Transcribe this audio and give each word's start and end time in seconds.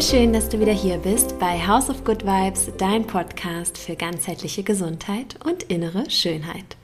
Schön, 0.00 0.32
dass 0.32 0.48
du 0.48 0.58
wieder 0.58 0.72
hier 0.72 0.96
bist 0.96 1.38
bei 1.38 1.58
House 1.66 1.90
of 1.90 2.04
Good 2.04 2.24
Vibes, 2.24 2.70
dein 2.78 3.06
Podcast 3.06 3.76
für 3.76 3.96
ganzheitliche 3.96 4.62
Gesundheit 4.62 5.36
und 5.44 5.64
innere 5.64 6.08
Schönheit. 6.08 6.78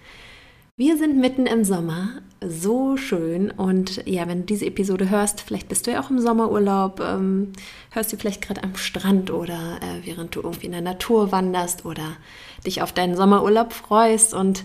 Wir 0.76 0.98
sind 0.98 1.16
mitten 1.16 1.46
im 1.46 1.64
Sommer, 1.64 2.20
so 2.46 2.98
schön 2.98 3.50
und 3.50 4.06
ja, 4.06 4.28
wenn 4.28 4.40
du 4.40 4.44
diese 4.44 4.66
Episode 4.66 5.08
hörst, 5.08 5.40
vielleicht 5.40 5.68
bist 5.68 5.86
du 5.86 5.92
ja 5.92 6.02
auch 6.02 6.10
im 6.10 6.20
Sommerurlaub, 6.20 7.00
ähm, 7.00 7.52
hörst 7.90 8.12
du 8.12 8.18
vielleicht 8.18 8.42
gerade 8.42 8.62
am 8.62 8.76
Strand 8.76 9.30
oder 9.30 9.78
äh, 9.80 10.06
während 10.06 10.34
du 10.36 10.42
irgendwie 10.42 10.66
in 10.66 10.72
der 10.72 10.82
Natur 10.82 11.32
wanderst 11.32 11.86
oder 11.86 12.18
dich 12.66 12.82
auf 12.82 12.92
deinen 12.92 13.16
Sommerurlaub 13.16 13.72
freust 13.72 14.34
und 14.34 14.62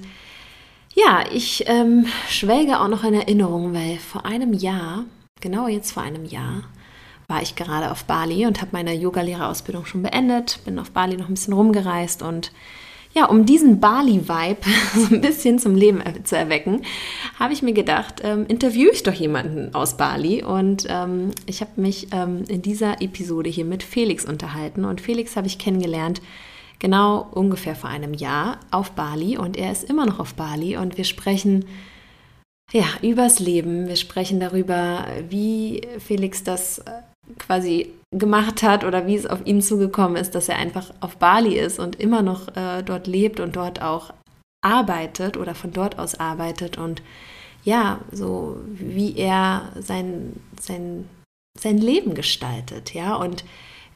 ja, 0.94 1.24
ich 1.32 1.64
ähm, 1.68 2.06
schwelge 2.28 2.82
auch 2.82 2.90
noch 2.90 3.06
in 3.06 3.14
Erinnerung, 3.14 3.74
weil 3.74 3.98
vor 3.98 4.26
einem 4.26 4.52
Jahr, 4.52 5.06
genau 5.40 5.70
jetzt 5.70 5.94
vor 5.94 6.04
einem 6.04 6.26
Jahr, 6.26 6.64
war 7.32 7.42
ich 7.42 7.56
gerade 7.56 7.90
auf 7.90 8.04
Bali 8.04 8.46
und 8.46 8.62
habe 8.62 8.72
meine 8.74 8.94
Yogalehrerausbildung 8.94 9.86
schon 9.86 10.04
beendet, 10.04 10.60
bin 10.66 10.78
auf 10.78 10.92
Bali 10.92 11.18
noch 11.18 11.30
ein 11.30 11.34
bisschen 11.34 11.54
rumgereist 11.54 12.22
und 12.22 12.52
ja, 13.14 13.26
um 13.26 13.46
diesen 13.46 13.80
Bali-Vibe 13.80 14.62
so 14.96 15.16
ein 15.16 15.22
bisschen 15.22 15.60
zum 15.60 15.76
Leben 15.76 16.02
zu 16.24 16.38
erwecken, 16.38 16.84
habe 17.40 17.54
ich 17.54 17.62
mir 17.62 17.74
gedacht, 17.74 18.22
ähm, 18.24 18.46
interviewe 18.48 18.92
ich 18.92 19.04
doch 19.04 19.14
jemanden 19.14 19.74
aus 19.76 19.98
Bali. 19.98 20.44
Und 20.44 20.88
ähm, 20.90 21.32
ich 21.46 21.62
habe 21.62 21.72
mich 21.76 22.08
ähm, 22.14 22.44
in 22.48 22.62
dieser 22.62 23.02
Episode 23.02 23.50
hier 23.50 23.66
mit 23.66 23.84
Felix 23.84 24.24
unterhalten. 24.24 24.86
Und 24.86 25.02
Felix 25.02 25.36
habe 25.36 25.48
ich 25.48 25.60
kennengelernt 25.60 26.22
genau 26.80 27.28
ungefähr 27.32 27.76
vor 27.76 27.90
einem 27.90 28.14
Jahr 28.14 28.60
auf 28.72 28.92
Bali. 28.92 29.38
Und 29.38 29.58
er 29.58 29.74
ist 29.74 29.84
immer 29.84 30.06
noch 30.06 30.20
auf 30.20 30.36
Bali. 30.36 30.78
Und 30.78 30.98
wir 30.98 31.04
sprechen 31.04 31.66
ja 32.72 32.86
übers 33.02 33.40
Leben. 33.40 33.90
Wir 33.90 33.98
sprechen 33.98 34.40
darüber, 34.40 35.06
wie 35.28 35.82
Felix 36.00 36.46
das 36.46 36.80
äh, 36.80 36.92
quasi 37.38 37.94
gemacht 38.12 38.64
hat 38.64 38.84
oder 38.84 39.08
wie 39.08 39.16
es 39.16 39.26
auf 39.26 39.46
ihn 39.46 39.62
zugekommen 39.62 40.18
ist, 40.18 40.36
dass 40.36 40.50
er 40.50 40.58
einfach 40.58 40.92
auf 41.00 41.18
Bali 41.18 41.58
ist 41.58 41.80
und 41.80 42.00
immer 42.00 42.22
noch 42.22 42.56
äh, 42.56 42.84
dort 42.84 43.08
lebt 43.08 43.40
und 43.40 43.56
dort 43.56 43.82
auch 43.82 44.14
arbeitet 44.62 45.38
oder 45.38 45.56
von 45.56 45.72
dort 45.72 45.98
aus 45.98 46.16
arbeitet 46.16 46.78
und 46.78 47.02
ja, 47.64 48.00
so 48.12 48.60
wie 48.66 49.16
er 49.18 49.72
sein, 49.80 50.40
sein, 50.60 51.08
sein 51.58 51.78
Leben 51.78 52.16
gestaltet, 52.16 52.94
ja, 52.94 53.16
und 53.16 53.46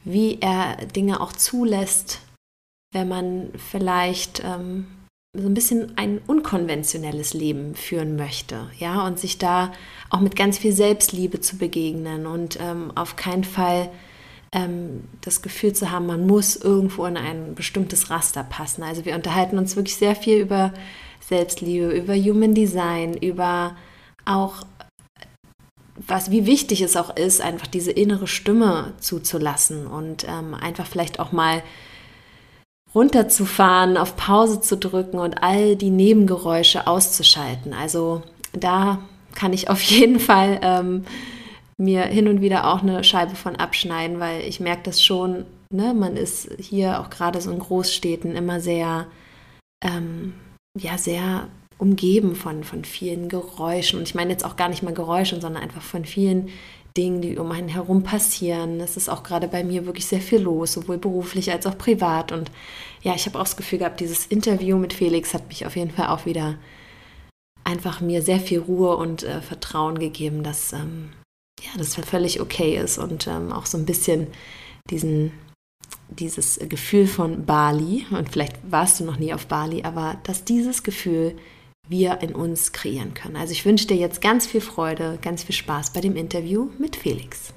wie 0.04 0.38
er 0.40 0.76
Dinge 0.86 1.20
auch 1.20 1.32
zulässt, 1.32 2.20
wenn 2.92 3.08
man 3.08 3.50
vielleicht 3.56 4.42
ähm, 4.44 4.86
so 5.40 5.48
ein 5.48 5.54
bisschen 5.54 5.96
ein 5.96 6.20
unkonventionelles 6.26 7.34
Leben 7.34 7.74
führen 7.74 8.16
möchte, 8.16 8.70
ja, 8.78 9.06
und 9.06 9.18
sich 9.18 9.38
da 9.38 9.72
auch 10.10 10.20
mit 10.20 10.36
ganz 10.36 10.58
viel 10.58 10.72
Selbstliebe 10.72 11.40
zu 11.40 11.58
begegnen 11.58 12.26
und 12.26 12.58
ähm, 12.60 12.92
auf 12.94 13.16
keinen 13.16 13.44
Fall 13.44 13.90
ähm, 14.52 15.04
das 15.20 15.42
Gefühl 15.42 15.72
zu 15.72 15.90
haben, 15.90 16.06
man 16.06 16.26
muss 16.26 16.56
irgendwo 16.56 17.04
in 17.06 17.16
ein 17.16 17.54
bestimmtes 17.54 18.10
Raster 18.10 18.44
passen. 18.44 18.82
Also 18.82 19.04
wir 19.04 19.14
unterhalten 19.14 19.58
uns 19.58 19.76
wirklich 19.76 19.96
sehr 19.96 20.16
viel 20.16 20.38
über 20.38 20.72
Selbstliebe, 21.20 21.90
über 21.90 22.14
Human 22.14 22.54
Design, 22.54 23.14
über 23.14 23.76
auch 24.24 24.62
was, 26.06 26.30
wie 26.30 26.46
wichtig 26.46 26.82
es 26.82 26.96
auch 26.96 27.16
ist, 27.16 27.40
einfach 27.40 27.66
diese 27.66 27.90
innere 27.90 28.26
Stimme 28.26 28.92
zuzulassen 29.00 29.86
und 29.86 30.26
ähm, 30.28 30.54
einfach 30.54 30.86
vielleicht 30.86 31.18
auch 31.18 31.32
mal 31.32 31.62
runterzufahren, 32.96 33.98
auf 33.98 34.16
Pause 34.16 34.62
zu 34.62 34.76
drücken 34.76 35.18
und 35.18 35.42
all 35.42 35.76
die 35.76 35.90
Nebengeräusche 35.90 36.86
auszuschalten. 36.86 37.74
Also 37.74 38.22
da 38.52 38.98
kann 39.34 39.52
ich 39.52 39.68
auf 39.68 39.80
jeden 39.82 40.18
Fall 40.18 40.58
ähm, 40.62 41.04
mir 41.78 42.02
hin 42.02 42.26
und 42.26 42.40
wieder 42.40 42.72
auch 42.72 42.82
eine 42.82 43.04
Scheibe 43.04 43.36
von 43.36 43.56
abschneiden, 43.56 44.18
weil 44.18 44.40
ich 44.40 44.60
merke 44.60 44.84
das 44.84 45.04
schon, 45.04 45.44
ne, 45.70 45.92
man 45.92 46.16
ist 46.16 46.48
hier 46.58 47.00
auch 47.00 47.10
gerade 47.10 47.40
so 47.40 47.50
in 47.50 47.58
Großstädten 47.58 48.34
immer 48.34 48.60
sehr, 48.60 49.06
ähm, 49.84 50.32
ja, 50.78 50.96
sehr 50.96 51.48
umgeben 51.78 52.34
von, 52.34 52.64
von 52.64 52.86
vielen 52.86 53.28
Geräuschen. 53.28 53.98
Und 53.98 54.08
ich 54.08 54.14
meine 54.14 54.30
jetzt 54.30 54.46
auch 54.46 54.56
gar 54.56 54.70
nicht 54.70 54.82
mal 54.82 54.94
Geräuschen, 54.94 55.42
sondern 55.42 55.62
einfach 55.62 55.82
von 55.82 56.06
vielen 56.06 56.48
Dingen, 56.96 57.20
die 57.20 57.38
um 57.38 57.50
einen 57.52 57.68
herum 57.68 58.02
passieren. 58.02 58.80
Es 58.80 58.96
ist 58.96 59.08
auch 59.08 59.22
gerade 59.22 59.48
bei 59.48 59.64
mir 59.64 59.86
wirklich 59.86 60.06
sehr 60.06 60.20
viel 60.20 60.40
los, 60.40 60.72
sowohl 60.72 60.98
beruflich 60.98 61.50
als 61.50 61.66
auch 61.66 61.76
privat. 61.76 62.32
Und 62.32 62.50
ja, 63.02 63.14
ich 63.14 63.26
habe 63.26 63.38
auch 63.38 63.44
das 63.44 63.56
Gefühl 63.56 63.80
gehabt, 63.80 64.00
dieses 64.00 64.26
Interview 64.26 64.76
mit 64.76 64.92
Felix 64.92 65.34
hat 65.34 65.48
mich 65.48 65.66
auf 65.66 65.76
jeden 65.76 65.90
Fall 65.90 66.08
auch 66.08 66.26
wieder 66.26 66.56
einfach 67.64 68.00
mir 68.00 68.22
sehr 68.22 68.40
viel 68.40 68.60
Ruhe 68.60 68.96
und 68.96 69.24
äh, 69.24 69.40
Vertrauen 69.40 69.98
gegeben, 69.98 70.42
dass 70.42 70.72
ähm, 70.72 71.10
ja, 71.60 71.70
das 71.76 71.96
völlig 71.96 72.40
okay 72.40 72.76
ist 72.76 72.98
und 72.98 73.26
ähm, 73.26 73.52
auch 73.52 73.66
so 73.66 73.76
ein 73.76 73.86
bisschen 73.86 74.28
diesen 74.90 75.32
dieses 76.08 76.58
Gefühl 76.68 77.06
von 77.06 77.46
Bali, 77.46 78.06
und 78.10 78.30
vielleicht 78.30 78.56
warst 78.70 79.00
du 79.00 79.04
noch 79.04 79.18
nie 79.18 79.34
auf 79.34 79.46
Bali, 79.46 79.82
aber 79.82 80.18
dass 80.22 80.44
dieses 80.44 80.82
Gefühl 80.82 81.36
wir 81.88 82.20
in 82.22 82.34
uns 82.34 82.72
kreieren 82.72 83.14
können. 83.14 83.36
Also 83.36 83.52
ich 83.52 83.64
wünsche 83.64 83.86
dir 83.86 83.96
jetzt 83.96 84.20
ganz 84.20 84.46
viel 84.46 84.60
Freude, 84.60 85.18
ganz 85.22 85.44
viel 85.44 85.54
Spaß 85.54 85.92
bei 85.92 86.00
dem 86.00 86.16
Interview 86.16 86.68
mit 86.78 86.96
Felix. 86.96 87.52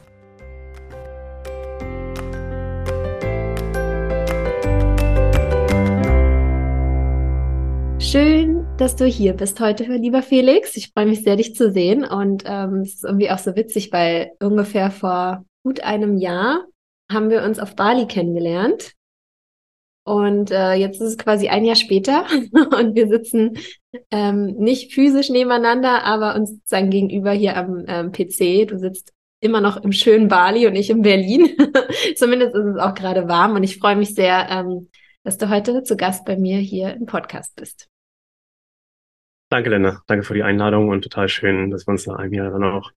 Schön, 8.00 8.66
dass 8.78 8.96
du 8.96 9.06
hier 9.06 9.34
bist 9.34 9.60
heute, 9.60 9.84
lieber 9.84 10.24
Felix. 10.24 10.76
Ich 10.78 10.92
freue 10.94 11.06
mich 11.06 11.22
sehr, 11.22 11.36
dich 11.36 11.54
zu 11.54 11.72
sehen. 11.72 12.04
Und 12.04 12.44
ähm, 12.46 12.82
es 12.82 12.96
ist 12.96 13.04
irgendwie 13.04 13.30
auch 13.30 13.38
so 13.38 13.56
witzig, 13.56 13.92
weil 13.92 14.32
ungefähr 14.42 14.90
vor 14.90 15.46
gut 15.64 15.82
einem 15.82 16.18
Jahr 16.18 16.66
haben 17.12 17.30
wir 17.30 17.44
uns 17.44 17.60
auf 17.60 17.76
Bali 17.76 18.08
kennengelernt. 18.08 18.94
Und 20.10 20.50
äh, 20.50 20.74
jetzt 20.74 21.00
ist 21.00 21.08
es 21.08 21.18
quasi 21.20 21.50
ein 21.50 21.66
Jahr 21.66 21.76
später 21.76 22.26
und 22.80 22.96
wir 22.96 23.08
sitzen 23.10 23.60
ähm, 24.10 24.56
nicht 24.58 24.92
physisch 24.92 25.30
nebeneinander, 25.30 26.04
aber 26.04 26.34
uns 26.34 26.50
sozusagen 26.50 26.90
gegenüber 26.90 27.32
hier 27.32 27.56
am 27.56 27.86
ähm, 27.88 28.12
PC. 28.12 28.68
Du 28.68 28.80
sitzt 28.80 29.14
immer 29.40 29.62
noch 29.62 29.78
im 29.78 29.92
schönen 29.92 30.28
Bali 30.28 30.66
und 30.66 30.76
ich 30.76 30.90
in 30.90 31.04
Berlin. 31.04 31.56
Zumindest 32.16 32.56
ist 32.56 32.66
es 32.66 32.78
auch 32.78 32.96
gerade 32.96 33.28
warm 33.28 33.56
und 33.56 33.64
ich 33.64 33.78
freue 33.78 33.96
mich 33.96 34.16
sehr, 34.16 34.48
ähm, 34.50 34.90
dass 35.24 35.38
du 35.38 35.48
heute 35.48 35.84
zu 35.84 35.96
Gast 35.96 36.26
bei 36.26 36.38
mir 36.38 36.58
hier 36.58 36.96
im 36.96 37.06
Podcast 37.06 37.56
bist. 37.56 37.88
Danke, 39.52 39.70
Lena. 39.70 40.02
Danke 40.08 40.24
für 40.24 40.34
die 40.34 40.42
Einladung 40.44 40.90
und 40.90 41.04
total 41.04 41.30
schön, 41.30 41.70
dass 41.70 41.86
wir 41.86 41.92
uns 41.92 42.08
nach 42.08 42.18
einem 42.18 42.34
Jahr 42.34 42.50
dann 42.50 42.64
auch 42.64 42.90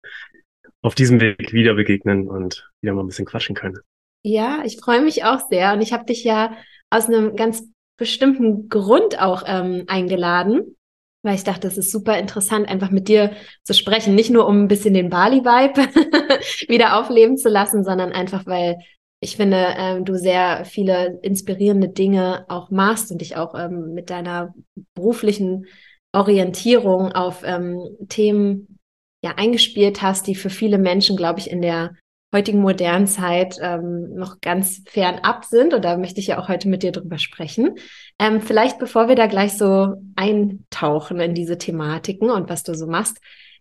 auf 0.80 0.94
diesem 0.94 1.20
Weg 1.20 1.52
wieder 1.52 1.74
begegnen 1.74 2.26
und 2.26 2.72
wieder 2.80 2.94
mal 2.94 3.02
ein 3.02 3.06
bisschen 3.06 3.26
quatschen 3.26 3.54
können. 3.54 3.80
Ja, 4.22 4.62
ich 4.64 4.78
freue 4.78 5.02
mich 5.02 5.24
auch 5.24 5.40
sehr 5.50 5.74
und 5.74 5.82
ich 5.82 5.92
habe 5.92 6.06
dich 6.06 6.24
ja 6.24 6.56
aus 6.92 7.08
einem 7.08 7.36
ganz 7.36 7.64
bestimmten 7.98 8.68
Grund 8.68 9.20
auch 9.20 9.44
ähm, 9.46 9.84
eingeladen, 9.86 10.76
weil 11.22 11.36
ich 11.36 11.44
dachte, 11.44 11.68
es 11.68 11.78
ist 11.78 11.90
super 11.90 12.18
interessant, 12.18 12.68
einfach 12.68 12.90
mit 12.90 13.08
dir 13.08 13.32
zu 13.62 13.74
sprechen. 13.74 14.14
Nicht 14.14 14.30
nur, 14.30 14.46
um 14.46 14.62
ein 14.62 14.68
bisschen 14.68 14.94
den 14.94 15.08
Bali-Vibe 15.08 15.80
wieder 16.68 16.98
aufleben 16.98 17.36
zu 17.36 17.48
lassen, 17.48 17.84
sondern 17.84 18.12
einfach, 18.12 18.44
weil 18.46 18.78
ich 19.20 19.36
finde, 19.36 19.74
ähm, 19.78 20.04
du 20.04 20.16
sehr 20.16 20.64
viele 20.64 21.20
inspirierende 21.22 21.88
Dinge 21.88 22.44
auch 22.48 22.70
machst 22.70 23.12
und 23.12 23.20
dich 23.20 23.36
auch 23.36 23.54
ähm, 23.54 23.94
mit 23.94 24.10
deiner 24.10 24.52
beruflichen 24.94 25.66
Orientierung 26.12 27.12
auf 27.12 27.42
ähm, 27.44 27.80
Themen 28.08 28.78
ja 29.24 29.34
eingespielt 29.36 30.02
hast, 30.02 30.26
die 30.26 30.34
für 30.34 30.50
viele 30.50 30.78
Menschen, 30.78 31.16
glaube 31.16 31.38
ich, 31.38 31.48
in 31.48 31.62
der 31.62 31.94
heutigen 32.32 32.60
modernen 32.60 33.06
Zeit 33.06 33.58
ähm, 33.60 34.14
noch 34.14 34.40
ganz 34.40 34.82
fernab 34.86 35.44
sind. 35.44 35.74
Und 35.74 35.84
da 35.84 35.96
möchte 35.96 36.20
ich 36.20 36.28
ja 36.28 36.38
auch 36.38 36.48
heute 36.48 36.68
mit 36.68 36.82
dir 36.82 36.92
drüber 36.92 37.18
sprechen. 37.18 37.76
Ähm, 38.18 38.40
vielleicht 38.40 38.78
bevor 38.78 39.08
wir 39.08 39.16
da 39.16 39.26
gleich 39.26 39.56
so 39.56 39.94
eintauchen 40.16 41.20
in 41.20 41.34
diese 41.34 41.58
Thematiken 41.58 42.30
und 42.30 42.48
was 42.48 42.62
du 42.62 42.74
so 42.74 42.86
machst, 42.86 43.18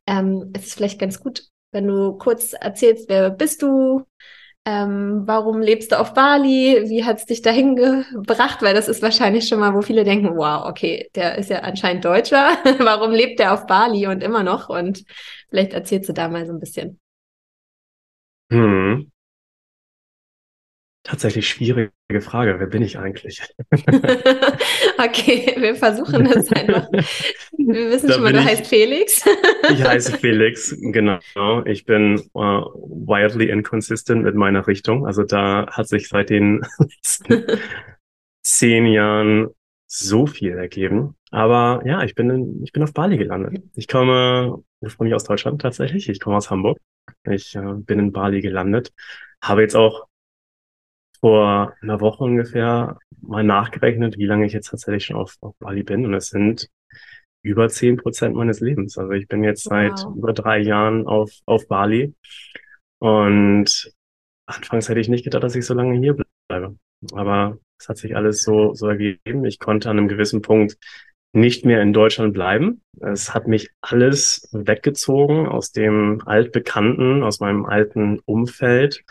ähm, 0.07 0.51
ist 0.55 0.67
es 0.67 0.73
vielleicht 0.73 0.99
ganz 0.99 1.19
gut, 1.19 1.43
wenn 1.71 1.87
du 1.87 2.17
kurz 2.17 2.53
erzählst, 2.53 3.09
wer 3.09 3.29
bist 3.29 3.61
du, 3.61 4.05
ähm, 4.65 5.23
warum 5.25 5.59
lebst 5.59 5.91
du 5.91 5.99
auf 5.99 6.13
Bali? 6.13 6.83
Wie 6.87 7.03
hat 7.03 7.17
es 7.17 7.25
dich 7.25 7.41
dahin 7.41 7.75
gebracht? 7.75 8.61
Weil 8.61 8.75
das 8.75 8.87
ist 8.87 9.01
wahrscheinlich 9.01 9.47
schon 9.47 9.59
mal, 9.59 9.73
wo 9.73 9.81
viele 9.81 10.03
denken, 10.03 10.37
wow, 10.37 10.65
okay, 10.67 11.09
der 11.15 11.37
ist 11.37 11.49
ja 11.49 11.59
anscheinend 11.59 12.05
Deutscher. 12.05 12.57
warum 12.79 13.11
lebt 13.11 13.39
der 13.39 13.53
auf 13.53 13.65
Bali 13.65 14.07
und 14.07 14.21
immer 14.21 14.43
noch? 14.43 14.69
Und 14.69 15.03
vielleicht 15.49 15.73
erzählst 15.73 16.09
du 16.09 16.13
da 16.13 16.29
mal 16.29 16.45
so 16.45 16.53
ein 16.53 16.59
bisschen. 16.59 17.00
Hm. 18.51 19.11
Tatsächlich 21.03 21.49
schwierige 21.49 21.91
Frage. 22.19 22.59
Wer 22.59 22.67
bin 22.67 22.83
ich 22.83 22.99
eigentlich? 22.99 23.41
okay, 24.99 25.55
wir 25.57 25.75
versuchen 25.75 26.25
das 26.25 26.51
einfach. 26.51 26.87
Wir 27.57 27.89
wissen 27.89 28.07
da 28.07 28.13
schon 28.13 28.23
mal, 28.23 28.33
du 28.33 28.39
ich, 28.39 28.45
heißt 28.45 28.67
Felix. 28.67 29.25
ich 29.71 29.83
heiße 29.83 30.17
Felix, 30.19 30.75
genau. 30.79 31.19
Ich 31.65 31.85
bin 31.85 32.21
uh, 32.35 32.65
wildly 33.07 33.49
inconsistent 33.49 34.23
mit 34.23 34.35
meiner 34.35 34.67
Richtung. 34.67 35.07
Also 35.07 35.23
da 35.23 35.65
hat 35.71 35.87
sich 35.87 36.07
seit 36.07 36.29
den 36.29 36.61
letzten 36.77 37.45
zehn 38.43 38.85
Jahren 38.85 39.49
so 39.87 40.27
viel 40.27 40.51
ergeben. 40.51 41.15
Aber 41.31 41.81
ja, 41.83 42.03
ich 42.03 42.13
bin, 42.13 42.29
in, 42.29 42.63
ich 42.63 42.73
bin 42.73 42.83
auf 42.83 42.93
Bali 42.93 43.17
gelandet. 43.17 43.63
Ich 43.73 43.87
komme 43.87 44.63
ursprünglich 44.81 45.15
aus 45.15 45.23
Deutschland 45.23 45.61
tatsächlich. 45.61 46.09
Ich 46.09 46.19
komme 46.19 46.37
aus 46.37 46.51
Hamburg. 46.51 46.77
Ich 47.25 47.55
äh, 47.55 47.73
bin 47.75 47.99
in 47.99 48.11
Bali 48.11 48.41
gelandet. 48.41 48.93
Habe 49.41 49.61
jetzt 49.61 49.75
auch 49.75 50.07
vor 51.19 51.73
einer 51.81 52.01
Woche 52.01 52.23
ungefähr 52.23 52.97
mal 53.21 53.43
nachgerechnet, 53.43 54.17
wie 54.17 54.25
lange 54.25 54.45
ich 54.45 54.53
jetzt 54.53 54.69
tatsächlich 54.69 55.05
schon 55.05 55.17
auf, 55.17 55.37
auf 55.41 55.55
Bali 55.59 55.83
bin. 55.83 56.05
Und 56.05 56.13
es 56.13 56.27
sind 56.27 56.69
über 57.43 57.69
zehn 57.69 57.97
Prozent 57.97 58.35
meines 58.35 58.59
Lebens. 58.59 58.97
Also 58.97 59.11
ich 59.11 59.27
bin 59.27 59.43
jetzt 59.43 59.63
seit 59.63 60.03
wow. 60.03 60.15
über 60.15 60.33
drei 60.33 60.59
Jahren 60.59 61.07
auf, 61.07 61.31
auf 61.45 61.67
Bali. 61.67 62.13
Und 62.99 63.93
anfangs 64.45 64.89
hätte 64.89 64.99
ich 64.99 65.09
nicht 65.09 65.23
gedacht, 65.23 65.43
dass 65.43 65.55
ich 65.55 65.65
so 65.65 65.73
lange 65.73 65.97
hier 65.99 66.15
bleibe. 66.47 66.77
Aber 67.13 67.57
es 67.79 67.89
hat 67.89 67.97
sich 67.97 68.15
alles 68.15 68.43
so, 68.43 68.73
so 68.73 68.87
ergeben. 68.87 69.45
Ich 69.45 69.59
konnte 69.59 69.89
an 69.89 69.97
einem 69.97 70.07
gewissen 70.07 70.41
Punkt 70.41 70.77
nicht 71.33 71.65
mehr 71.65 71.81
in 71.81 71.93
Deutschland 71.93 72.33
bleiben. 72.33 72.81
Es 72.99 73.33
hat 73.33 73.47
mich 73.47 73.69
alles 73.81 74.49
weggezogen 74.51 75.47
aus 75.47 75.71
dem 75.71 76.21
Altbekannten, 76.25 77.23
aus 77.23 77.39
meinem 77.39 77.65
alten 77.65 78.19
Umfeld. 78.25 79.03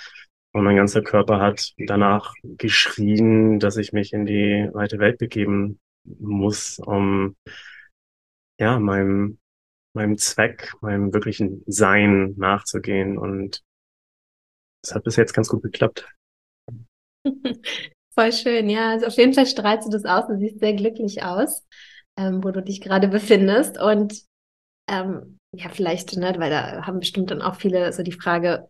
Und 0.53 0.65
mein 0.65 0.77
ganzer 0.77 1.03
Körper 1.03 1.41
hat 1.41 1.73
danach 1.79 2.35
geschrien, 2.43 3.61
dass 3.61 3.77
ich 3.77 3.93
mich 3.93 4.13
in 4.13 4.27
die 4.27 4.69
weite 4.73 4.99
Welt 4.99 5.19
begeben 5.19 5.79
muss, 6.05 6.79
um 6.79 7.37
ja, 8.59 8.79
meinem, 8.79 9.39
meinem 9.95 10.19
Zweck, 10.19 10.75
meinem 10.81 11.13
wirklichen 11.15 11.63
Sein 11.67 12.35
nachzugehen. 12.37 13.17
Und 13.17 13.63
es 14.85 14.95
hat 14.95 15.05
bis 15.05 15.17
jetzt 15.17 15.33
ganz 15.33 15.49
gut 15.49 15.63
geklappt. 15.63 16.07
Voll 18.15 18.33
schön, 18.33 18.69
ja. 18.69 18.91
Also 18.91 19.07
auf 19.07 19.17
jeden 19.17 19.33
Fall 19.33 19.47
strahlst 19.47 19.87
du 19.87 19.91
das 19.91 20.05
aus 20.05 20.29
und 20.29 20.41
siehst 20.41 20.59
sehr 20.59 20.75
glücklich 20.75 21.23
aus, 21.23 21.65
ähm, 22.21 22.45
wo 22.45 22.51
du 22.51 22.63
dich 22.63 22.81
gerade 22.81 23.09
befindest. 23.09 23.81
Und 23.81 24.23
ähm, 24.89 25.39
ja, 25.57 25.69
vielleicht, 25.71 26.17
ne, 26.17 26.35
weil 26.39 26.51
da 26.51 26.87
haben 26.87 27.01
bestimmt 27.01 27.31
dann 27.31 27.43
auch 27.43 27.57
viele 27.57 27.93
so 27.93 28.03
die 28.03 28.13
Frage, 28.13 28.69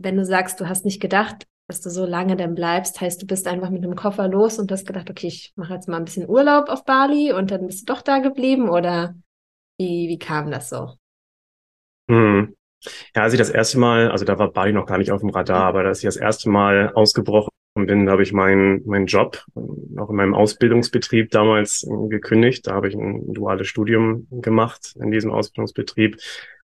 wenn 0.00 0.16
du 0.16 0.24
sagst, 0.24 0.60
du 0.60 0.68
hast 0.68 0.84
nicht 0.84 1.00
gedacht, 1.00 1.44
dass 1.68 1.80
du 1.80 1.90
so 1.90 2.04
lange 2.04 2.36
dann 2.36 2.54
bleibst, 2.54 3.00
heißt, 3.00 3.20
du 3.22 3.26
bist 3.26 3.46
einfach 3.46 3.70
mit 3.70 3.82
einem 3.82 3.96
Koffer 3.96 4.28
los 4.28 4.58
und 4.58 4.70
hast 4.70 4.86
gedacht, 4.86 5.10
okay, 5.10 5.28
ich 5.28 5.52
mache 5.56 5.74
jetzt 5.74 5.88
mal 5.88 5.96
ein 5.96 6.04
bisschen 6.04 6.28
Urlaub 6.28 6.68
auf 6.68 6.84
Bali 6.84 7.32
und 7.32 7.50
dann 7.50 7.66
bist 7.66 7.88
du 7.88 7.92
doch 7.92 8.02
da 8.02 8.18
geblieben 8.18 8.68
oder 8.68 9.14
wie, 9.78 10.08
wie 10.08 10.18
kam 10.18 10.50
das 10.50 10.68
so? 10.68 10.94
Hm. 12.10 12.54
Ja, 13.16 13.22
als 13.22 13.32
ich 13.32 13.38
das 13.38 13.48
erste 13.48 13.78
Mal, 13.78 14.10
also 14.10 14.26
da 14.26 14.38
war 14.38 14.52
Bali 14.52 14.74
noch 14.74 14.84
gar 14.84 14.98
nicht 14.98 15.10
auf 15.10 15.20
dem 15.20 15.30
Radar, 15.30 15.64
aber 15.64 15.80
als 15.86 16.00
ich 16.00 16.04
das 16.04 16.16
erste 16.16 16.50
Mal 16.50 16.92
ausgebrochen 16.92 17.48
bin, 17.74 18.08
habe 18.08 18.22
ich 18.22 18.32
meinen 18.32 18.86
meinen 18.86 19.06
Job 19.06 19.44
auch 19.54 20.10
in 20.10 20.16
meinem 20.16 20.34
Ausbildungsbetrieb 20.34 21.30
damals 21.30 21.86
gekündigt. 22.08 22.66
Da 22.66 22.74
habe 22.74 22.88
ich 22.88 22.94
ein 22.94 23.32
duales 23.32 23.66
Studium 23.66 24.28
gemacht 24.30 24.94
in 25.00 25.10
diesem 25.10 25.32
Ausbildungsbetrieb, 25.32 26.16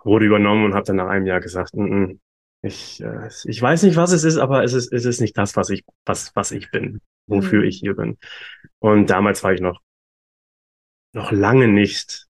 wurde 0.04 0.25
übernommen 0.25 0.66
und 0.66 0.74
habe 0.74 0.86
dann 0.86 0.98
nach 0.98 1.07
einem 1.07 1.25
Jahr 1.25 1.40
gesagt, 1.40 1.74
N 1.74 1.84
mm, 1.84 1.86
-n, 1.86 2.07
mm, 2.07 2.19
ich, 2.62 3.01
äh, 3.01 3.30
ich 3.46 3.62
weiß 3.62 3.84
nicht, 3.84 3.96
was 3.96 4.12
es 4.12 4.25
ist, 4.25 4.38
aber 4.38 4.63
es 4.63 4.74
ist, 4.74 4.92
es 4.92 5.06
ist 5.06 5.22
nicht 5.22 5.38
das, 5.38 5.56
was 5.56 5.69
ich, 5.69 5.86
was, 6.06 6.36
was 6.36 6.51
ich 6.51 6.69
bin, 6.72 7.00
wofür 7.28 7.60
mhm. 7.60 7.66
ich 7.66 7.78
hier 7.80 7.95
bin. 7.95 8.18
Und 8.80 9.10
damals 9.10 9.44
war 9.44 9.54
ich 9.54 9.62
noch, 9.62 9.80
noch 11.13 11.31
lange 11.31 11.69
nicht 11.69 12.30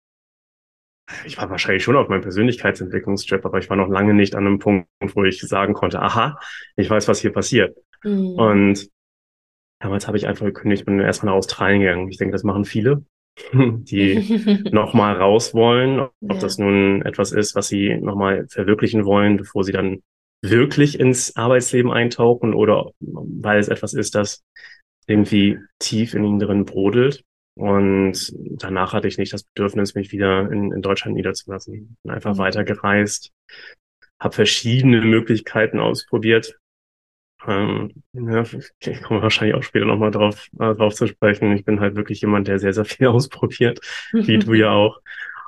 ich 1.25 1.37
war 1.37 1.51
wahrscheinlich 1.51 1.83
schon 1.83 1.97
auf 1.97 2.09
meinem 2.09 2.23
Persönlichkeitsentwicklungstrip, 2.23 3.45
aber 3.45 3.59
ich 3.59 3.69
war 3.69 3.77
noch 3.77 3.89
lange 3.89 4.15
nicht 4.15 4.35
an 4.35 4.47
einem 4.47 4.59
Punkt, 4.59 4.89
wo 5.01 5.25
ich 5.25 5.41
sagen 5.41 5.75
konnte, 5.75 6.01
aha, 6.01 6.39
ich 6.77 6.89
weiß, 6.89 7.09
was 7.09 7.21
hier 7.21 7.33
passiert. 7.33 7.77
Mhm. 8.03 8.35
Und 8.35 8.89
damals 9.81 10.07
habe 10.07 10.17
ich 10.17 10.27
einfach 10.27 10.47
gekündigt, 10.47 10.85
bin 10.85 11.01
erstmal 11.01 11.33
nach 11.33 11.39
Australien 11.39 11.81
gegangen. 11.81 12.09
Ich 12.09 12.19
denke, 12.19 12.33
das 12.33 12.45
machen 12.45 12.65
viele, 12.65 13.05
die 13.53 14.65
nochmal 14.73 15.17
raus 15.17 15.55
wollen, 15.55 16.01
ob 16.01 16.13
ja. 16.21 16.39
das 16.39 16.59
nun 16.59 17.03
etwas 17.03 17.33
ist, 17.33 17.55
was 17.55 17.69
sie 17.69 17.97
nochmal 17.97 18.47
verwirklichen 18.49 19.05
wollen, 19.05 19.37
bevor 19.37 19.65
sie 19.65 19.73
dann 19.73 20.03
wirklich 20.45 20.99
ins 20.99 21.37
Arbeitsleben 21.37 21.93
eintauchen 21.93 22.53
oder 22.53 22.91
weil 23.01 23.61
es 23.61 23.69
etwas 23.69 23.95
ist, 23.95 24.15
das 24.15 24.43
irgendwie 25.07 25.59
tief 25.79 26.15
in 26.15 26.25
ihnen 26.25 26.39
drin 26.39 26.65
brodelt. 26.65 27.25
Und 27.55 28.33
danach 28.35 28.93
hatte 28.93 29.09
ich 29.09 29.19
nicht 29.19 29.33
das 29.33 29.45
Bedürfnis, 29.45 29.95
mich 29.95 30.11
wieder 30.11 30.51
in, 30.51 30.73
in 30.73 30.83
Deutschland 30.83 31.17
niederzulassen. 31.17 31.97
Bin 32.03 32.13
einfach 32.13 32.35
mhm. 32.35 32.39
weitergereist, 32.39 33.31
habe 34.21 34.35
verschiedene 34.35 35.03
Möglichkeiten 35.03 35.79
ausprobiert. 35.79 36.59
Ähm, 37.47 37.93
ja, 38.13 38.45
ich 38.81 39.03
komme 39.03 39.23
wahrscheinlich 39.23 39.57
auch 39.57 39.63
später 39.63 39.87
nochmal 39.87 40.11
drauf, 40.11 40.49
äh, 40.61 40.75
drauf 40.75 40.95
zu 40.95 41.07
sprechen. 41.07 41.53
Ich 41.53 41.65
bin 41.65 41.81
halt 41.81 41.97
wirklich 41.97 42.21
jemand, 42.21 42.49
der 42.49 42.59
sehr, 42.59 42.73
sehr 42.73 42.85
viel 42.85 43.07
ausprobiert, 43.09 43.81
wie 44.13 44.39
du 44.39 44.55
ja 44.55 44.71
auch. 44.71 45.01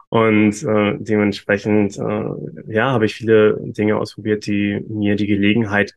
Und 0.09 0.63
äh, 0.63 0.97
dementsprechend, 0.99 1.99
äh, 1.99 2.73
ja, 2.73 2.91
habe 2.93 3.07
ich 3.07 3.15
viele 3.15 3.57
Dinge 3.61 3.97
ausprobiert, 3.97 4.47
die 4.47 4.85
mir 4.89 5.17
die 5.17 5.27
Gelegenheit 5.27 5.95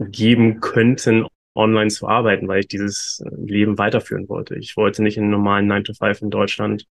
geben 0.00 0.60
könnten, 0.60 1.26
online 1.54 1.90
zu 1.90 2.08
arbeiten, 2.08 2.48
weil 2.48 2.60
ich 2.60 2.68
dieses 2.68 3.22
Leben 3.36 3.78
weiterführen 3.78 4.28
wollte. 4.28 4.56
Ich 4.56 4.76
wollte 4.76 5.02
nicht 5.02 5.16
in 5.16 5.24
einen 5.24 5.32
normalen 5.32 5.66
9 5.66 5.84
to 5.84 5.94
5 5.94 6.22
in 6.22 6.30
Deutschland. 6.30 6.86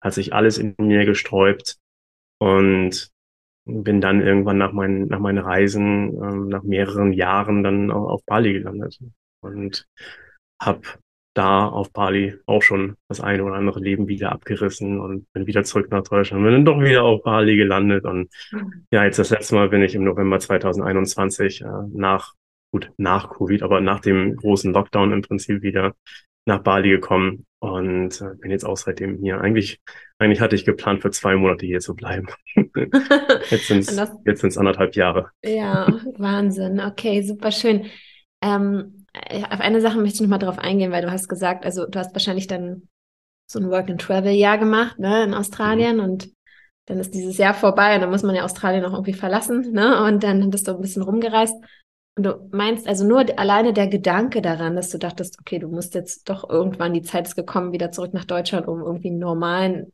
Hat 0.00 0.14
sich 0.14 0.32
alles 0.32 0.58
in 0.58 0.74
mir 0.78 1.04
gesträubt 1.04 1.76
und 2.38 3.10
bin 3.68 4.00
dann 4.00 4.22
irgendwann 4.22 4.58
nach 4.58 4.72
meinen, 4.72 5.08
nach 5.08 5.18
meinen 5.18 5.38
Reisen, 5.38 6.14
ähm, 6.22 6.48
nach 6.48 6.62
mehreren 6.62 7.12
Jahren 7.12 7.62
dann 7.62 7.90
auf 7.90 8.24
Bali 8.24 8.54
gelandet 8.54 8.98
und 9.40 9.86
habe 10.60 10.82
da 11.34 11.68
auf 11.68 11.92
Bali 11.92 12.36
auch 12.46 12.62
schon 12.62 12.96
das 13.08 13.20
eine 13.20 13.44
oder 13.44 13.54
andere 13.54 13.78
Leben 13.78 14.08
wieder 14.08 14.32
abgerissen 14.32 14.98
und 14.98 15.30
bin 15.32 15.46
wieder 15.46 15.62
zurück 15.62 15.90
nach 15.90 16.02
Deutschland, 16.02 16.42
bin 16.42 16.52
dann 16.52 16.64
doch 16.64 16.80
wieder 16.80 17.04
auf 17.04 17.22
Bali 17.22 17.56
gelandet 17.56 18.04
und 18.04 18.28
mhm. 18.50 18.86
ja, 18.90 19.04
jetzt 19.04 19.18
das 19.18 19.30
letzte 19.30 19.54
Mal 19.54 19.68
bin 19.68 19.82
ich 19.82 19.94
im 19.94 20.02
November 20.02 20.40
2021 20.40 21.60
äh, 21.60 21.66
nach 21.92 22.34
gut 22.72 22.90
nach 22.96 23.30
Covid, 23.30 23.62
aber 23.62 23.80
nach 23.80 24.00
dem 24.00 24.36
großen 24.36 24.72
Lockdown 24.72 25.12
im 25.12 25.22
Prinzip 25.22 25.62
wieder 25.62 25.94
nach 26.48 26.62
Bali 26.62 26.90
gekommen 26.90 27.46
und 27.60 28.20
äh, 28.20 28.34
bin 28.40 28.50
jetzt 28.50 28.64
auch 28.64 28.76
seitdem 28.76 29.18
hier. 29.18 29.40
Eigentlich, 29.40 29.80
eigentlich 30.18 30.40
hatte 30.40 30.56
ich 30.56 30.64
geplant, 30.64 31.02
für 31.02 31.10
zwei 31.10 31.36
Monate 31.36 31.66
hier 31.66 31.80
zu 31.80 31.94
bleiben. 31.94 32.26
jetzt 33.50 33.68
sind 33.68 33.88
es 33.88 34.58
anderthalb 34.58 34.96
Jahre. 34.96 35.30
Ja, 35.44 35.86
Wahnsinn. 36.16 36.80
Okay, 36.80 37.22
super 37.22 37.52
schön. 37.52 37.86
Ähm, 38.42 39.06
auf 39.50 39.60
eine 39.60 39.80
Sache 39.80 39.98
möchte 39.98 40.16
ich 40.16 40.20
noch 40.20 40.28
mal 40.28 40.38
drauf 40.38 40.58
eingehen, 40.58 40.92
weil 40.92 41.02
du 41.02 41.10
hast 41.10 41.28
gesagt, 41.28 41.64
also 41.64 41.86
du 41.86 41.98
hast 41.98 42.14
wahrscheinlich 42.14 42.46
dann 42.46 42.88
so 43.46 43.58
ein 43.58 43.70
Work-and-Travel-Jahr 43.70 44.58
gemacht 44.58 44.98
ne, 44.98 45.24
in 45.24 45.34
Australien 45.34 45.96
mhm. 45.96 46.04
und 46.04 46.30
dann 46.86 46.98
ist 46.98 47.14
dieses 47.14 47.36
Jahr 47.38 47.54
vorbei 47.54 47.94
und 47.94 48.02
dann 48.02 48.10
muss 48.10 48.22
man 48.22 48.34
ja 48.34 48.44
Australien 48.44 48.84
auch 48.84 48.92
irgendwie 48.92 49.14
verlassen 49.14 49.72
ne, 49.72 50.04
und 50.04 50.22
dann 50.22 50.50
bist 50.50 50.68
du 50.68 50.72
ein 50.72 50.80
bisschen 50.80 51.02
rumgereist. 51.02 51.54
Und 52.18 52.24
du 52.24 52.48
meinst 52.50 52.88
also 52.88 53.06
nur 53.06 53.24
alleine 53.38 53.72
der 53.72 53.86
Gedanke 53.86 54.42
daran, 54.42 54.74
dass 54.74 54.90
du 54.90 54.98
dachtest, 54.98 55.38
okay, 55.38 55.60
du 55.60 55.68
musst 55.68 55.94
jetzt 55.94 56.28
doch 56.28 56.50
irgendwann, 56.50 56.92
die 56.92 57.02
Zeit 57.02 57.28
ist 57.28 57.36
gekommen, 57.36 57.70
wieder 57.70 57.92
zurück 57.92 58.12
nach 58.12 58.24
Deutschland, 58.24 58.66
um 58.66 58.80
irgendwie 58.80 59.10
einen 59.10 59.20
normalen, 59.20 59.92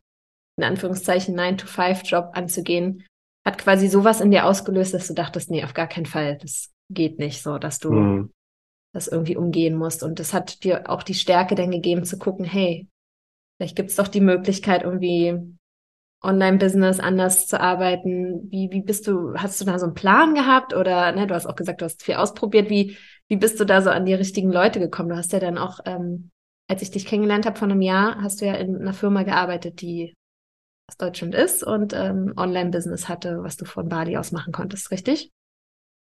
in 0.56 0.64
Anführungszeichen, 0.64 1.38
9-to-5-Job 1.38 2.30
anzugehen, 2.32 3.04
hat 3.44 3.58
quasi 3.58 3.88
sowas 3.88 4.22
in 4.22 4.30
dir 4.30 4.46
ausgelöst, 4.46 4.94
dass 4.94 5.06
du 5.06 5.12
dachtest, 5.12 5.50
nee, 5.50 5.64
auf 5.64 5.74
gar 5.74 5.86
keinen 5.86 6.06
Fall, 6.06 6.38
das 6.38 6.72
geht 6.88 7.18
nicht 7.18 7.42
so, 7.42 7.58
dass 7.58 7.78
du 7.78 7.92
mhm. 7.92 8.32
das 8.94 9.06
irgendwie 9.06 9.36
umgehen 9.36 9.76
musst. 9.76 10.02
Und 10.02 10.18
das 10.18 10.32
hat 10.32 10.64
dir 10.64 10.88
auch 10.88 11.02
die 11.02 11.12
Stärke 11.12 11.54
dann 11.54 11.72
gegeben 11.72 12.04
zu 12.04 12.18
gucken, 12.18 12.46
hey, 12.46 12.88
vielleicht 13.58 13.76
gibt 13.76 13.90
es 13.90 13.96
doch 13.96 14.08
die 14.08 14.22
Möglichkeit, 14.22 14.82
irgendwie 14.82 15.58
Online-Business 16.24 17.00
anders 17.00 17.46
zu 17.46 17.60
arbeiten? 17.60 18.50
Wie, 18.50 18.70
wie 18.70 18.82
bist 18.82 19.06
du, 19.06 19.34
hast 19.34 19.60
du 19.60 19.64
da 19.64 19.78
so 19.78 19.86
einen 19.86 19.94
Plan 19.94 20.34
gehabt 20.34 20.74
oder, 20.74 21.12
ne, 21.12 21.26
du 21.26 21.34
hast 21.34 21.46
auch 21.46 21.56
gesagt, 21.56 21.80
du 21.80 21.84
hast 21.84 22.02
viel 22.02 22.14
ausprobiert. 22.14 22.70
Wie, 22.70 22.96
wie 23.28 23.36
bist 23.36 23.60
du 23.60 23.64
da 23.64 23.82
so 23.82 23.90
an 23.90 24.06
die 24.06 24.14
richtigen 24.14 24.50
Leute 24.50 24.80
gekommen? 24.80 25.10
Du 25.10 25.16
hast 25.16 25.32
ja 25.32 25.40
dann 25.40 25.58
auch, 25.58 25.80
ähm, 25.84 26.30
als 26.68 26.82
ich 26.82 26.90
dich 26.90 27.06
kennengelernt 27.06 27.46
habe 27.46 27.58
vor 27.58 27.68
einem 27.68 27.82
Jahr, 27.82 28.20
hast 28.22 28.40
du 28.40 28.46
ja 28.46 28.54
in 28.54 28.76
einer 28.76 28.94
Firma 28.94 29.22
gearbeitet, 29.22 29.80
die 29.80 30.14
aus 30.88 30.96
Deutschland 30.96 31.34
ist 31.34 31.64
und 31.64 31.92
ähm, 31.94 32.34
Online-Business 32.36 33.08
hatte, 33.08 33.42
was 33.42 33.56
du 33.56 33.64
von 33.64 33.88
Bali 33.88 34.16
aus 34.16 34.32
machen 34.32 34.52
konntest, 34.52 34.90
richtig? 34.90 35.30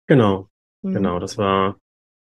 Genau, 0.07 0.49
mhm. 0.81 0.93
genau. 0.93 1.19
Das 1.19 1.37
war 1.37 1.77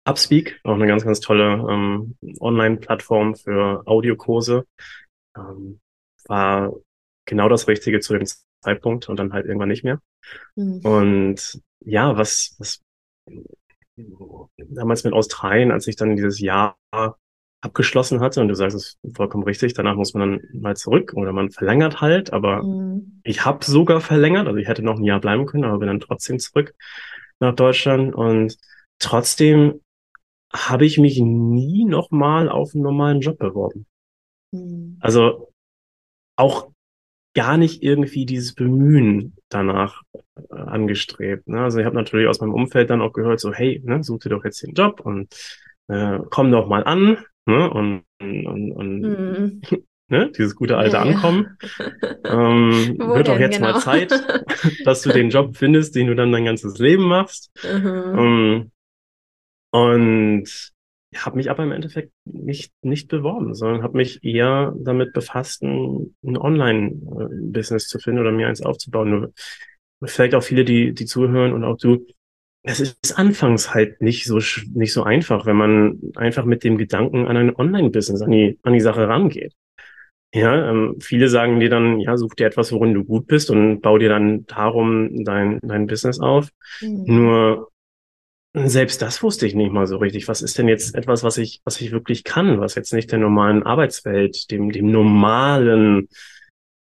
Upspeak, 0.05 0.59
auch 0.63 0.73
eine 0.73 0.87
ganz, 0.87 1.05
ganz 1.05 1.19
tolle 1.19 1.65
ähm, 1.69 2.15
Online-Plattform 2.39 3.35
für 3.35 3.83
Audiokurse. 3.85 4.65
Ähm, 5.35 5.79
war 6.27 6.73
genau 7.25 7.49
das 7.49 7.67
Richtige 7.67 7.99
zu 7.99 8.13
dem 8.13 8.27
Zeitpunkt 8.61 9.09
und 9.09 9.17
dann 9.17 9.33
halt 9.33 9.45
irgendwann 9.45 9.69
nicht 9.69 9.83
mehr. 9.83 10.01
Mhm. 10.55 10.79
Und 10.83 11.61
ja, 11.85 12.17
was, 12.17 12.55
was 12.59 12.81
damals 14.57 15.03
mit 15.03 15.13
Australien, 15.13 15.71
als 15.71 15.87
ich 15.87 15.95
dann 15.95 16.15
dieses 16.15 16.39
Jahr 16.39 16.77
abgeschlossen 17.61 18.19
hatte 18.19 18.41
und 18.41 18.49
du 18.49 18.55
sagst 18.55 18.75
es 18.75 18.99
vollkommen 19.15 19.43
richtig, 19.43 19.73
danach 19.73 19.95
muss 19.95 20.13
man 20.13 20.39
dann 20.39 20.61
mal 20.61 20.75
zurück 20.75 21.13
oder 21.15 21.31
man 21.31 21.49
verlängert 21.49 22.01
halt, 22.01 22.33
aber 22.33 22.61
mhm. 22.61 23.21
ich 23.23 23.45
habe 23.45 23.63
sogar 23.63 24.01
verlängert, 24.01 24.47
also 24.47 24.57
ich 24.57 24.67
hätte 24.67 24.83
noch 24.83 24.97
ein 24.97 25.05
Jahr 25.05 25.21
bleiben 25.21 25.45
können, 25.45 25.63
aber 25.63 25.79
bin 25.79 25.87
dann 25.87 26.01
trotzdem 26.01 26.39
zurück 26.39 26.75
nach 27.39 27.55
Deutschland 27.55 28.13
und 28.13 28.57
trotzdem 28.99 29.79
habe 30.53 30.85
ich 30.85 30.97
mich 30.97 31.19
nie 31.19 31.85
nochmal 31.85 32.49
auf 32.49 32.73
einen 32.73 32.83
normalen 32.83 33.21
Job 33.21 33.37
beworben. 33.37 33.85
Mhm. 34.51 34.97
Also 34.99 35.49
auch 36.35 36.72
gar 37.33 37.57
nicht 37.57 37.81
irgendwie 37.81 38.25
dieses 38.25 38.53
Bemühen 38.53 39.35
danach 39.49 40.01
äh, 40.13 40.55
angestrebt. 40.55 41.47
Ne? 41.47 41.61
Also 41.61 41.79
ich 41.79 41.85
habe 41.85 41.95
natürlich 41.95 42.27
aus 42.27 42.41
meinem 42.41 42.53
Umfeld 42.53 42.89
dann 42.89 43.01
auch 43.01 43.13
gehört, 43.13 43.39
so 43.39 43.51
hey, 43.53 43.81
ne, 43.83 44.03
such 44.03 44.19
dir 44.19 44.29
doch 44.29 44.43
jetzt 44.43 44.61
den 44.61 44.73
Job 44.73 45.01
und 45.01 45.33
äh, 45.87 46.19
komm 46.29 46.51
doch 46.51 46.67
mal 46.67 46.83
an, 46.83 47.17
ne? 47.45 47.69
Und, 47.69 48.03
und, 48.19 48.71
und 48.71 49.01
mhm. 49.01 49.61
ne? 50.07 50.31
dieses 50.37 50.55
gute 50.55 50.77
alte 50.77 50.97
ja, 50.97 51.01
Ankommen. 51.01 51.57
Ja. 52.23 52.49
Ähm, 52.49 52.97
wird 52.99 53.27
doch 53.27 53.39
jetzt 53.39 53.57
genau? 53.57 53.73
mal 53.73 53.79
Zeit, 53.79 54.11
dass 54.85 55.01
du 55.01 55.09
den 55.09 55.29
Job 55.29 55.57
findest, 55.57 55.95
den 55.95 56.07
du 56.07 56.15
dann 56.15 56.31
dein 56.31 56.45
ganzes 56.45 56.77
Leben 56.77 57.03
machst. 57.03 57.51
Mhm. 57.63 58.19
Um, 58.19 58.71
und 59.71 60.72
habe 61.15 61.37
mich 61.37 61.49
aber 61.49 61.63
im 61.63 61.71
Endeffekt 61.71 62.11
nicht, 62.25 62.73
nicht 62.81 63.07
beworben, 63.07 63.53
sondern 63.53 63.83
habe 63.83 63.97
mich 63.97 64.23
eher 64.23 64.73
damit 64.77 65.13
befasst, 65.13 65.63
ein, 65.63 66.15
ein 66.23 66.37
Online-Business 66.37 67.87
zu 67.87 67.99
finden 67.99 68.19
oder 68.19 68.31
mir 68.31 68.47
eins 68.47 68.61
aufzubauen. 68.61 69.09
Nur 69.09 69.33
vielleicht 70.03 70.35
auch 70.35 70.43
viele, 70.43 70.65
die, 70.65 70.93
die 70.93 71.05
zuhören 71.05 71.53
und 71.53 71.63
auch 71.63 71.77
du, 71.77 72.05
es 72.63 72.79
ist 72.79 73.17
anfangs 73.17 73.73
halt 73.73 74.01
nicht 74.01 74.25
so, 74.25 74.39
nicht 74.73 74.93
so 74.93 75.03
einfach, 75.03 75.45
wenn 75.45 75.57
man 75.57 75.99
einfach 76.15 76.45
mit 76.45 76.63
dem 76.63 76.77
Gedanken 76.77 77.27
an 77.27 77.37
ein 77.37 77.55
Online-Business, 77.55 78.21
an 78.21 78.31
die, 78.31 78.57
an 78.63 78.73
die 78.73 78.81
Sache 78.81 79.07
rangeht. 79.07 79.53
Ja, 80.33 80.71
ähm, 80.71 80.95
viele 80.99 81.29
sagen 81.29 81.59
dir 81.59 81.69
dann, 81.69 81.99
ja, 81.99 82.17
such 82.17 82.33
dir 82.33 82.47
etwas, 82.47 82.71
worin 82.71 82.93
du 82.93 83.03
gut 83.03 83.27
bist 83.27 83.51
und 83.51 83.81
bau 83.81 83.99
dir 83.99 84.09
dann 84.09 84.45
darum 84.47 85.23
dein, 85.23 85.59
dein 85.61 85.85
Business 85.85 86.19
auf. 86.19 86.49
Mhm. 86.81 87.03
Nur 87.05 87.69
selbst 88.53 89.01
das 89.01 89.23
wusste 89.23 89.47
ich 89.47 89.55
nicht 89.55 89.71
mal 89.71 89.87
so 89.87 89.97
richtig. 89.97 90.27
Was 90.27 90.41
ist 90.41 90.57
denn 90.57 90.67
jetzt 90.67 90.95
etwas, 90.95 91.23
was 91.23 91.37
ich, 91.37 91.61
was 91.65 91.81
ich 91.81 91.91
wirklich 91.91 92.23
kann, 92.23 92.59
was 92.59 92.75
jetzt 92.75 92.93
nicht 92.93 93.11
der 93.11 93.19
normalen 93.19 93.63
Arbeitswelt, 93.63 94.51
dem, 94.51 94.71
dem 94.71 94.91
normalen 94.91 96.07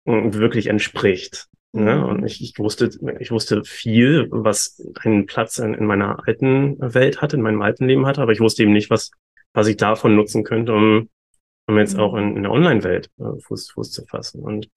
äh, 0.05 0.33
wirklich 0.33 0.67
entspricht? 0.67 1.47
Ne? 1.73 1.95
Mhm. 1.95 2.03
Und 2.03 2.25
ich, 2.25 2.41
ich 2.41 2.57
wusste, 2.59 2.91
ich 3.19 3.31
wusste 3.31 3.63
viel, 3.63 4.27
was 4.31 4.81
einen 5.01 5.25
Platz 5.25 5.57
in, 5.57 5.73
in 5.73 5.85
meiner 5.85 6.27
alten 6.27 6.77
Welt 6.79 7.21
hatte, 7.21 7.35
in 7.37 7.41
meinem 7.41 7.61
alten 7.61 7.87
Leben 7.87 8.05
hatte, 8.05 8.21
aber 8.21 8.31
ich 8.31 8.39
wusste 8.39 8.63
eben 8.63 8.73
nicht, 8.73 8.89
was, 8.89 9.11
was 9.53 9.67
ich 9.67 9.77
davon 9.77 10.15
nutzen 10.15 10.43
könnte, 10.43 10.73
um, 10.73 11.09
um 11.67 11.77
jetzt 11.77 11.95
mhm. 11.95 11.99
auch 11.99 12.15
in, 12.15 12.37
in 12.37 12.43
der 12.43 12.51
Online-Welt 12.51 13.09
äh, 13.19 13.39
Fuß, 13.41 13.71
Fuß 13.71 13.91
zu 13.91 14.05
fassen. 14.05 14.41
Und 14.41 14.69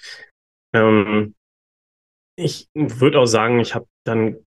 ähm, 0.73 1.35
ich 2.37 2.69
würde 2.75 3.21
auch 3.21 3.27
sagen, 3.27 3.61
ich 3.61 3.75
habe 3.75 3.87
dann 4.05 4.39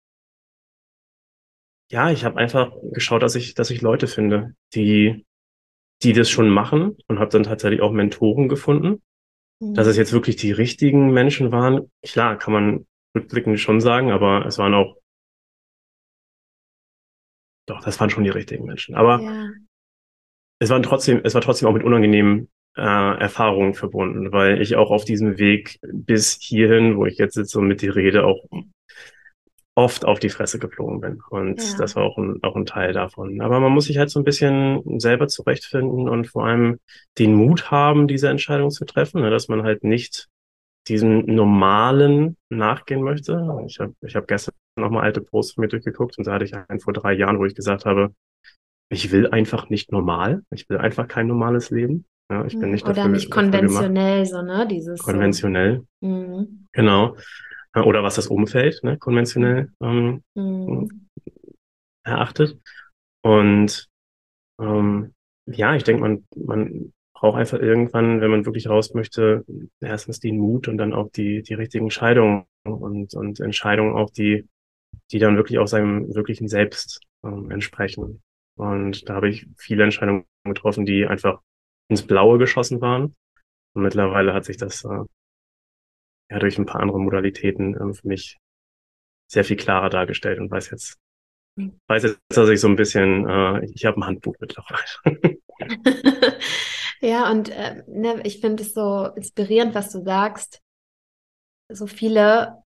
ja, 1.93 2.11
ich 2.11 2.25
habe 2.25 2.39
einfach 2.39 2.73
geschaut, 2.93 3.23
dass 3.23 3.35
ich, 3.35 3.53
dass 3.53 3.71
ich 3.71 3.83
Leute 3.83 4.07
finde, 4.07 4.55
die, 4.75 5.27
die 6.03 6.15
das 6.15 6.31
schon 6.31 6.49
machen 6.49 6.97
und 7.07 7.19
habe 7.19 7.31
dann 7.31 7.43
tatsächlich 7.43 7.83
auch 7.83 7.93
Mentoren 7.93 8.49
gefunden. 8.49 9.03
Mhm. 9.61 9.75
Dass 9.75 9.87
es 9.87 9.99
jetzt 9.99 10.15
wirklich 10.15 10.37
die 10.37 10.53
richtigen 10.53 11.13
Menschen 11.13 11.53
waren, 11.53 11.93
klar, 12.03 12.39
kann 12.39 12.55
man 12.55 12.87
rückblickend 13.15 13.61
schon 13.61 13.83
sagen, 13.83 14.11
aber 14.11 14.47
es 14.47 14.57
waren 14.57 14.73
auch, 14.73 14.97
doch, 17.67 17.85
das 17.85 18.01
waren 18.01 18.09
schon 18.09 18.25
die 18.25 18.31
richtigen 18.31 18.65
Menschen. 18.65 18.95
Aber 18.95 19.21
ja. 19.21 19.51
es 20.61 20.71
waren 20.71 20.83
trotzdem, 20.83 21.21
es 21.25 21.35
war 21.35 21.43
trotzdem 21.43 21.69
auch 21.69 21.75
mit 21.75 21.85
unangenehmen 21.85 22.49
äh, 22.75 22.81
Erfahrungen 22.81 23.75
verbunden, 23.75 24.33
weil 24.33 24.63
ich 24.63 24.77
auch 24.77 24.91
auf 24.91 25.05
diesem 25.05 25.37
Weg 25.37 25.79
bis 25.83 26.39
hierhin, 26.41 26.97
wo 26.97 27.05
ich 27.05 27.19
jetzt 27.19 27.35
sitze 27.35 27.59
und 27.59 27.67
mit 27.67 27.83
dir 27.83 27.95
rede, 27.95 28.25
auch 28.25 28.43
oft 29.75 30.05
auf 30.05 30.19
die 30.19 30.29
Fresse 30.29 30.59
geflogen 30.59 31.01
bin. 31.01 31.21
Und 31.31 31.63
ja. 31.63 31.79
das 31.79 31.97
war 31.97 32.05
auch 32.05 32.19
ein, 32.19 32.43
auch 32.43 32.57
ein 32.57 32.67
Teil 32.67 32.93
davon. 32.93 33.41
Aber 33.41 33.59
man 33.61 33.73
muss 33.73 33.87
sich 33.87 33.99
halt 33.99 34.11
so 34.11 34.21
ein 34.21 34.25
bisschen 34.25 35.01
selber 35.01 35.29
zurechtfinden 35.29 36.09
und 36.09 36.27
vor 36.27 36.45
allem 36.47 36.79
den 37.19 37.35
Mut 37.35 37.71
haben, 37.71 38.07
diese 38.07 38.29
Entscheidung 38.29 38.71
zu 38.71 38.85
treffen, 38.85 39.23
ne, 39.23 39.31
dass 39.31 39.49
man 39.49 39.63
halt 39.63 39.83
nicht 39.83 40.29
diesem 40.89 41.25
normalen 41.27 42.37
nachgehen 42.51 43.03
möchte. 43.03 43.41
Ich 43.67 43.79
habe 43.79 43.95
ich 44.03 44.17
hab 44.17 44.27
gestern 44.27 44.55
nochmal 44.77 45.05
alte 45.05 45.21
Posts 45.21 45.55
von 45.55 45.63
mir 45.63 45.69
durchgeguckt 45.69 46.19
und 46.19 46.27
da 46.27 46.33
hatte 46.33 46.45
ich 46.45 46.55
einen 46.55 46.81
vor 46.81 46.93
drei 46.93 47.13
Jahren, 47.13 47.39
wo 47.39 47.45
ich 47.45 47.55
gesagt 47.55 47.85
habe, 47.85 48.15
ich 48.91 49.11
will 49.11 49.29
einfach 49.29 49.71
nicht 49.71 49.91
normal. 49.91 50.43
Ich 50.51 50.69
will 50.69 50.79
einfach 50.79 51.09
kein 51.09 51.27
normales 51.27 51.71
Leben. 51.71 52.05
Ja, 52.31 52.45
ich 52.45 52.59
bin 52.59 52.71
nicht 52.71 52.85
Oder 52.85 52.95
dafür, 52.95 53.11
nicht 53.11 53.31
konventionell, 53.31 54.27
so, 54.27 54.43
ne? 54.43 54.67
Dieses 54.67 55.03
konventionell. 55.03 55.85
Mhm. 56.01 56.67
Genau. 56.73 57.17
Oder 57.75 58.03
was 58.03 58.17
das 58.17 58.27
Umfeld 58.27 58.81
ne, 58.83 58.99
konventionell 58.99 59.73
ähm, 59.83 60.23
mhm. 60.35 61.09
erachtet. 62.05 62.59
Und 63.23 63.89
ähm, 64.61 65.15
ja, 65.47 65.75
ich 65.75 65.85
denke, 65.85 66.03
man, 66.03 66.27
man 66.37 66.93
braucht 67.15 67.39
einfach 67.39 67.59
irgendwann, 67.59 68.21
wenn 68.21 68.31
man 68.31 68.47
wirklich 68.47 68.69
raus 68.69 68.95
möchte, 68.95 69.45
erstens 69.81 70.21
den 70.21 70.39
Mut 70.39 70.69
und 70.69 70.77
dann 70.77 70.93
auch 70.93 71.11
die, 71.13 71.43
die 71.43 71.55
richtigen 71.55 71.87
Entscheidungen 71.87 72.45
und, 72.65 73.15
und 73.15 73.41
Entscheidungen 73.41 73.95
auch, 73.95 74.11
die, 74.11 74.47
die 75.11 75.19
dann 75.19 75.37
wirklich 75.37 75.59
auch 75.59 75.67
seinem 75.67 76.15
wirklichen 76.15 76.49
Selbst 76.49 77.01
ähm, 77.25 77.51
entsprechen. 77.51 78.23
Und 78.59 79.09
da 79.09 79.15
habe 79.15 79.29
ich 79.29 79.47
viele 79.57 79.85
Entscheidungen 79.85 80.27
getroffen, 80.45 80.85
die 80.85 81.07
einfach 81.07 81.41
ins 81.89 82.07
Blaue 82.07 82.39
geschossen 82.39 82.81
waren. 82.81 83.15
Und 83.75 83.83
mittlerweile 83.83 84.35
hat 84.35 84.45
sich 84.45 84.57
das 84.57 84.85
äh, 84.85 85.05
ja 86.33 86.39
durch 86.39 86.59
ein 86.59 86.67
paar 86.67 86.81
andere 86.81 86.99
Modalitäten 86.99 87.77
ähm, 87.81 87.95
für 87.95 88.09
mich 88.09 88.39
sehr 89.29 89.45
viel 89.45 89.57
klarer 89.57 89.91
dargestellt 89.91 90.41
und 90.41 90.51
weiß 90.51 90.71
jetzt, 90.71 90.99
hm. 91.57 91.79
weiß 91.87 92.03
jetzt, 92.05 92.21
dass 92.29 92.49
ich 92.49 92.61
so 92.61 92.69
ein 92.69 92.77
bisschen, 92.77 93.29
äh, 93.29 93.65
ich 93.67 93.85
habe 93.85 93.99
ein 94.01 94.07
Handbuch 94.07 94.35
mittlerweile. 94.41 95.39
ja, 97.01 97.31
und 97.31 97.51
äh, 97.51 97.83
ne, 97.87 98.23
ich 98.25 98.41
finde 98.41 98.63
es 98.63 98.75
so 98.75 99.07
inspirierend, 99.15 99.75
was 99.75 99.91
du 99.91 100.03
sagst. 100.03 100.61
So 101.69 101.87
viele 101.87 102.63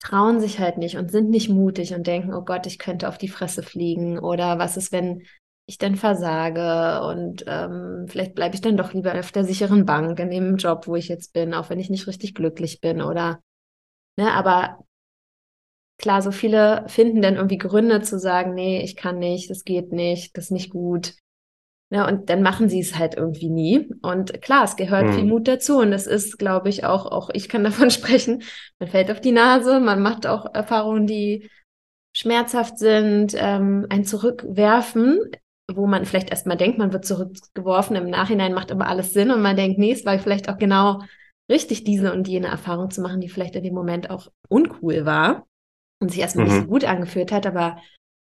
trauen 0.00 0.40
sich 0.40 0.58
halt 0.58 0.78
nicht 0.78 0.96
und 0.96 1.10
sind 1.10 1.30
nicht 1.30 1.48
mutig 1.48 1.94
und 1.94 2.06
denken, 2.06 2.34
oh 2.34 2.42
Gott, 2.42 2.66
ich 2.66 2.78
könnte 2.78 3.08
auf 3.08 3.18
die 3.18 3.28
Fresse 3.28 3.62
fliegen 3.62 4.18
oder 4.18 4.58
was 4.58 4.76
ist, 4.76 4.90
wenn 4.90 5.24
ich 5.66 5.78
dann 5.78 5.96
versage 5.96 7.06
und 7.06 7.44
ähm, 7.46 8.06
vielleicht 8.08 8.34
bleibe 8.34 8.54
ich 8.54 8.60
dann 8.60 8.76
doch 8.76 8.92
lieber 8.92 9.18
auf 9.18 9.32
der 9.32 9.44
sicheren 9.44 9.86
Bank 9.86 10.18
in 10.18 10.30
dem 10.30 10.56
Job, 10.56 10.86
wo 10.86 10.96
ich 10.96 11.08
jetzt 11.08 11.32
bin, 11.32 11.54
auch 11.54 11.70
wenn 11.70 11.78
ich 11.78 11.90
nicht 11.90 12.06
richtig 12.06 12.34
glücklich 12.34 12.80
bin 12.80 13.00
oder 13.00 13.40
ne, 14.16 14.32
aber 14.32 14.84
klar, 15.98 16.20
so 16.20 16.32
viele 16.32 16.84
finden 16.88 17.22
dann 17.22 17.36
irgendwie 17.36 17.58
Gründe 17.58 18.02
zu 18.02 18.18
sagen, 18.18 18.54
nee, 18.54 18.82
ich 18.82 18.96
kann 18.96 19.18
nicht, 19.18 19.50
das 19.50 19.64
geht 19.64 19.92
nicht, 19.92 20.36
das 20.36 20.46
ist 20.46 20.50
nicht 20.50 20.70
gut. 20.70 21.14
Ja, 21.90 22.08
und 22.08 22.30
dann 22.30 22.40
machen 22.40 22.70
sie 22.70 22.80
es 22.80 22.98
halt 22.98 23.16
irgendwie 23.16 23.50
nie. 23.50 23.90
Und 24.00 24.40
klar, 24.40 24.64
es 24.64 24.76
gehört 24.76 25.08
mhm. 25.08 25.12
viel 25.12 25.24
Mut 25.24 25.46
dazu. 25.46 25.78
Und 25.78 25.92
es 25.92 26.06
ist, 26.06 26.38
glaube 26.38 26.70
ich, 26.70 26.84
auch, 26.84 27.04
auch 27.04 27.28
ich 27.34 27.50
kann 27.50 27.64
davon 27.64 27.90
sprechen, 27.90 28.42
man 28.78 28.88
fällt 28.88 29.10
auf 29.10 29.20
die 29.20 29.32
Nase, 29.32 29.78
man 29.78 30.00
macht 30.00 30.26
auch 30.26 30.54
Erfahrungen, 30.54 31.06
die 31.06 31.50
schmerzhaft 32.14 32.78
sind, 32.78 33.34
ähm, 33.36 33.86
ein 33.90 34.04
Zurückwerfen 34.04 35.18
wo 35.76 35.86
man 35.86 36.04
vielleicht 36.04 36.30
erstmal 36.30 36.56
denkt, 36.56 36.78
man 36.78 36.92
wird 36.92 37.04
zurückgeworfen, 37.04 37.96
im 37.96 38.10
Nachhinein 38.10 38.54
macht 38.54 38.72
aber 38.72 38.86
alles 38.86 39.12
Sinn 39.12 39.30
und 39.30 39.42
man 39.42 39.56
denkt, 39.56 39.78
nee, 39.78 39.92
es 39.92 40.04
war 40.04 40.18
vielleicht 40.18 40.48
auch 40.48 40.58
genau 40.58 41.02
richtig, 41.50 41.84
diese 41.84 42.12
und 42.12 42.28
jene 42.28 42.48
Erfahrung 42.48 42.90
zu 42.90 43.00
machen, 43.00 43.20
die 43.20 43.28
vielleicht 43.28 43.56
in 43.56 43.62
dem 43.62 43.74
Moment 43.74 44.10
auch 44.10 44.28
uncool 44.48 45.04
war 45.04 45.46
und 46.00 46.10
sich 46.10 46.20
erstmal 46.20 46.46
mhm. 46.46 46.52
nicht 46.52 46.62
so 46.62 46.68
gut 46.68 46.84
angefühlt 46.84 47.32
hat, 47.32 47.46
aber 47.46 47.76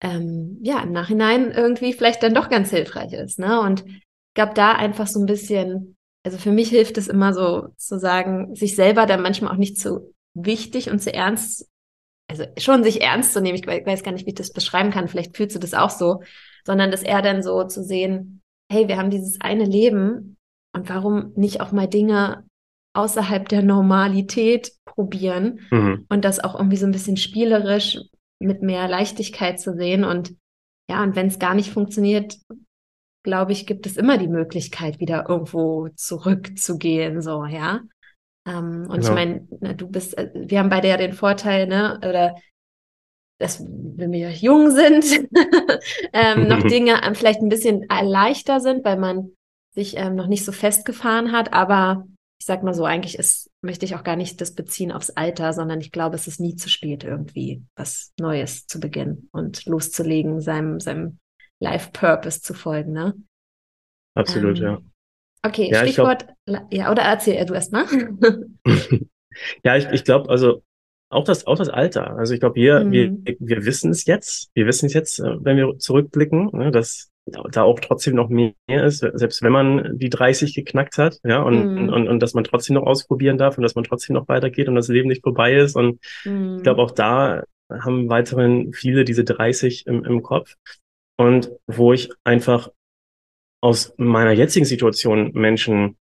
ähm, 0.01 0.57
ja, 0.61 0.81
im 0.81 0.91
Nachhinein 0.91 1.51
irgendwie 1.51 1.93
vielleicht 1.93 2.23
dann 2.23 2.33
doch 2.33 2.49
ganz 2.49 2.69
hilfreich 2.69 3.13
ist. 3.13 3.39
Ne? 3.39 3.59
Und 3.59 3.85
ich 3.85 4.03
glaube, 4.33 4.53
da 4.53 4.71
einfach 4.71 5.07
so 5.07 5.19
ein 5.19 5.25
bisschen, 5.25 5.97
also 6.23 6.37
für 6.37 6.51
mich 6.51 6.69
hilft 6.69 6.97
es 6.97 7.07
immer 7.07 7.33
so 7.33 7.67
zu 7.77 7.99
sagen, 7.99 8.55
sich 8.55 8.75
selber 8.75 9.05
dann 9.05 9.21
manchmal 9.21 9.51
auch 9.51 9.57
nicht 9.57 9.77
zu 9.77 10.13
wichtig 10.33 10.89
und 10.89 10.99
zu 10.99 11.13
ernst, 11.13 11.67
also 12.29 12.45
schon 12.57 12.83
sich 12.83 13.01
ernst 13.01 13.33
zu 13.33 13.41
nehmen. 13.41 13.57
Ich 13.57 13.67
weiß 13.67 14.03
gar 14.03 14.11
nicht, 14.11 14.25
wie 14.25 14.31
ich 14.31 14.35
das 14.35 14.53
beschreiben 14.53 14.91
kann. 14.91 15.07
Vielleicht 15.07 15.35
fühlst 15.35 15.55
du 15.55 15.59
das 15.59 15.73
auch 15.73 15.89
so, 15.89 16.21
sondern 16.69 16.91
das 16.91 17.01
eher 17.01 17.23
dann 17.23 17.41
so 17.41 17.63
zu 17.63 17.83
sehen, 17.83 18.43
hey, 18.71 18.87
wir 18.87 18.97
haben 18.97 19.09
dieses 19.09 19.41
eine 19.41 19.65
Leben 19.65 20.37
und 20.75 20.87
warum 20.87 21.33
nicht 21.35 21.61
auch 21.61 21.71
mal 21.71 21.87
Dinge 21.87 22.45
außerhalb 22.95 23.49
der 23.49 23.63
Normalität 23.63 24.73
probieren 24.85 25.61
mhm. 25.71 26.05
und 26.09 26.23
das 26.23 26.39
auch 26.39 26.53
irgendwie 26.53 26.77
so 26.77 26.85
ein 26.85 26.91
bisschen 26.91 27.17
spielerisch 27.17 27.97
mit 28.39 28.61
mehr 28.61 28.87
Leichtigkeit 28.87 29.59
zu 29.59 29.73
sehen 29.73 30.03
und 30.03 30.35
ja, 30.91 31.01
und 31.01 31.15
wenn 31.15 31.25
es 31.25 31.39
gar 31.39 31.55
nicht 31.55 31.71
funktioniert, 31.71 32.37
glaube 33.25 33.51
ich, 33.51 33.65
gibt 33.65 33.87
es 33.87 33.97
immer 33.97 34.19
die 34.19 34.27
Möglichkeit, 34.27 34.99
wieder 34.99 35.27
irgendwo 35.27 35.89
zurückzugehen, 35.95 37.23
so, 37.23 37.45
ja. 37.45 37.81
Ähm, 38.47 38.87
und 38.89 39.01
genau. 39.01 39.07
ich 39.07 39.09
meine, 39.09 39.75
du 39.75 39.87
bist, 39.87 40.15
äh, 40.19 40.29
wir 40.35 40.59
haben 40.59 40.69
beide 40.69 40.87
ja 40.87 40.97
den 40.97 41.13
Vorteil, 41.13 41.65
ne, 41.65 41.97
oder 42.07 42.35
dass 43.39 43.65
wenn 43.65 44.11
wir 44.11 44.31
jung 44.31 44.69
sind, 44.69 45.05
ähm, 46.13 46.47
noch 46.47 46.61
Dinge 46.67 46.99
vielleicht 47.13 47.41
ein 47.41 47.49
bisschen 47.49 47.87
leichter 47.87 48.59
sind, 48.59 48.85
weil 48.85 48.97
man 48.97 49.31
sich 49.73 49.97
ähm, 49.97 50.15
noch 50.15 50.27
nicht 50.27 50.45
so 50.45 50.51
festgefahren 50.51 51.31
hat. 51.31 51.53
Aber 51.53 52.05
ich 52.39 52.45
sag 52.45 52.63
mal 52.63 52.73
so, 52.73 52.85
eigentlich 52.85 53.17
ist, 53.17 53.49
möchte 53.61 53.85
ich 53.85 53.95
auch 53.95 54.03
gar 54.03 54.15
nicht 54.15 54.39
das 54.41 54.55
beziehen 54.55 54.91
aufs 54.91 55.09
Alter, 55.09 55.53
sondern 55.53 55.79
ich 55.79 55.91
glaube, 55.91 56.15
es 56.15 56.27
ist 56.27 56.39
nie 56.39 56.55
zu 56.55 56.69
spät, 56.69 57.03
irgendwie 57.03 57.63
was 57.75 58.13
Neues 58.19 58.67
zu 58.67 58.79
beginnen 58.79 59.29
und 59.31 59.65
loszulegen, 59.65 60.41
seinem, 60.41 60.79
seinem 60.79 61.17
Life-Purpose 61.61 62.41
zu 62.41 62.53
folgen, 62.53 62.91
ne? 62.93 63.13
Absolut, 64.15 64.57
ähm, 64.59 64.63
ja. 64.63 64.81
Okay, 65.43 65.69
ja, 65.71 65.81
Stichwort, 65.81 66.27
glaub... 66.45 66.73
ja, 66.73 66.91
oder 66.91 67.03
erzähl 67.03 67.45
du 67.45 67.53
erst 67.53 67.71
mal. 67.71 67.85
ja, 69.63 69.77
ich, 69.77 69.87
ich 69.91 70.03
glaube, 70.03 70.29
also 70.29 70.63
auch 71.09 71.23
das, 71.23 71.47
auch 71.47 71.57
das 71.57 71.69
Alter. 71.69 72.15
Also 72.17 72.33
ich 72.33 72.39
glaube, 72.39 72.55
wir, 72.55 72.85
mhm. 72.85 72.91
wir, 72.91 73.35
wir 73.39 73.65
wissen 73.65 73.91
es 73.91 74.05
jetzt. 74.05 74.51
Wir 74.53 74.67
wissen 74.67 74.85
es 74.85 74.93
jetzt, 74.93 75.19
äh, 75.19 75.43
wenn 75.43 75.57
wir 75.57 75.77
zurückblicken, 75.77 76.49
ne, 76.53 76.71
dass 76.71 77.09
da 77.51 77.63
auch 77.63 77.79
trotzdem 77.79 78.15
noch 78.15 78.29
mehr 78.29 78.53
ist, 78.67 78.99
selbst 78.99 79.43
wenn 79.43 79.51
man 79.51 79.97
die 79.97 80.09
30 80.09 80.55
geknackt 80.55 80.97
hat, 80.97 81.19
ja, 81.23 81.41
und, 81.41 81.75
mhm. 81.75 81.89
und, 81.89 82.07
und 82.07 82.19
dass 82.21 82.33
man 82.33 82.43
trotzdem 82.43 82.75
noch 82.75 82.83
ausprobieren 82.83 83.37
darf 83.37 83.57
und 83.57 83.63
dass 83.63 83.75
man 83.75 83.83
trotzdem 83.83 84.15
noch 84.15 84.27
weitergeht 84.27 84.67
und 84.67 84.75
das 84.75 84.87
Leben 84.87 85.09
nicht 85.09 85.23
vorbei 85.23 85.55
ist. 85.55 85.75
Und 85.75 85.99
mhm. 86.25 86.57
ich 86.57 86.63
glaube, 86.63 86.81
auch 86.81 86.91
da 86.91 87.43
haben 87.71 88.09
weiterhin 88.09 88.73
viele 88.73 89.05
diese 89.05 89.23
30 89.23 89.85
im, 89.87 90.03
im 90.03 90.23
Kopf. 90.23 90.55
Und 91.17 91.51
wo 91.67 91.93
ich 91.93 92.09
einfach 92.23 92.69
aus 93.61 93.93
meiner 93.97 94.31
jetzigen 94.31 94.65
Situation 94.65 95.31
Menschen 95.33 95.97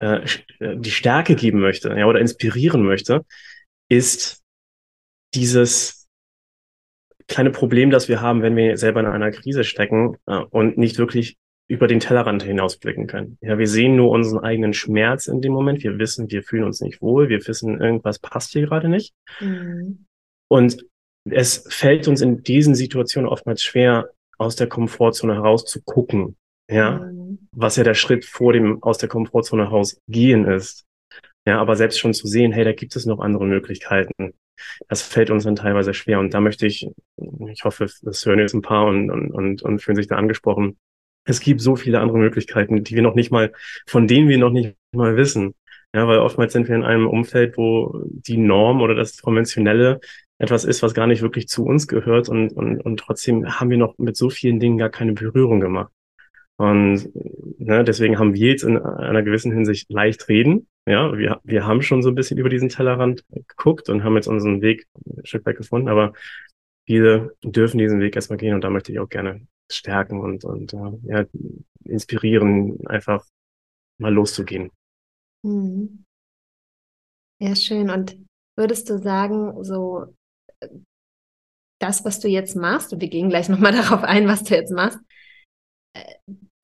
äh, 0.00 0.20
äh 0.60 0.76
die 0.76 0.90
Stärke 0.90 1.34
geben 1.34 1.60
möchte, 1.60 1.88
ja, 1.90 2.06
oder 2.06 2.20
inspirieren 2.20 2.82
möchte, 2.82 3.24
ist 3.88 4.41
dieses 5.34 6.02
kleine 7.28 7.50
Problem, 7.50 7.90
das 7.90 8.08
wir 8.08 8.20
haben, 8.20 8.42
wenn 8.42 8.56
wir 8.56 8.76
selber 8.76 9.00
in 9.00 9.06
einer 9.06 9.30
Krise 9.30 9.64
stecken 9.64 10.16
äh, 10.26 10.38
und 10.50 10.78
nicht 10.78 10.98
wirklich 10.98 11.36
über 11.68 11.86
den 11.86 12.00
Tellerrand 12.00 12.42
hinausblicken 12.42 13.06
können. 13.06 13.38
Ja, 13.40 13.56
wir 13.58 13.66
sehen 13.66 13.96
nur 13.96 14.10
unseren 14.10 14.44
eigenen 14.44 14.74
Schmerz 14.74 15.26
in 15.26 15.40
dem 15.40 15.52
Moment. 15.52 15.82
Wir 15.82 15.98
wissen, 15.98 16.30
wir 16.30 16.42
fühlen 16.42 16.64
uns 16.64 16.80
nicht 16.80 17.00
wohl. 17.00 17.28
Wir 17.28 17.46
wissen, 17.46 17.80
irgendwas 17.80 18.18
passt 18.18 18.52
hier 18.52 18.66
gerade 18.66 18.88
nicht. 18.88 19.14
Mhm. 19.40 20.04
Und 20.48 20.84
es 21.30 21.64
fällt 21.70 22.08
uns 22.08 22.20
in 22.20 22.42
diesen 22.42 22.74
Situationen 22.74 23.28
oftmals 23.28 23.62
schwer, 23.62 24.10
aus 24.38 24.56
der 24.56 24.66
Komfortzone 24.66 25.34
heraus 25.34 25.64
zu 25.64 25.80
gucken. 25.82 26.36
Ja, 26.70 26.98
mhm. 26.98 27.48
was 27.52 27.76
ja 27.76 27.84
der 27.84 27.94
Schritt 27.94 28.24
vor 28.24 28.52
dem 28.52 28.82
aus 28.82 28.98
der 28.98 29.08
Komfortzone 29.08 29.64
heraus 29.64 29.98
gehen 30.08 30.46
ist. 30.46 30.84
Ja, 31.46 31.58
aber 31.60 31.76
selbst 31.76 31.98
schon 31.98 32.12
zu 32.12 32.26
sehen, 32.26 32.52
hey, 32.52 32.64
da 32.64 32.72
gibt 32.72 32.94
es 32.96 33.06
noch 33.06 33.20
andere 33.20 33.46
Möglichkeiten 33.46 34.34
das 34.88 35.02
fällt 35.02 35.30
uns 35.30 35.44
dann 35.44 35.56
teilweise 35.56 35.94
schwer. 35.94 36.20
Und 36.20 36.34
da 36.34 36.40
möchte 36.40 36.66
ich, 36.66 36.88
ich 37.48 37.64
hoffe, 37.64 37.86
das 38.02 38.26
hören 38.26 38.38
jetzt 38.38 38.54
ein 38.54 38.62
paar 38.62 38.86
und, 38.86 39.10
und, 39.10 39.30
und, 39.30 39.62
und 39.62 39.78
fühlen 39.80 39.96
sich 39.96 40.08
da 40.08 40.16
angesprochen. 40.16 40.78
Es 41.24 41.40
gibt 41.40 41.60
so 41.60 41.76
viele 41.76 42.00
andere 42.00 42.18
Möglichkeiten, 42.18 42.82
die 42.82 42.94
wir 42.94 43.02
noch 43.02 43.14
nicht 43.14 43.30
mal, 43.30 43.52
von 43.86 44.06
denen 44.06 44.28
wir 44.28 44.38
noch 44.38 44.50
nicht 44.50 44.76
mal 44.92 45.16
wissen. 45.16 45.54
Ja, 45.94 46.08
weil 46.08 46.18
oftmals 46.18 46.54
sind 46.54 46.68
wir 46.68 46.74
in 46.74 46.84
einem 46.84 47.06
Umfeld, 47.06 47.56
wo 47.58 48.02
die 48.06 48.38
Norm 48.38 48.80
oder 48.80 48.94
das 48.94 49.20
Konventionelle 49.20 50.00
etwas 50.38 50.64
ist, 50.64 50.82
was 50.82 50.94
gar 50.94 51.06
nicht 51.06 51.22
wirklich 51.22 51.48
zu 51.48 51.64
uns 51.64 51.86
gehört 51.86 52.28
und, 52.28 52.52
und, 52.52 52.80
und 52.80 52.96
trotzdem 52.98 53.60
haben 53.60 53.70
wir 53.70 53.76
noch 53.78 53.96
mit 53.98 54.16
so 54.16 54.30
vielen 54.30 54.58
Dingen 54.58 54.78
gar 54.78 54.88
keine 54.88 55.12
Berührung 55.12 55.60
gemacht. 55.60 55.92
Und 56.56 57.10
ne, 57.58 57.84
deswegen 57.84 58.18
haben 58.18 58.34
wir 58.34 58.48
jetzt 58.48 58.64
in 58.64 58.78
einer 58.78 59.22
gewissen 59.22 59.52
Hinsicht 59.52 59.90
leicht 59.90 60.28
reden, 60.28 60.66
ja, 60.86 61.16
wir, 61.16 61.40
wir 61.44 61.66
haben 61.66 61.82
schon 61.82 62.02
so 62.02 62.08
ein 62.08 62.14
bisschen 62.14 62.38
über 62.38 62.48
diesen 62.48 62.68
Tellerrand 62.68 63.24
geguckt 63.30 63.88
und 63.88 64.02
haben 64.02 64.16
jetzt 64.16 64.26
unseren 64.26 64.62
Weg 64.62 64.86
ein 65.06 65.24
Stück 65.24 65.46
weit 65.46 65.56
gefunden, 65.56 65.88
aber 65.88 66.12
viele 66.86 67.36
dürfen 67.42 67.78
diesen 67.78 68.00
Weg 68.00 68.16
erstmal 68.16 68.38
gehen 68.38 68.54
und 68.54 68.62
da 68.62 68.70
möchte 68.70 68.92
ich 68.92 68.98
auch 68.98 69.08
gerne 69.08 69.46
stärken 69.70 70.20
und, 70.20 70.44
und 70.44 70.74
äh, 70.74 70.98
ja, 71.04 71.24
inspirieren, 71.84 72.84
einfach 72.86 73.24
mal 73.98 74.12
loszugehen. 74.12 74.70
Mhm. 75.42 76.04
Ja, 77.40 77.56
schön. 77.56 77.90
Und 77.90 78.16
würdest 78.56 78.88
du 78.90 78.98
sagen, 78.98 79.64
so 79.64 80.14
das, 81.80 82.04
was 82.04 82.20
du 82.20 82.28
jetzt 82.28 82.54
machst, 82.54 82.92
und 82.92 83.00
wir 83.00 83.08
gehen 83.08 83.28
gleich 83.28 83.48
nochmal 83.48 83.72
darauf 83.82 84.04
ein, 84.04 84.28
was 84.28 84.44
du 84.44 84.54
jetzt 84.54 84.72
machst, 84.72 84.98
äh, 85.94 86.14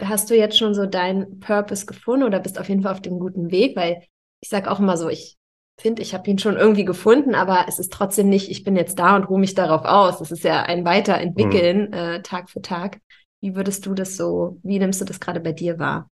hast 0.02 0.31
du 0.31 0.37
jetzt 0.37 0.59
schon 0.59 0.75
so 0.75 0.87
deinen 0.87 1.41
Purpose 1.41 1.87
gefunden 1.87 2.25
oder 2.25 2.41
bist 2.41 2.58
auf 2.58 2.69
jeden 2.69 2.82
Fall 2.82 2.93
auf 2.93 3.02
dem 3.02 3.19
guten 3.19 3.50
Weg? 3.50 3.76
Weil 3.76 4.02
ich 4.41 4.49
sage 4.49 4.71
auch 4.71 4.78
immer 4.78 4.97
so, 4.97 5.08
ich 5.08 5.37
finde, 5.80 6.02
ich 6.02 6.15
habe 6.15 6.28
ihn 6.28 6.39
schon 6.39 6.56
irgendwie 6.56 6.84
gefunden, 6.84 7.34
aber 7.34 7.67
es 7.69 7.78
ist 7.78 7.93
trotzdem 7.93 8.28
nicht, 8.28 8.50
ich 8.50 8.65
bin 8.65 8.76
jetzt 8.76 8.99
da 8.99 9.17
und 9.17 9.25
ruhe 9.25 9.39
mich 9.39 9.54
darauf 9.54 9.84
aus. 9.84 10.21
Es 10.21 10.30
ist 10.30 10.45
ja 10.45 10.63
ein 10.63 10.84
Weiterentwickeln 10.84 11.89
mhm. 11.89 11.93
äh, 11.93 12.23
Tag 12.23 12.50
für 12.50 12.63
Tag. 12.63 13.00
Wie 13.41 13.54
würdest 13.54 13.87
du 13.87 13.95
das 13.95 14.17
so, 14.17 14.58
wie 14.63 14.78
nimmst 14.78 15.00
du 15.00 15.04
das 15.04 15.21
gerade 15.21 15.41
bei 15.41 15.52
dir 15.52 15.78
wahr? 15.78 16.11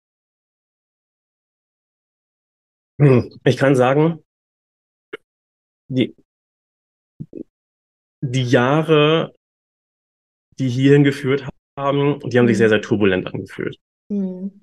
Hm, 3.01 3.31
ich 3.44 3.57
kann 3.57 3.75
sagen, 3.75 4.22
die, 5.88 6.14
die 8.20 8.44
Jahre, 8.44 9.35
die 10.59 10.68
hierhin 10.68 11.05
geführt 11.05 11.46
haben, 11.76 12.20
die 12.20 12.38
haben 12.38 12.44
mhm. 12.44 12.48
sich 12.48 12.58
sehr, 12.58 12.68
sehr 12.68 12.82
turbulent 12.82 13.26
angefühlt. 13.26 13.78
Mhm. 14.08 14.62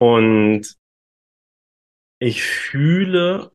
Und 0.00 0.76
ich 2.20 2.42
fühle 2.42 3.52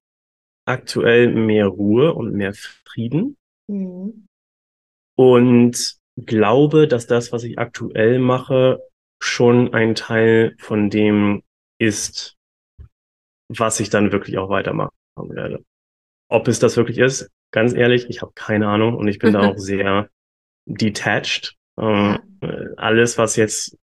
aktuell 0.65 1.33
mehr 1.33 1.67
Ruhe 1.67 2.13
und 2.13 2.33
mehr 2.33 2.53
Frieden. 2.53 3.37
Mhm. 3.69 4.25
Und 5.15 5.97
glaube, 6.17 6.87
dass 6.87 7.07
das, 7.07 7.31
was 7.31 7.43
ich 7.43 7.59
aktuell 7.59 8.19
mache, 8.19 8.81
schon 9.21 9.73
ein 9.73 9.95
Teil 9.95 10.55
von 10.59 10.89
dem 10.89 11.43
ist, 11.79 12.35
was 13.49 13.79
ich 13.79 13.89
dann 13.89 14.11
wirklich 14.11 14.37
auch 14.37 14.49
weitermachen 14.49 14.91
werde. 15.15 15.63
Ob 16.29 16.47
es 16.47 16.59
das 16.59 16.77
wirklich 16.77 16.97
ist, 16.97 17.29
ganz 17.51 17.73
ehrlich, 17.73 18.09
ich 18.09 18.21
habe 18.21 18.31
keine 18.35 18.67
Ahnung 18.67 18.95
und 18.95 19.07
ich 19.07 19.19
bin 19.19 19.33
da 19.33 19.41
auch 19.49 19.57
sehr 19.57 20.09
detached 20.65 21.55
ähm, 21.79 22.19
alles, 22.77 23.17
was 23.17 23.35
jetzt, 23.35 23.77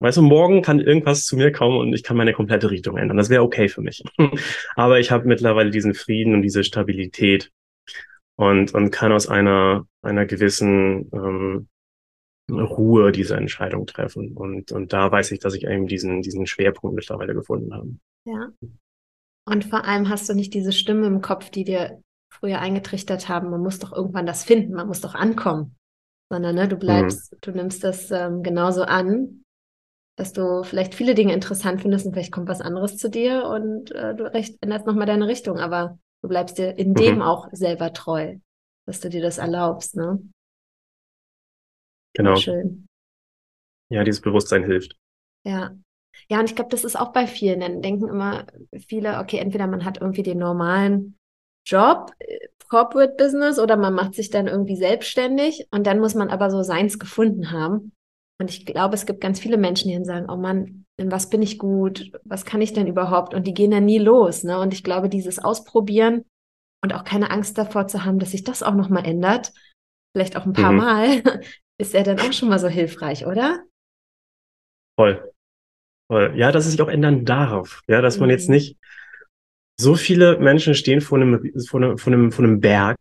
weißt 0.00 0.18
du, 0.18 0.22
morgen 0.22 0.62
kann 0.62 0.80
irgendwas 0.80 1.24
zu 1.24 1.36
mir 1.36 1.52
kommen 1.52 1.78
und 1.78 1.92
ich 1.92 2.02
kann 2.02 2.16
meine 2.16 2.32
komplette 2.32 2.70
Richtung 2.70 2.96
ändern. 2.96 3.16
Das 3.16 3.30
wäre 3.30 3.42
okay 3.42 3.68
für 3.68 3.82
mich. 3.82 4.02
Aber 4.76 4.98
ich 4.98 5.10
habe 5.10 5.28
mittlerweile 5.28 5.70
diesen 5.70 5.94
Frieden 5.94 6.34
und 6.34 6.42
diese 6.42 6.64
Stabilität 6.64 7.50
und, 8.36 8.74
und 8.74 8.90
kann 8.90 9.12
aus 9.12 9.28
einer, 9.28 9.86
einer 10.02 10.26
gewissen 10.26 11.10
ähm, 11.12 11.68
Ruhe 12.50 13.12
diese 13.12 13.36
Entscheidung 13.36 13.86
treffen. 13.86 14.32
Und, 14.36 14.72
und 14.72 14.92
da 14.92 15.10
weiß 15.10 15.32
ich, 15.32 15.38
dass 15.38 15.54
ich 15.54 15.64
eben 15.64 15.86
diesen, 15.86 16.22
diesen 16.22 16.46
Schwerpunkt 16.46 16.96
mittlerweile 16.96 17.34
gefunden 17.34 17.72
habe. 17.72 17.94
Ja. 18.24 18.48
Und 19.44 19.64
vor 19.64 19.84
allem 19.84 20.08
hast 20.08 20.28
du 20.28 20.34
nicht 20.34 20.54
diese 20.54 20.72
Stimme 20.72 21.06
im 21.06 21.20
Kopf, 21.20 21.50
die 21.50 21.64
dir 21.64 22.00
früher 22.32 22.60
eingetrichtert 22.60 23.28
haben, 23.28 23.50
man 23.50 23.60
muss 23.60 23.78
doch 23.78 23.92
irgendwann 23.92 24.26
das 24.26 24.44
finden, 24.44 24.74
man 24.74 24.86
muss 24.86 25.00
doch 25.00 25.14
ankommen 25.14 25.76
sondern 26.32 26.54
ne, 26.54 26.66
du 26.66 26.76
bleibst, 26.76 27.30
mhm. 27.30 27.38
du 27.42 27.50
nimmst 27.50 27.84
das 27.84 28.10
ähm, 28.10 28.42
genauso 28.42 28.84
an, 28.84 29.44
dass 30.16 30.32
du 30.32 30.62
vielleicht 30.62 30.94
viele 30.94 31.14
Dinge 31.14 31.34
interessant 31.34 31.82
findest 31.82 32.06
und 32.06 32.14
vielleicht 32.14 32.32
kommt 32.32 32.48
was 32.48 32.62
anderes 32.62 32.96
zu 32.96 33.10
dir 33.10 33.44
und 33.44 33.92
äh, 33.92 34.14
du 34.14 34.32
recht, 34.32 34.56
änderst 34.62 34.86
nochmal 34.86 35.04
deine 35.04 35.28
Richtung, 35.28 35.58
aber 35.58 35.98
du 36.22 36.28
bleibst 36.28 36.56
dir 36.56 36.78
in 36.78 36.94
dem 36.94 37.16
mhm. 37.16 37.22
auch 37.22 37.48
selber 37.52 37.92
treu, 37.92 38.36
dass 38.86 39.00
du 39.00 39.10
dir 39.10 39.20
das 39.20 39.36
erlaubst, 39.36 39.94
ne? 39.94 40.22
Genau. 42.14 42.36
Schön. 42.36 42.86
Ja, 43.90 44.02
dieses 44.02 44.22
Bewusstsein 44.22 44.64
hilft. 44.64 44.96
Ja. 45.44 45.76
Ja, 46.30 46.40
und 46.40 46.46
ich 46.46 46.56
glaube, 46.56 46.70
das 46.70 46.84
ist 46.84 46.96
auch 46.96 47.12
bei 47.12 47.26
vielen. 47.26 47.60
Dann 47.60 47.82
denken 47.82 48.08
immer 48.08 48.46
viele, 48.88 49.18
okay, 49.18 49.36
entweder 49.36 49.66
man 49.66 49.84
hat 49.84 50.00
irgendwie 50.00 50.22
den 50.22 50.38
normalen 50.38 51.18
Job, 51.66 52.10
äh, 52.20 52.48
Corporate 52.72 53.16
Business 53.18 53.58
oder 53.58 53.76
man 53.76 53.92
macht 53.92 54.14
sich 54.14 54.30
dann 54.30 54.46
irgendwie 54.46 54.76
selbstständig 54.76 55.66
und 55.72 55.86
dann 55.86 56.00
muss 56.00 56.14
man 56.14 56.30
aber 56.30 56.50
so 56.50 56.62
seins 56.62 56.98
gefunden 56.98 57.50
haben. 57.50 57.92
Und 58.40 58.48
ich 58.48 58.64
glaube, 58.64 58.94
es 58.94 59.04
gibt 59.04 59.20
ganz 59.20 59.38
viele 59.38 59.58
Menschen, 59.58 59.88
die 59.88 59.94
dann 59.94 60.06
sagen, 60.06 60.30
oh 60.30 60.36
Mann, 60.36 60.86
in 60.96 61.12
was 61.12 61.28
bin 61.28 61.42
ich 61.42 61.58
gut? 61.58 62.10
Was 62.24 62.46
kann 62.46 62.62
ich 62.62 62.72
denn 62.72 62.86
überhaupt? 62.86 63.34
Und 63.34 63.46
die 63.46 63.52
gehen 63.52 63.72
dann 63.72 63.84
nie 63.84 63.98
los. 63.98 64.42
Ne? 64.42 64.58
Und 64.58 64.72
ich 64.72 64.82
glaube, 64.82 65.10
dieses 65.10 65.38
Ausprobieren 65.38 66.24
und 66.82 66.94
auch 66.94 67.04
keine 67.04 67.30
Angst 67.30 67.58
davor 67.58 67.88
zu 67.88 68.06
haben, 68.06 68.18
dass 68.18 68.30
sich 68.30 68.42
das 68.42 68.62
auch 68.62 68.74
nochmal 68.74 69.04
ändert, 69.04 69.52
vielleicht 70.16 70.38
auch 70.38 70.46
ein 70.46 70.54
paar 70.54 70.72
mhm. 70.72 70.78
Mal, 70.78 71.22
ist 71.78 71.92
ja 71.92 72.02
dann 72.02 72.20
auch 72.20 72.32
schon 72.32 72.48
mal 72.48 72.58
so 72.58 72.68
hilfreich, 72.68 73.26
oder? 73.26 73.64
Voll. 74.98 75.30
Voll. 76.10 76.32
Ja, 76.36 76.52
dass 76.52 76.64
es 76.64 76.70
sich 76.72 76.80
auch 76.80 76.88
ändern 76.88 77.26
darf. 77.26 77.82
Ja, 77.86 78.00
dass 78.00 78.18
man 78.18 78.30
jetzt 78.30 78.48
mhm. 78.48 78.54
nicht 78.54 78.78
so 79.82 79.94
viele 79.94 80.38
Menschen 80.38 80.74
stehen 80.74 81.00
vor 81.00 81.18
einem, 81.18 81.52
vor 81.66 81.82
einem, 81.82 81.98
vor 81.98 82.12
einem, 82.12 82.32
vor 82.32 82.44
einem 82.44 82.60
Berg, 82.60 82.96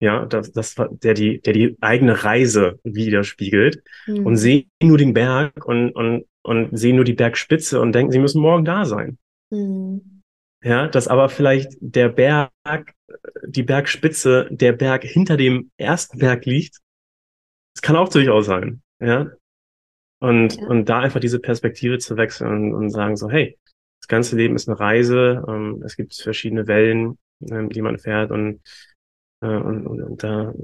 ja, 0.00 0.24
das, 0.26 0.52
das, 0.52 0.74
der 0.90 1.14
die, 1.14 1.40
der 1.40 1.52
die 1.52 1.76
eigene 1.80 2.24
Reise 2.24 2.78
widerspiegelt 2.84 3.82
mhm. 4.06 4.26
und 4.26 4.36
sehen 4.36 4.70
nur 4.82 4.98
den 4.98 5.12
Berg 5.12 5.64
und, 5.66 5.92
und, 5.92 6.24
und 6.42 6.76
sehen 6.76 6.96
nur 6.96 7.04
die 7.04 7.14
Bergspitze 7.14 7.80
und 7.80 7.92
denken, 7.92 8.12
sie 8.12 8.18
müssen 8.18 8.40
morgen 8.40 8.64
da 8.64 8.84
sein. 8.84 9.18
Mhm. 9.50 10.22
Ja, 10.62 10.88
dass 10.88 11.08
aber 11.08 11.28
vielleicht 11.28 11.72
der 11.80 12.08
Berg, 12.08 12.50
die 13.46 13.62
Bergspitze, 13.62 14.48
der 14.50 14.72
Berg 14.72 15.04
hinter 15.04 15.36
dem 15.36 15.70
ersten 15.76 16.18
Berg 16.18 16.44
liegt. 16.46 16.78
Das 17.74 17.82
kann 17.82 17.96
auch 17.96 18.08
durchaus 18.08 18.46
sein, 18.46 18.82
ja. 19.00 19.30
Und, 20.18 20.56
ja. 20.56 20.66
und 20.66 20.88
da 20.88 21.00
einfach 21.00 21.20
diese 21.20 21.38
Perspektive 21.38 21.98
zu 21.98 22.16
wechseln 22.16 22.50
und, 22.50 22.74
und 22.74 22.90
sagen 22.90 23.16
so, 23.16 23.28
hey, 23.28 23.58
das 24.06 24.08
ganze 24.08 24.36
Leben 24.36 24.54
ist 24.54 24.68
eine 24.68 24.78
Reise. 24.78 25.44
Ähm, 25.48 25.82
es 25.84 25.96
gibt 25.96 26.14
verschiedene 26.14 26.68
Wellen, 26.68 27.18
ähm, 27.50 27.70
die 27.70 27.82
man 27.82 27.98
fährt 27.98 28.30
und, 28.30 28.60
äh, 29.42 29.48
und, 29.48 29.84
und, 29.84 30.00
und 30.00 30.22
da 30.22 30.54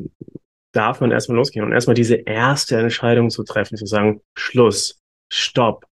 darf 0.71 1.01
man 1.01 1.11
erstmal 1.11 1.39
losgehen 1.39 1.65
und 1.65 1.73
erstmal 1.73 1.95
diese 1.95 2.15
erste 2.15 2.79
Entscheidung 2.79 3.31
zu 3.31 3.43
treffen, 3.43 3.77
zu 3.77 3.85
sagen, 3.85 4.21
Schluss, 4.39 5.01
Stopp. 5.29 5.87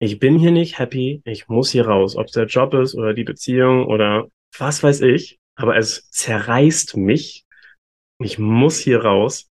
Ich 0.00 0.18
bin 0.18 0.40
hier 0.40 0.50
nicht 0.50 0.80
happy, 0.80 1.22
ich 1.24 1.48
muss 1.48 1.70
hier 1.70 1.86
raus, 1.86 2.16
ob 2.16 2.26
es 2.26 2.32
der 2.32 2.46
Job 2.46 2.74
ist 2.74 2.96
oder 2.96 3.14
die 3.14 3.22
Beziehung 3.22 3.86
oder 3.86 4.26
was 4.58 4.82
weiß 4.82 5.02
ich, 5.02 5.38
aber 5.54 5.76
es 5.76 6.10
zerreißt 6.10 6.96
mich. 6.96 7.44
Ich 8.18 8.40
muss 8.40 8.78
hier 8.78 9.04
raus 9.04 9.48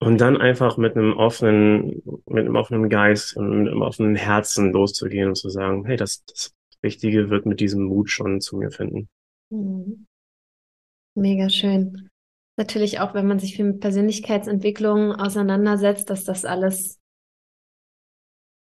und 0.00 0.22
dann 0.22 0.38
einfach 0.38 0.78
mit 0.78 0.96
einem 0.96 1.12
offenen, 1.18 2.02
mit 2.26 2.46
einem 2.46 2.56
offenen 2.56 2.88
Geist 2.88 3.36
und 3.36 3.50
mit 3.50 3.68
einem 3.68 3.82
offenen 3.82 4.16
Herzen 4.16 4.72
loszugehen 4.72 5.28
und 5.28 5.34
zu 5.34 5.50
sagen, 5.50 5.84
hey, 5.84 5.98
das, 5.98 6.24
das 6.24 6.54
Richtige 6.82 7.30
wird 7.30 7.46
mit 7.46 7.60
diesem 7.60 7.84
Mut 7.84 8.10
schon 8.10 8.40
zu 8.40 8.56
mir 8.56 8.70
finden. 8.70 9.08
Mhm. 9.50 10.06
Mega 11.14 11.48
schön. 11.50 12.08
Natürlich 12.56 13.00
auch, 13.00 13.14
wenn 13.14 13.26
man 13.26 13.38
sich 13.38 13.56
viel 13.56 13.64
mit 13.66 13.80
Persönlichkeitsentwicklung 13.80 15.12
auseinandersetzt, 15.12 16.10
dass 16.10 16.24
das 16.24 16.44
alles 16.44 16.98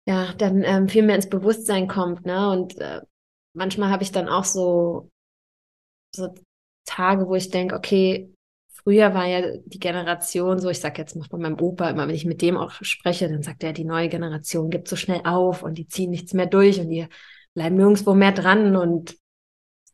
ja 0.08 0.34
dann 0.34 0.64
ähm, 0.64 0.90
viel 0.90 1.04
mehr 1.04 1.16
ins 1.16 1.30
Bewusstsein 1.30 1.88
kommt, 1.88 2.26
ne? 2.26 2.50
Und 2.50 2.78
äh, 2.80 3.02
manchmal 3.54 3.90
habe 3.90 4.04
ich 4.04 4.12
dann 4.12 4.28
auch 4.28 4.46
so 4.46 5.10
so 6.16 6.34
Tage, 6.86 7.28
wo 7.28 7.36
ich 7.36 7.50
denke, 7.50 7.76
okay, 7.76 8.34
früher 8.84 9.14
war 9.14 9.28
ja 9.28 9.58
die 9.66 9.80
Generation 9.80 10.60
so, 10.60 10.70
ich 10.70 10.80
sag 10.80 10.98
jetzt 10.98 11.16
mal 11.16 11.28
von 11.30 11.42
meinem 11.42 11.60
Opa, 11.60 11.90
immer 11.90 12.08
wenn 12.08 12.16
ich 12.16 12.26
mit 12.26 12.42
dem 12.42 12.58
auch 12.58 12.72
spreche, 12.82 13.30
dann 13.30 13.44
sagt 13.44 13.64
er, 13.64 13.74
die 13.74 13.86
neue 13.86 14.10
Generation 14.10 14.70
gibt 14.70 14.88
so 14.88 14.96
schnell 14.96 15.22
auf 15.24 15.64
und 15.64 15.78
die 15.78 15.88
ziehen 15.88 16.10
nichts 16.10 16.34
mehr 16.34 16.48
durch 16.48 16.80
und 16.80 16.90
die 16.90 17.08
bleiben 17.56 17.76
nirgendwo 17.76 18.14
mehr 18.14 18.32
dran 18.32 18.76
und 18.76 19.16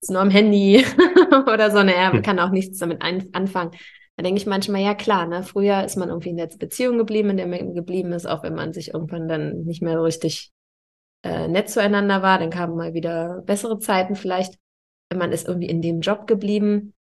ist 0.01 0.11
nur 0.11 0.21
am 0.21 0.29
Handy 0.29 0.85
oder 1.51 1.71
so. 1.71 1.83
Ne, 1.83 1.93
er 1.95 2.13
hm. 2.13 2.21
kann 2.21 2.39
auch 2.39 2.51
nichts 2.51 2.79
damit 2.79 3.01
anfangen. 3.01 3.71
Da 4.15 4.23
denke 4.23 4.39
ich 4.39 4.47
manchmal, 4.47 4.81
ja 4.81 4.95
klar, 4.95 5.27
ne, 5.27 5.43
früher 5.43 5.83
ist 5.83 5.95
man 5.95 6.09
irgendwie 6.09 6.29
in 6.29 6.37
der 6.37 6.47
Beziehung 6.47 6.97
geblieben, 6.97 7.29
in 7.29 7.37
der 7.37 7.47
man 7.47 7.75
geblieben 7.75 8.11
ist, 8.13 8.25
auch 8.25 8.43
wenn 8.43 8.55
man 8.55 8.73
sich 8.73 8.93
irgendwann 8.93 9.27
dann 9.27 9.63
nicht 9.63 9.81
mehr 9.81 9.97
so 9.97 10.03
richtig 10.03 10.51
äh, 11.23 11.47
nett 11.47 11.69
zueinander 11.69 12.21
war, 12.21 12.39
dann 12.39 12.49
kamen 12.49 12.75
mal 12.75 12.93
wieder 12.93 13.41
bessere 13.45 13.79
Zeiten 13.79 14.15
vielleicht. 14.15 14.55
Man 15.13 15.31
ist 15.31 15.47
irgendwie 15.47 15.69
in 15.69 15.81
dem 15.81 16.01
Job 16.01 16.27
geblieben. 16.27 16.93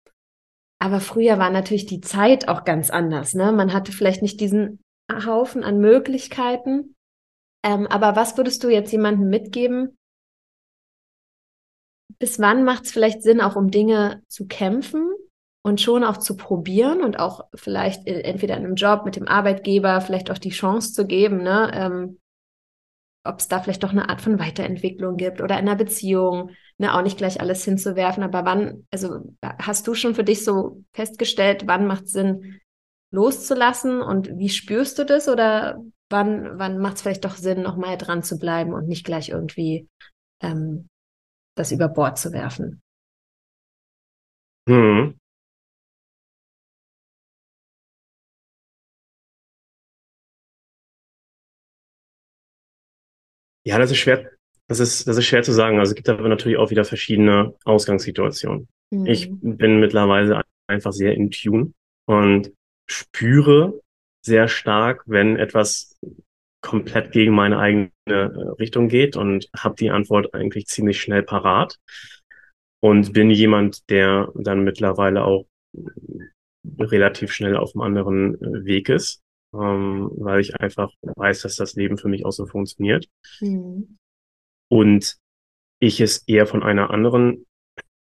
Aber 0.79 1.01
früher 1.01 1.39
war 1.39 1.51
natürlich 1.51 1.87
die 1.87 2.01
Zeit 2.01 2.49
auch 2.49 2.65
ganz 2.65 2.91
anders. 2.91 3.35
Ne? 3.35 3.51
Man 3.51 3.73
hatte 3.73 3.93
vielleicht 3.93 4.23
nicht 4.23 4.41
diesen 4.41 4.81
Haufen 5.11 5.65
an 5.65 5.79
Möglichkeiten. 5.79 6.95
Ähm, 7.65 7.87
aber 7.87 8.15
was 8.15 8.37
würdest 8.37 8.63
du 8.63 8.69
jetzt 8.69 8.93
jemandem 8.93 9.29
mitgeben? 9.29 9.97
Bis 12.19 12.39
wann 12.39 12.65
macht 12.65 12.85
es 12.85 12.93
vielleicht 12.93 13.23
Sinn, 13.23 13.41
auch 13.41 13.57
um 13.57 13.71
Dinge 13.71 14.23
zu 14.29 14.47
kämpfen 14.47 15.11
und 15.63 15.81
schon 15.81 16.05
auch 16.05 16.17
zu 16.17 16.37
probieren 16.37 17.03
und 17.03 17.19
auch 17.19 17.45
vielleicht 17.55 18.07
entweder 18.07 18.57
in 18.57 18.65
einem 18.65 18.77
Job 18.77 19.05
mit 19.05 19.17
dem 19.17 19.27
Arbeitgeber 19.29 20.01
vielleicht 20.01 20.31
auch 20.31 20.39
die 20.39 20.51
Chance 20.51 20.93
zu 20.93 21.07
geben, 21.07 21.43
ne? 21.43 21.71
Ähm, 21.75 22.19
ob 23.27 23.41
es 23.41 23.49
da 23.49 23.61
vielleicht 23.61 23.83
doch 23.83 23.91
eine 23.91 24.09
Art 24.09 24.21
von 24.21 24.39
Weiterentwicklung 24.39 25.17
gibt 25.17 25.41
oder 25.41 25.59
in 25.59 25.67
einer 25.67 25.75
Beziehung, 25.75 26.51
ne, 26.79 26.95
auch 26.95 27.03
nicht 27.03 27.19
gleich 27.19 27.41
alles 27.41 27.65
hinzuwerfen. 27.65 28.23
Aber 28.23 28.45
wann, 28.45 28.87
also 28.93 29.35
hast 29.43 29.87
du 29.87 29.95
schon 29.95 30.15
für 30.15 30.25
dich 30.25 30.45
so 30.45 30.85
festgestellt, 30.93 31.65
wann 31.67 31.87
macht 31.87 32.05
es 32.05 32.13
Sinn, 32.13 32.61
loszulassen 33.11 34.01
und 34.01 34.39
wie 34.39 34.49
spürst 34.49 34.99
du 34.99 35.05
das? 35.05 35.29
Oder 35.29 35.83
wann, 36.09 36.59
wann 36.59 36.79
macht 36.79 36.97
es 36.97 37.03
vielleicht 37.03 37.25
doch 37.25 37.37
Sinn, 37.37 37.63
nochmal 37.63 37.97
dran 37.97 38.23
zu 38.23 38.39
bleiben 38.39 38.73
und 38.73 38.89
nicht 38.89 39.05
gleich 39.05 39.31
irgendwie 39.31 39.89
ähm, 40.41 40.89
das 41.57 41.73
über 41.73 41.89
Bord 41.89 42.19
zu 42.19 42.33
werfen? 42.33 42.83
Hm. 44.69 45.17
Ja, 53.65 53.79
das 53.79 53.91
ist 53.91 53.99
schwer, 53.99 54.31
das 54.69 54.79
ist, 54.79 55.09
das 55.09 55.17
ist 55.17 55.27
schwer 55.27 55.43
zu 55.43 55.53
sagen. 55.53 55.79
Also 55.81 55.91
es 55.91 55.97
gibt 55.97 56.09
aber 56.09 56.29
natürlich 56.29 56.59
auch 56.59 56.71
wieder 56.71 56.85
verschiedene 56.85 57.55
Ausgangssituationen. 57.65 58.69
Mhm. 58.91 59.07
Ich 59.07 59.29
bin 59.41 59.81
mittlerweile 59.81 60.43
einfach 60.69 60.93
sehr 60.93 61.15
in 61.15 61.31
Tune 61.31 61.73
und 62.07 62.53
spüre 62.89 63.81
sehr 64.25 64.49
stark, 64.49 65.03
wenn 65.07 65.37
etwas 65.37 65.99
komplett 66.63 67.13
gegen 67.13 67.35
meine 67.35 67.59
eigene 67.59 67.91
äh, 68.07 68.13
Richtung 68.59 68.89
geht 68.89 69.17
und 69.17 69.49
habe 69.57 69.77
die 69.77 69.91
Antwort 69.91 70.35
eigentlich 70.35 70.67
ziemlich 70.67 71.01
schnell 71.01 71.23
parat 71.23 71.79
und 72.81 73.13
bin 73.13 73.31
jemand, 73.31 73.89
der 73.91 74.33
dann 74.35 74.65
mittlerweile 74.65 75.25
auch 75.25 75.47
relativ 76.79 77.33
schnell 77.33 77.57
auf 77.57 77.75
einem 77.75 77.83
anderen 77.83 78.35
äh, 78.43 78.65
Weg 78.65 78.89
ist 78.89 79.23
ähm, 79.57 80.11
weil 80.17 80.41
ich 80.41 80.59
einfach 80.61 80.93
weiß, 81.03 81.43
dass 81.43 81.57
das 81.57 81.75
Leben 81.75 81.99
für 81.99 82.09
mich 82.09 82.25
auch 82.25 82.33
so 82.33 82.47
funktioniert. 82.47 83.09
Mhm. 83.41 83.97
Und 84.69 85.17
ich 85.81 86.01
es 86.01 86.27
eher 86.27 86.47
von 86.47 86.63
einer 86.63 86.91
anderen 86.91 87.47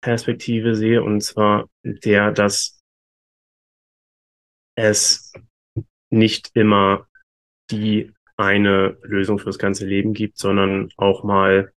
Perspektive 0.01 0.75
sehe, 0.75 1.03
und 1.03 1.21
zwar 1.21 1.69
der, 1.83 2.31
dass 2.31 2.81
es 4.75 5.33
nicht 6.11 6.51
immer 6.55 7.07
die 7.71 8.11
eine 8.37 8.97
Lösung 9.03 9.39
fürs 9.39 9.59
ganze 9.59 9.85
Leben 9.85 10.13
gibt, 10.13 10.37
sondern 10.37 10.89
auch 10.97 11.23
mal 11.23 11.71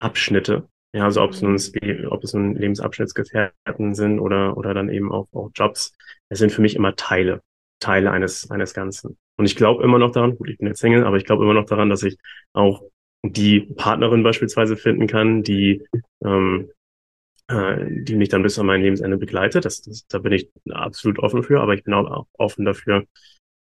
Abschnitte. 0.00 0.68
Ja, 0.94 1.04
also 1.04 1.22
ob 1.22 1.32
es 1.32 1.42
nun, 1.42 1.52
mhm. 1.52 2.06
ob 2.08 2.24
es 2.24 2.32
nun 2.32 2.54
Lebensabschnittsgefährten 2.54 3.94
sind 3.94 4.20
oder, 4.20 4.56
oder 4.56 4.72
dann 4.72 4.88
eben 4.88 5.12
auch, 5.12 5.28
auch 5.32 5.50
Jobs. 5.54 5.92
Es 6.30 6.38
sind 6.38 6.50
für 6.50 6.62
mich 6.62 6.76
immer 6.76 6.96
Teile. 6.96 7.42
Teile 7.80 8.10
eines, 8.10 8.50
eines 8.50 8.74
Ganzen. 8.74 9.18
Und 9.36 9.44
ich 9.44 9.54
glaube 9.54 9.84
immer 9.84 9.98
noch 9.98 10.10
daran, 10.10 10.36
gut, 10.36 10.48
ich 10.48 10.58
bin 10.58 10.66
jetzt 10.66 10.80
Single, 10.80 11.04
aber 11.04 11.16
ich 11.16 11.24
glaube 11.24 11.44
immer 11.44 11.54
noch 11.54 11.66
daran, 11.66 11.90
dass 11.90 12.02
ich 12.02 12.18
auch 12.52 12.82
die 13.24 13.60
Partnerin 13.60 14.22
beispielsweise 14.22 14.76
finden 14.76 15.06
kann, 15.06 15.42
die, 15.42 15.86
ähm, 16.24 16.70
äh, 17.48 18.02
die 18.02 18.16
mich 18.16 18.30
dann 18.30 18.42
bis 18.42 18.58
an 18.58 18.66
mein 18.66 18.82
Lebensende 18.82 19.18
begleitet. 19.18 19.64
Das, 19.64 19.82
das, 19.82 20.06
da 20.08 20.18
bin 20.18 20.32
ich 20.32 20.50
absolut 20.70 21.18
offen 21.18 21.42
für, 21.42 21.60
aber 21.60 21.74
ich 21.74 21.84
bin 21.84 21.94
auch 21.94 22.26
offen 22.32 22.64
dafür, 22.64 23.04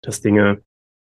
dass 0.02 0.22
Dinge 0.22 0.62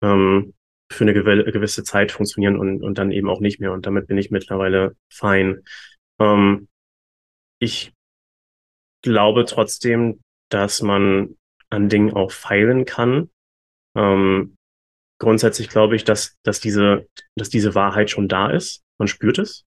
ähm, 0.01 0.53
für 0.91 1.03
eine 1.03 1.13
gewisse 1.13 1.83
Zeit 1.83 2.11
funktionieren 2.11 2.57
und, 2.57 2.81
und 2.81 2.97
dann 2.97 3.11
eben 3.11 3.29
auch 3.29 3.41
nicht 3.41 3.59
mehr. 3.59 3.71
Und 3.73 3.85
damit 3.85 4.07
bin 4.07 4.17
ich 4.17 4.31
mittlerweile 4.31 4.95
fein. 5.11 5.63
Ähm, 6.19 6.67
ich 7.59 7.93
glaube 9.03 9.45
trotzdem, 9.45 10.21
dass 10.49 10.81
man 10.81 11.35
an 11.69 11.89
Dingen 11.89 12.13
auch 12.13 12.31
feilen 12.31 12.85
kann. 12.85 13.29
Ähm, 13.95 14.55
grundsätzlich 15.19 15.69
glaube 15.69 15.95
ich, 15.95 16.03
dass, 16.03 16.37
dass, 16.43 16.59
diese, 16.59 17.07
dass 17.35 17.49
diese 17.49 17.75
Wahrheit 17.75 18.09
schon 18.09 18.27
da 18.27 18.49
ist. 18.49 18.81
Man 18.97 19.07
spürt 19.07 19.37
es. 19.37 19.65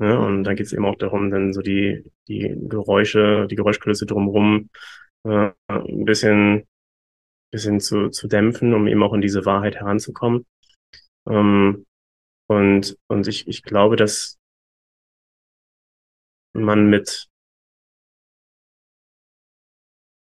Ja, 0.00 0.18
und 0.18 0.44
dann 0.44 0.56
geht 0.56 0.66
es 0.66 0.72
eben 0.72 0.84
auch 0.84 0.96
darum, 0.96 1.30
dann 1.30 1.52
so 1.52 1.60
die, 1.60 2.04
die 2.26 2.54
Geräusche, 2.68 3.46
die 3.48 3.54
Geräuschkulisse 3.56 4.06
drumherum 4.06 4.68
äh, 5.24 5.50
ein 5.68 6.04
bisschen, 6.04 6.66
bisschen 7.52 7.80
zu, 7.80 8.08
zu 8.08 8.26
dämpfen, 8.26 8.74
um 8.74 8.88
eben 8.88 9.02
auch 9.02 9.12
in 9.12 9.20
diese 9.20 9.44
Wahrheit 9.44 9.76
heranzukommen. 9.76 10.44
Ähm, 11.28 11.86
und, 12.48 12.98
und 13.08 13.28
ich, 13.28 13.46
ich 13.46 13.62
glaube, 13.62 13.96
dass 13.96 14.38
man 16.54 16.90
mit, 16.90 17.28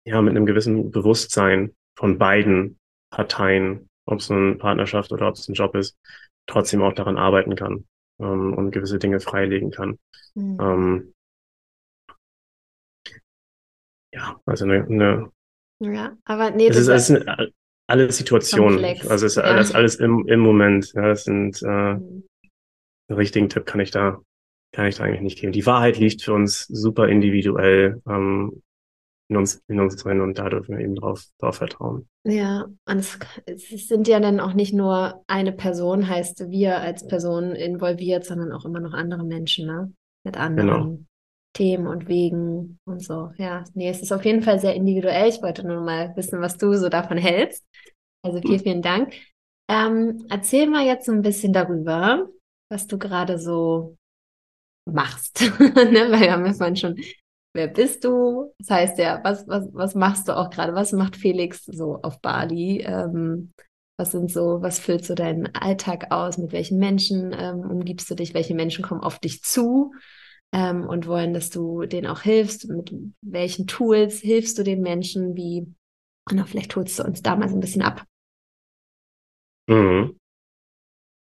ja, 0.06 0.22
mit 0.22 0.32
einem 0.32 0.46
gewissen 0.46 0.92
Bewusstsein 0.92 1.76
von 1.98 2.18
beiden 2.18 2.80
Parteien, 3.12 3.90
ob 4.06 4.20
es 4.20 4.30
eine 4.30 4.56
Partnerschaft 4.56 5.12
oder 5.12 5.28
ob 5.28 5.36
es 5.36 5.48
ein 5.48 5.54
Job 5.54 5.76
ist, 5.76 5.98
trotzdem 6.48 6.82
auch 6.82 6.94
daran 6.94 7.18
arbeiten 7.18 7.56
kann 7.56 7.88
ähm, 8.20 8.54
und 8.54 8.72
gewisse 8.72 9.00
Dinge 9.00 9.20
freilegen 9.20 9.72
kann. 9.72 10.00
Mhm. 10.36 10.58
Ähm, 10.60 11.14
ja, 14.12 14.40
also 14.46 14.66
eine, 14.66 14.84
eine 14.86 15.32
ja, 15.80 16.18
aber 16.26 16.52
nee, 16.52 16.68
es 16.68 16.78
ist, 16.78 16.88
es 16.88 17.10
ist 17.10 17.28
eine, 17.28 17.52
alle 17.88 18.12
Situationen. 18.12 18.80
Komplex. 18.80 19.08
Also 19.08 19.26
es 19.26 19.34
ist 19.34 19.44
ja. 19.44 19.44
alles, 19.44 19.74
alles 19.74 19.96
im, 19.96 20.28
im 20.28 20.40
Moment. 20.40 20.94
Ja, 20.94 21.08
das 21.08 21.24
sind 21.24 21.62
äh, 21.64 21.66
mhm. 21.66 22.24
einen 23.08 23.18
richtigen 23.18 23.50
Tipp 23.50 23.66
kann 23.66 23.80
ich 23.80 23.92
da 23.92 24.20
kann 24.72 24.86
ich 24.86 24.96
da 24.96 25.04
eigentlich 25.04 25.22
nicht 25.22 25.40
geben. 25.40 25.52
Die 25.52 25.66
Wahrheit 25.66 25.98
liegt 25.98 26.22
für 26.22 26.34
uns 26.34 26.66
super 26.68 27.08
individuell. 27.08 28.02
Ähm, 28.08 28.62
in 29.30 29.38
uns, 29.38 29.62
in 29.68 29.80
uns 29.80 29.96
drin 29.96 30.22
und 30.22 30.40
da 30.40 30.50
dürfen 30.50 30.76
wir 30.76 30.84
eben 30.84 30.96
drauf, 30.96 31.24
drauf 31.38 31.58
vertrauen. 31.58 32.10
Ja, 32.26 32.66
und 32.86 32.98
es, 32.98 33.20
es 33.46 33.88
sind 33.88 34.08
ja 34.08 34.20
dann 34.20 34.40
auch 34.40 34.54
nicht 34.54 34.74
nur 34.74 35.24
eine 35.28 35.52
Person, 35.52 36.10
heißt 36.10 36.50
wir 36.50 36.80
als 36.80 37.06
Person 37.08 37.52
involviert, 37.52 38.26
sondern 38.26 38.52
auch 38.52 38.66
immer 38.66 38.80
noch 38.80 38.94
andere 38.94 39.24
Menschen, 39.24 39.68
ne? 39.68 39.94
Mit 40.26 40.36
anderen 40.36 40.68
genau. 40.68 41.00
Themen 41.54 41.88
und 41.88 42.08
Wegen 42.08 42.80
und 42.86 43.04
so. 43.04 43.32
Ja, 43.38 43.64
nee, 43.74 43.90
es 43.90 44.02
ist 44.02 44.12
auf 44.12 44.24
jeden 44.26 44.44
Fall 44.44 44.60
sehr 44.60 44.76
individuell. 44.76 45.30
Ich 45.30 45.42
wollte 45.42 45.66
nur 45.66 45.82
mal 45.82 46.16
wissen, 46.16 46.42
was 46.42 46.58
du 46.58 46.74
so 46.76 46.90
davon 46.90 47.18
hältst. 47.18 47.66
Also 48.24 48.40
vielen, 48.42 48.60
vielen 48.60 48.82
Dank. 48.82 49.14
Ähm, 49.70 50.26
erzähl 50.30 50.68
mal 50.68 50.86
jetzt 50.86 51.06
so 51.06 51.12
ein 51.12 51.22
bisschen 51.22 51.54
darüber, 51.54 52.28
was 52.70 52.88
du 52.88 52.98
gerade 52.98 53.40
so 53.40 53.98
machst. 54.86 55.42
ne? 55.60 56.08
Weil 56.12 56.22
wir 56.22 56.32
haben 56.32 56.46
ja 56.46 56.54
vorhin 56.54 56.76
schon 56.76 56.96
wer 57.54 57.68
bist 57.68 58.04
du? 58.04 58.54
Das 58.60 58.70
heißt 58.70 59.00
ja, 59.00 59.22
was, 59.24 59.48
was, 59.48 59.68
was 59.74 59.96
machst 59.96 60.28
du 60.28 60.38
auch 60.38 60.50
gerade? 60.50 60.74
Was 60.74 60.92
macht 60.92 61.16
Felix 61.16 61.66
so 61.66 62.00
auf 62.02 62.22
Bali? 62.22 62.82
Ähm, 62.82 63.52
was 63.98 64.12
sind 64.12 64.32
so, 64.32 64.62
was 64.62 64.80
füllt 64.80 65.04
so 65.06 65.14
deinen 65.14 65.54
Alltag 65.56 66.12
aus? 66.12 66.38
Mit 66.38 66.52
welchen 66.52 66.80
Menschen 66.80 67.36
ähm, 67.38 67.60
umgibst 67.60 68.10
du 68.10 68.16
dich? 68.16 68.34
Welche 68.34 68.56
Menschen 68.56 68.84
kommen 68.84 69.02
auf 69.02 69.20
dich 69.20 69.44
zu 69.44 69.94
ähm, 70.54 70.86
und 70.88 71.08
wollen, 71.08 71.34
dass 71.34 71.50
du 71.50 71.86
denen 71.86 72.08
auch 72.08 72.22
hilfst? 72.22 72.70
Mit 72.70 72.94
welchen 73.22 73.68
Tools 73.68 74.20
hilfst 74.20 74.58
du 74.58 74.64
den 74.64 74.82
Menschen? 74.82 75.36
Wie 75.36 75.68
Und 76.30 76.48
vielleicht 76.48 76.76
holst 76.76 77.00
du 77.00 77.04
uns 77.04 77.22
da 77.22 77.36
mal 77.36 77.50
so 77.50 77.56
ein 77.56 77.62
bisschen 77.62 77.82
ab. 77.82 78.06
Mhm. 79.68 80.20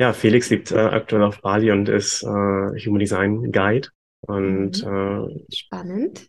Ja, 0.00 0.12
Felix 0.12 0.48
lebt 0.48 0.72
äh, 0.72 0.78
aktuell 0.78 1.22
auf 1.22 1.42
Bali 1.42 1.70
und 1.72 1.88
ist 1.88 2.22
äh, 2.22 2.26
Human 2.26 3.00
Design 3.00 3.52
Guide 3.52 3.88
und 4.26 4.84
mhm. 4.84 5.42
äh, 5.48 5.54
spannend. 5.54 6.28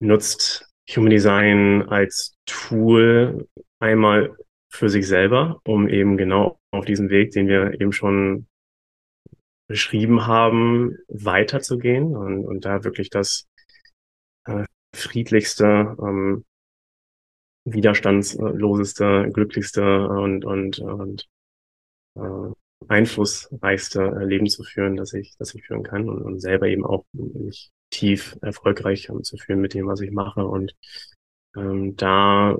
Nutzt 0.00 0.68
Human 0.94 1.10
Design 1.10 1.82
als 1.88 2.36
Tool 2.46 3.48
einmal 3.80 4.36
für 4.70 4.88
sich 4.88 5.08
selber, 5.08 5.60
um 5.66 5.88
eben 5.88 6.16
genau 6.16 6.60
auf 6.70 6.84
diesen 6.84 7.10
Weg, 7.10 7.32
den 7.32 7.48
wir 7.48 7.80
eben 7.80 7.92
schon 7.92 8.46
beschrieben 9.68 10.26
haben, 10.26 10.96
weiterzugehen 11.08 12.16
und, 12.16 12.44
und 12.44 12.64
da 12.64 12.84
wirklich 12.84 13.10
das 13.10 13.46
äh, 14.46 14.64
friedlichste, 14.94 15.96
ähm, 16.00 16.44
widerstandsloseste, 17.64 19.30
glücklichste 19.32 20.08
und, 20.08 20.44
und, 20.44 20.78
und 20.78 21.28
äh, 22.16 22.52
einflussreichste 22.88 24.24
Leben 24.24 24.46
zu 24.46 24.62
führen, 24.62 24.96
das 24.96 25.12
ich, 25.12 25.36
das 25.38 25.54
ich 25.54 25.66
führen 25.66 25.82
kann 25.82 26.08
und, 26.08 26.22
und 26.22 26.40
selber 26.40 26.66
eben 26.66 26.86
auch 26.86 27.04
mich 27.12 27.70
tief 27.90 28.38
erfolgreich 28.40 29.10
um, 29.10 29.22
zu 29.22 29.36
führen 29.36 29.60
mit 29.60 29.74
dem, 29.74 29.86
was 29.86 30.00
ich 30.00 30.10
mache. 30.10 30.46
Und 30.46 30.74
ähm, 31.56 31.96
da 31.96 32.56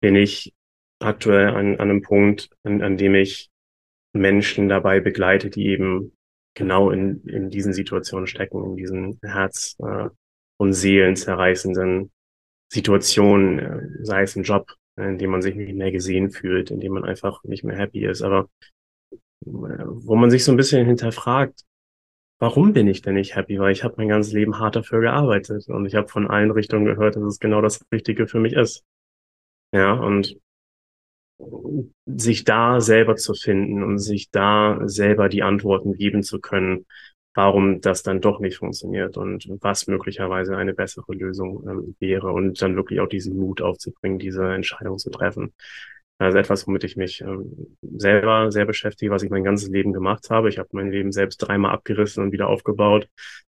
bin 0.00 0.16
ich 0.16 0.52
aktuell 0.98 1.48
an, 1.48 1.74
an 1.74 1.90
einem 1.90 2.02
Punkt, 2.02 2.50
an, 2.64 2.82
an 2.82 2.96
dem 2.98 3.14
ich 3.14 3.48
Menschen 4.12 4.68
dabei 4.68 5.00
begleite, 5.00 5.50
die 5.50 5.66
eben 5.66 6.12
genau 6.54 6.90
in, 6.90 7.22
in 7.26 7.50
diesen 7.50 7.72
Situationen 7.72 8.26
stecken, 8.26 8.64
in 8.64 8.76
diesen 8.76 9.18
Herz- 9.22 9.76
äh, 9.80 10.08
und 10.58 10.72
Seelen 10.72 11.16
zerreißenden 11.16 12.12
Situationen, 12.72 13.58
äh, 13.58 14.04
sei 14.04 14.22
es 14.22 14.36
ein 14.36 14.44
Job, 14.44 14.72
in 14.96 15.18
dem 15.18 15.30
man 15.30 15.42
sich 15.42 15.56
nicht 15.56 15.74
mehr 15.74 15.92
gesehen 15.92 16.30
fühlt, 16.30 16.70
in 16.70 16.80
dem 16.80 16.92
man 16.94 17.04
einfach 17.04 17.42
nicht 17.44 17.64
mehr 17.64 17.76
happy 17.76 18.06
ist, 18.06 18.22
aber 18.22 18.48
wo 19.46 20.16
man 20.16 20.30
sich 20.30 20.44
so 20.44 20.52
ein 20.52 20.56
bisschen 20.56 20.86
hinterfragt, 20.86 21.64
warum 22.40 22.72
bin 22.72 22.88
ich 22.88 23.02
denn 23.02 23.14
nicht 23.14 23.36
happy? 23.36 23.58
Weil 23.58 23.72
ich 23.72 23.84
habe 23.84 23.94
mein 23.98 24.08
ganzes 24.08 24.32
Leben 24.32 24.58
hart 24.58 24.76
dafür 24.76 25.00
gearbeitet 25.00 25.68
und 25.68 25.86
ich 25.86 25.94
habe 25.94 26.08
von 26.08 26.28
allen 26.28 26.50
Richtungen 26.50 26.84
gehört, 26.86 27.16
dass 27.16 27.22
es 27.24 27.40
genau 27.40 27.60
das 27.60 27.84
Richtige 27.92 28.26
für 28.28 28.40
mich 28.40 28.54
ist. 28.54 28.84
Ja, 29.72 29.92
und 29.94 30.36
sich 32.06 32.44
da 32.44 32.80
selber 32.80 33.16
zu 33.16 33.34
finden 33.34 33.82
und 33.82 33.98
sich 33.98 34.30
da 34.30 34.80
selber 34.84 35.28
die 35.28 35.42
Antworten 35.42 35.94
geben 35.94 36.22
zu 36.22 36.40
können, 36.40 36.86
warum 37.34 37.80
das 37.80 38.02
dann 38.02 38.20
doch 38.20 38.40
nicht 38.40 38.58
funktioniert 38.58 39.16
und 39.16 39.48
was 39.60 39.86
möglicherweise 39.86 40.56
eine 40.56 40.72
bessere 40.72 41.12
Lösung 41.12 41.64
ähm, 41.68 41.96
wäre 41.98 42.32
und 42.32 42.62
dann 42.62 42.76
wirklich 42.76 43.00
auch 43.00 43.08
diesen 43.08 43.36
Mut 43.36 43.60
aufzubringen, 43.60 44.18
diese 44.18 44.52
Entscheidung 44.52 44.98
zu 44.98 45.10
treffen. 45.10 45.52
Also 46.18 46.38
etwas, 46.38 46.66
womit 46.66 46.84
ich 46.84 46.96
mich 46.96 47.22
ähm, 47.22 47.76
selber 47.82 48.52
sehr 48.52 48.66
beschäftige, 48.66 49.10
was 49.10 49.24
ich 49.24 49.30
mein 49.30 49.42
ganzes 49.42 49.68
Leben 49.68 49.92
gemacht 49.92 50.30
habe. 50.30 50.48
Ich 50.48 50.58
habe 50.58 50.68
mein 50.72 50.92
Leben 50.92 51.10
selbst 51.10 51.38
dreimal 51.38 51.72
abgerissen 51.72 52.22
und 52.22 52.32
wieder 52.32 52.48
aufgebaut. 52.48 53.08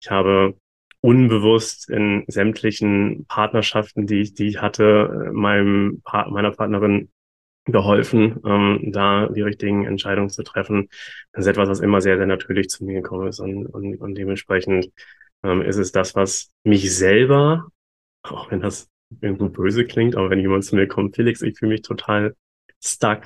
Ich 0.00 0.10
habe 0.10 0.54
unbewusst 1.00 1.90
in 1.90 2.24
sämtlichen 2.28 3.26
Partnerschaften, 3.26 4.06
die 4.06 4.20
ich, 4.20 4.34
die 4.34 4.46
ich 4.46 4.62
hatte, 4.62 5.30
meinem 5.34 6.00
pa 6.04 6.30
meiner 6.30 6.52
Partnerin 6.52 7.10
geholfen, 7.64 8.40
ähm, 8.44 8.92
da 8.92 9.28
die 9.28 9.42
richtigen 9.42 9.86
Entscheidungen 9.86 10.30
zu 10.30 10.42
treffen. 10.42 10.88
Das 11.32 11.44
ist 11.44 11.50
etwas, 11.50 11.68
was 11.68 11.80
immer 11.80 12.00
sehr, 12.00 12.16
sehr 12.16 12.26
natürlich 12.26 12.68
zu 12.68 12.84
mir 12.84 12.94
gekommen 13.00 13.28
ist. 13.28 13.40
Und, 13.40 13.66
und, 13.66 13.96
und 13.96 14.14
dementsprechend 14.16 14.90
ähm, 15.42 15.62
ist 15.62 15.76
es 15.76 15.92
das, 15.92 16.14
was 16.14 16.52
mich 16.62 16.94
selber, 16.94 17.68
auch 18.22 18.50
wenn 18.50 18.60
das 18.60 18.88
irgendwo 19.20 19.48
böse 19.48 19.84
klingt, 19.84 20.16
aber 20.16 20.30
wenn 20.30 20.40
jemand 20.40 20.64
zu 20.64 20.76
mir 20.76 20.86
kommt, 20.88 21.16
Felix, 21.16 21.42
ich 21.42 21.58
fühle 21.58 21.72
mich 21.72 21.82
total 21.82 22.34
stuck, 22.82 23.22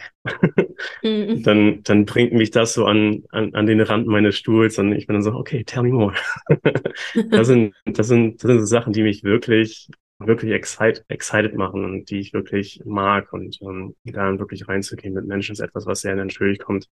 mhm. 1.02 1.42
dann, 1.42 1.82
dann 1.82 2.04
bringt 2.04 2.32
mich 2.32 2.50
das 2.50 2.74
so 2.74 2.86
an, 2.86 3.24
an, 3.30 3.54
an 3.54 3.66
den 3.66 3.80
Rand 3.80 4.06
meines 4.06 4.36
Stuhls 4.36 4.78
und 4.78 4.92
ich 4.92 5.06
bin 5.06 5.14
dann 5.14 5.22
so, 5.22 5.32
okay, 5.32 5.64
tell 5.64 5.82
me 5.82 5.90
more. 5.90 6.14
das 7.30 7.48
sind, 7.48 7.74
das 7.84 8.08
sind, 8.08 8.42
das 8.42 8.48
sind 8.48 8.60
so 8.60 8.66
Sachen, 8.66 8.92
die 8.92 9.02
mich 9.02 9.24
wirklich, 9.24 9.88
wirklich 10.18 10.52
excited, 10.52 11.04
excited 11.08 11.54
machen 11.54 11.84
und 11.84 12.10
die 12.10 12.18
ich 12.18 12.32
wirklich 12.32 12.82
mag 12.84 13.32
und 13.32 13.60
ähm, 13.62 13.94
da 14.04 14.38
wirklich 14.38 14.68
reinzugehen 14.68 15.14
mit 15.14 15.26
Menschen 15.26 15.52
ist 15.52 15.60
etwas, 15.60 15.86
was 15.86 16.00
sehr 16.00 16.16
natürlich 16.16 16.58
kommt. 16.58 16.88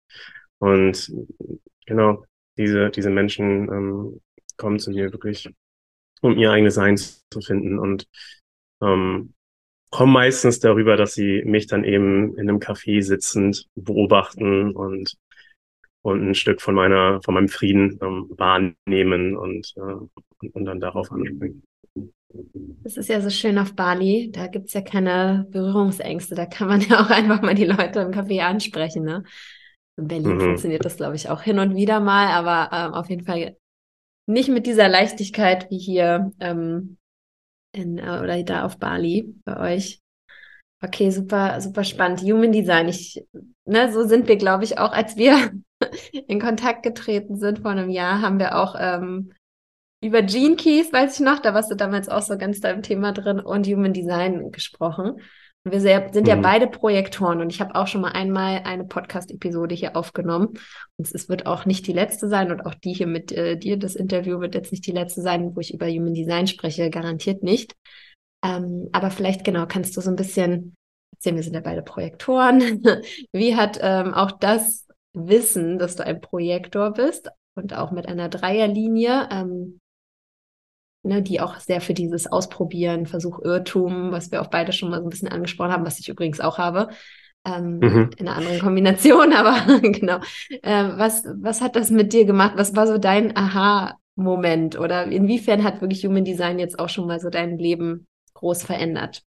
Und 0.58 1.12
genau, 1.86 2.24
diese, 2.56 2.90
diese 2.90 3.10
Menschen 3.10 3.68
ähm, 3.68 4.20
kommen 4.56 4.78
zu 4.78 4.90
mir 4.90 5.12
wirklich, 5.12 5.48
um 6.22 6.36
ihr 6.38 6.50
eigenes 6.50 6.74
Sein 6.74 6.96
zu 6.96 7.40
finden 7.40 7.78
und 7.78 8.08
ähm, 8.82 9.34
kommen 9.90 10.12
meistens 10.12 10.60
darüber, 10.60 10.96
dass 10.96 11.14
sie 11.14 11.42
mich 11.44 11.66
dann 11.66 11.84
eben 11.84 12.36
in 12.36 12.48
einem 12.48 12.58
Café 12.58 13.02
sitzend 13.02 13.68
beobachten 13.74 14.72
und 14.72 15.16
und 16.02 16.28
ein 16.28 16.34
Stück 16.36 16.62
von 16.62 16.76
meiner 16.76 17.20
von 17.22 17.34
meinem 17.34 17.48
Frieden 17.48 17.98
ähm, 18.00 18.30
wahrnehmen 18.30 19.36
und, 19.36 19.74
äh, 19.76 19.80
und, 19.80 20.54
und 20.54 20.64
dann 20.64 20.78
darauf 20.78 21.10
anspringen. 21.10 21.64
Das 22.82 22.96
ist 22.96 23.09
ja 23.09 23.20
so 23.20 23.30
schön 23.30 23.59
auf 23.59 23.74
Bali. 23.74 24.30
Da 24.32 24.46
gibt 24.46 24.68
es 24.68 24.74
ja 24.74 24.80
keine 24.80 25.46
Berührungsängste. 25.50 26.35
Da 26.35 26.46
kann 26.46 26.68
man 26.68 26.80
ja 26.88 27.00
auch 27.00 27.11
einfach 27.11 27.42
mal 27.42 27.54
die 27.54 27.64
Leute 27.64 28.00
im 28.00 28.12
Café 28.12 28.42
ansprechen. 28.42 29.04
Ne? 29.04 29.24
In 29.96 30.09
Berlin 30.09 30.37
mhm. 30.37 30.40
funktioniert 30.40 30.85
das, 30.85 30.96
glaube 30.96 31.16
ich, 31.16 31.28
auch 31.28 31.42
hin 31.42 31.59
und 31.59 31.74
wieder 31.74 32.00
mal, 32.00 32.28
aber 32.28 32.70
ähm, 32.76 32.94
auf 32.94 33.09
jeden 33.09 33.24
Fall 33.24 33.56
nicht 34.26 34.48
mit 34.48 34.66
dieser 34.66 34.88
Leichtigkeit 34.88 35.70
wie 35.70 35.78
hier 35.78 36.32
ähm, 36.40 36.98
in, 37.72 37.98
äh, 37.98 38.20
oder 38.22 38.42
da 38.42 38.64
auf 38.64 38.78
Bali 38.78 39.35
bei 39.44 39.74
euch. 39.74 40.00
Okay, 40.82 41.11
super, 41.11 41.61
super 41.61 41.85
spannend. 41.85 42.20
Human 42.20 42.52
Design. 42.52 42.88
Ich, 42.88 43.24
ne, 43.64 43.90
so 43.92 44.06
sind 44.06 44.28
wir, 44.28 44.37
glaube 44.37 44.64
ich, 44.64 44.78
auch, 44.78 44.92
als 44.92 45.16
wir 45.16 45.52
in 46.12 46.40
Kontakt 46.40 46.82
getreten 46.82 47.37
sind 47.37 47.61
vor 47.61 47.70
einem 47.70 47.88
Jahr, 47.88 48.20
haben 48.20 48.38
wir 48.38 48.59
auch 48.59 48.76
ähm, 48.78 49.32
über 50.02 50.22
Gene 50.22 50.56
Keys, 50.56 50.92
weiß 50.92 51.18
ich 51.18 51.24
noch, 51.24 51.40
da 51.40 51.54
warst 51.54 51.70
du 51.70 51.74
damals 51.74 52.09
auch 52.09 52.22
so 52.22 52.37
ganz 52.37 52.61
da 52.61 52.70
im 52.70 52.82
Thema 52.82 53.12
drin 53.12 53.40
und 53.40 53.66
Human 53.66 53.92
Design 53.92 54.52
gesprochen. 54.52 55.20
Wir 55.68 55.80
sind 55.80 56.28
ja 56.28 56.37
mhm. 56.37 56.42
beide 56.42 56.68
Projektoren 56.68 57.40
und 57.40 57.50
ich 57.50 57.61
habe 57.61 57.74
auch 57.74 57.88
schon 57.88 58.00
mal 58.00 58.12
einmal 58.12 58.61
eine 58.64 58.85
Podcast-Episode 58.85 59.74
hier 59.74 59.96
aufgenommen. 59.96 60.50
Und 60.96 61.12
es 61.12 61.28
wird 61.28 61.46
auch 61.46 61.66
nicht 61.66 61.88
die 61.88 61.92
letzte 61.92 62.28
sein 62.28 62.52
und 62.52 62.64
auch 62.64 62.74
die 62.74 62.92
hier 62.92 63.09
mit 63.09 63.32
äh, 63.32 63.56
dir, 63.56 63.76
das 63.76 63.96
Interview 63.96 64.38
wird 64.38 64.54
jetzt 64.54 64.70
nicht 64.70 64.87
die 64.87 64.92
letzte 64.92 65.22
sein, 65.22 65.56
wo 65.56 65.61
ich 65.61 65.74
über 65.74 65.88
Human 65.88 66.14
Design 66.14 66.46
spreche, 66.46 66.88
garantiert 66.88 67.42
nicht. 67.42 67.74
Ähm, 68.44 68.88
aber 68.92 69.11
vielleicht 69.11 69.42
genau 69.42 69.66
kannst 69.66 69.96
du 69.96 70.00
so 70.00 70.11
ein 70.11 70.16
bisschen 70.16 70.76
erzählen, 71.16 71.37
wir 71.37 71.42
sind 71.42 71.54
ja 71.54 71.61
beide 71.61 71.82
Projektoren. 71.82 72.85
Wie 73.32 73.56
hat 73.56 73.80
ähm, 73.82 74.14
auch 74.14 74.30
das 74.30 74.87
Wissen, 75.14 75.80
dass 75.80 75.96
du 75.96 76.04
ein 76.04 76.20
Projektor 76.20 76.92
bist 76.92 77.28
und 77.56 77.74
auch 77.74 77.90
mit 77.90 78.06
einer 78.06 78.28
Dreierlinie, 78.28 79.28
ähm, 79.32 79.80
ne, 81.07 81.23
die 81.23 81.40
auch 81.40 81.59
sehr 81.59 81.81
für 81.81 81.95
dieses 81.95 82.27
Ausprobieren, 82.27 83.07
Versuch, 83.07 83.40
Irrtum, 83.42 84.12
was 84.12 84.31
wir 84.31 84.42
auch 84.42 84.49
beide 84.49 84.73
schon 84.73 84.90
mal 84.90 85.01
so 85.01 85.07
ein 85.07 85.11
bisschen 85.11 85.29
angesprochen 85.29 85.73
haben, 85.73 85.87
was 85.87 85.99
ich 85.99 86.09
übrigens 86.09 86.40
auch 86.40 86.59
habe, 86.59 86.88
ähm, 87.47 87.79
mhm. 87.79 88.11
in 88.16 88.29
einer 88.29 88.37
anderen 88.37 88.59
Kombination, 88.59 89.33
aber 89.35 89.81
genau. 89.81 90.19
Äh, 90.62 90.90
was, 90.97 91.25
was 91.40 91.61
hat 91.61 91.77
das 91.77 91.90
mit 91.90 92.12
dir 92.12 92.25
gemacht? 92.25 92.55
Was 92.57 92.75
war 92.77 92.87
so 92.87 92.99
dein 92.99 93.37
Aha-Moment? 93.37 94.79
Oder 94.79 95.07
inwiefern 95.07 95.64
hat 95.64 95.81
wirklich 95.81 96.05
Human 96.05 96.25
Design 96.25 96.59
jetzt 96.59 96.79
auch 96.79 96.88
schon 96.88 97.07
mal 97.07 97.21
so 97.21 97.31
dein 97.31 97.59
Leben 97.59 98.07
groß 98.35 98.64
verändert? 98.64 99.23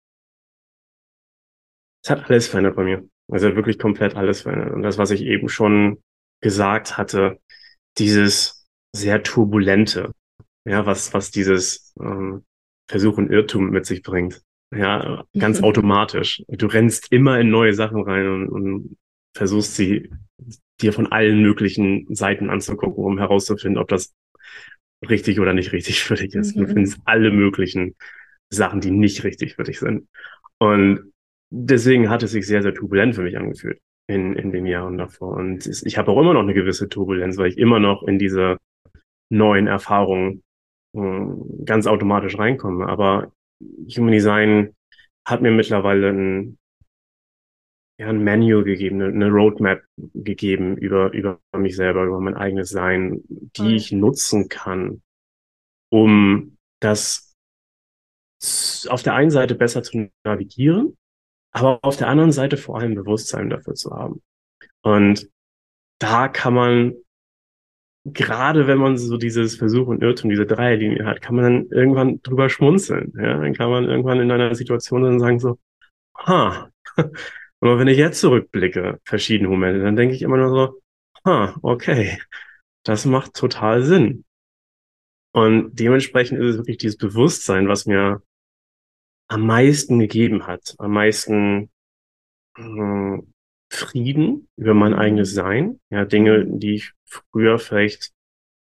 Es 2.02 2.10
hat 2.10 2.28
alles 2.28 2.48
verändert 2.48 2.76
bei 2.76 2.84
mir. 2.84 3.08
Also 3.30 3.56
wirklich 3.56 3.78
komplett 3.78 4.16
alles 4.16 4.42
verändert. 4.42 4.72
Und 4.72 4.82
das, 4.82 4.98
was 4.98 5.10
ich 5.10 5.22
eben 5.22 5.48
schon 5.48 6.02
gesagt 6.40 6.98
hatte, 6.98 7.40
dieses 7.96 8.66
sehr 8.92 9.22
turbulente, 9.22 10.12
ja, 10.64 10.86
was, 10.86 11.12
was 11.14 11.30
dieses 11.30 11.94
ähm, 12.00 12.44
Versuch 12.88 13.18
und 13.18 13.30
Irrtum 13.30 13.70
mit 13.70 13.86
sich 13.86 14.02
bringt. 14.02 14.42
Ja, 14.74 15.24
ganz 15.38 15.62
automatisch. 15.62 16.42
Du 16.48 16.66
rennst 16.66 17.12
immer 17.12 17.38
in 17.38 17.50
neue 17.50 17.74
Sachen 17.74 18.02
rein 18.02 18.26
und, 18.26 18.48
und 18.48 18.96
versuchst 19.36 19.76
sie 19.76 20.10
dir 20.80 20.92
von 20.92 21.12
allen 21.12 21.42
möglichen 21.42 22.12
Seiten 22.14 22.50
anzugucken, 22.50 23.04
um 23.04 23.18
herauszufinden, 23.18 23.80
ob 23.80 23.88
das 23.88 24.12
richtig 25.08 25.38
oder 25.38 25.52
nicht 25.52 25.72
richtig 25.72 26.02
für 26.02 26.14
dich 26.14 26.34
ist. 26.34 26.56
Mhm. 26.56 26.60
Du 26.60 26.66
findest 26.72 26.98
alle 27.04 27.30
möglichen 27.30 27.94
Sachen, 28.50 28.80
die 28.80 28.90
nicht 28.90 29.22
richtig 29.24 29.54
für 29.54 29.64
dich 29.64 29.78
sind. 29.78 30.08
Und 30.58 31.12
deswegen 31.50 32.10
hat 32.10 32.22
es 32.22 32.32
sich 32.32 32.46
sehr, 32.46 32.62
sehr 32.62 32.74
turbulent 32.74 33.14
für 33.14 33.22
mich 33.22 33.36
angefühlt 33.36 33.80
in, 34.08 34.34
in 34.34 34.50
den 34.50 34.66
Jahren 34.66 34.98
davor. 34.98 35.36
Und 35.36 35.66
ich 35.66 35.98
habe 35.98 36.10
auch 36.10 36.20
immer 36.20 36.34
noch 36.34 36.42
eine 36.42 36.54
gewisse 36.54 36.88
Turbulenz, 36.88 37.36
weil 37.36 37.48
ich 37.48 37.58
immer 37.58 37.78
noch 37.78 38.02
in 38.02 38.18
diese 38.18 38.58
neuen 39.30 39.66
Erfahrungen 39.66 40.42
ganz 41.64 41.86
automatisch 41.86 42.38
reinkomme. 42.38 42.86
Aber 42.88 43.32
Human 43.96 44.12
Design 44.12 44.74
hat 45.26 45.42
mir 45.42 45.50
mittlerweile 45.50 46.10
ein, 46.10 46.58
ja, 47.98 48.08
ein 48.08 48.24
Manual 48.24 48.64
gegeben, 48.64 49.00
eine 49.00 49.28
Roadmap 49.28 49.82
gegeben 49.96 50.76
über, 50.76 51.12
über 51.12 51.40
mich 51.56 51.76
selber, 51.76 52.04
über 52.04 52.20
mein 52.20 52.36
eigenes 52.36 52.70
Sein, 52.70 53.22
die 53.28 53.76
ich 53.76 53.92
nutzen 53.92 54.48
kann, 54.48 55.02
um 55.90 56.56
das 56.80 57.34
auf 58.88 59.02
der 59.02 59.14
einen 59.14 59.30
Seite 59.30 59.54
besser 59.54 59.82
zu 59.82 60.10
navigieren 60.24 60.96
aber 61.54 61.78
auf 61.82 61.96
der 61.96 62.08
anderen 62.08 62.32
Seite 62.32 62.56
vor 62.56 62.78
allem 62.78 62.94
Bewusstsein 62.96 63.48
dafür 63.48 63.74
zu 63.74 63.92
haben. 63.92 64.22
Und 64.82 65.30
da 66.00 66.28
kann 66.28 66.52
man, 66.52 66.94
gerade 68.04 68.66
wenn 68.66 68.78
man 68.78 68.98
so 68.98 69.16
dieses 69.16 69.56
Versuch 69.56 69.86
und 69.86 70.02
Irrtum, 70.02 70.30
diese 70.30 70.46
Dreierlinie 70.46 71.06
hat, 71.06 71.22
kann 71.22 71.36
man 71.36 71.44
dann 71.44 71.66
irgendwann 71.70 72.22
drüber 72.22 72.48
schmunzeln. 72.48 73.12
Ja? 73.16 73.38
Dann 73.38 73.54
kann 73.54 73.70
man 73.70 73.84
irgendwann 73.84 74.20
in 74.20 74.30
einer 74.30 74.54
Situation 74.54 75.02
dann 75.02 75.20
sagen 75.20 75.40
so, 75.40 75.58
ha, 76.18 76.70
und 76.96 77.78
wenn 77.78 77.88
ich 77.88 77.98
jetzt 77.98 78.20
zurückblicke, 78.20 79.00
verschiedene 79.04 79.48
Momente, 79.48 79.80
dann 79.82 79.96
denke 79.96 80.14
ich 80.14 80.22
immer 80.22 80.36
nur 80.36 80.50
so, 80.50 80.80
ha, 81.24 81.56
okay, 81.62 82.18
das 82.84 83.06
macht 83.06 83.34
total 83.34 83.82
Sinn. 83.82 84.24
Und 85.32 85.74
dementsprechend 85.80 86.38
ist 86.40 86.50
es 86.50 86.56
wirklich 86.58 86.78
dieses 86.78 86.96
Bewusstsein, 86.96 87.66
was 87.68 87.86
mir 87.86 88.22
am 89.28 89.46
meisten 89.46 89.98
gegeben 89.98 90.46
hat, 90.46 90.74
am 90.78 90.92
meisten 90.92 91.70
äh, 92.56 93.18
Frieden 93.74 94.48
über 94.56 94.74
mein 94.74 94.92
mhm. 94.92 94.98
eigenes 94.98 95.34
Sein. 95.34 95.80
Ja, 95.90 96.04
Dinge, 96.04 96.44
die 96.46 96.74
ich 96.74 96.92
früher 97.04 97.58
vielleicht 97.58 98.12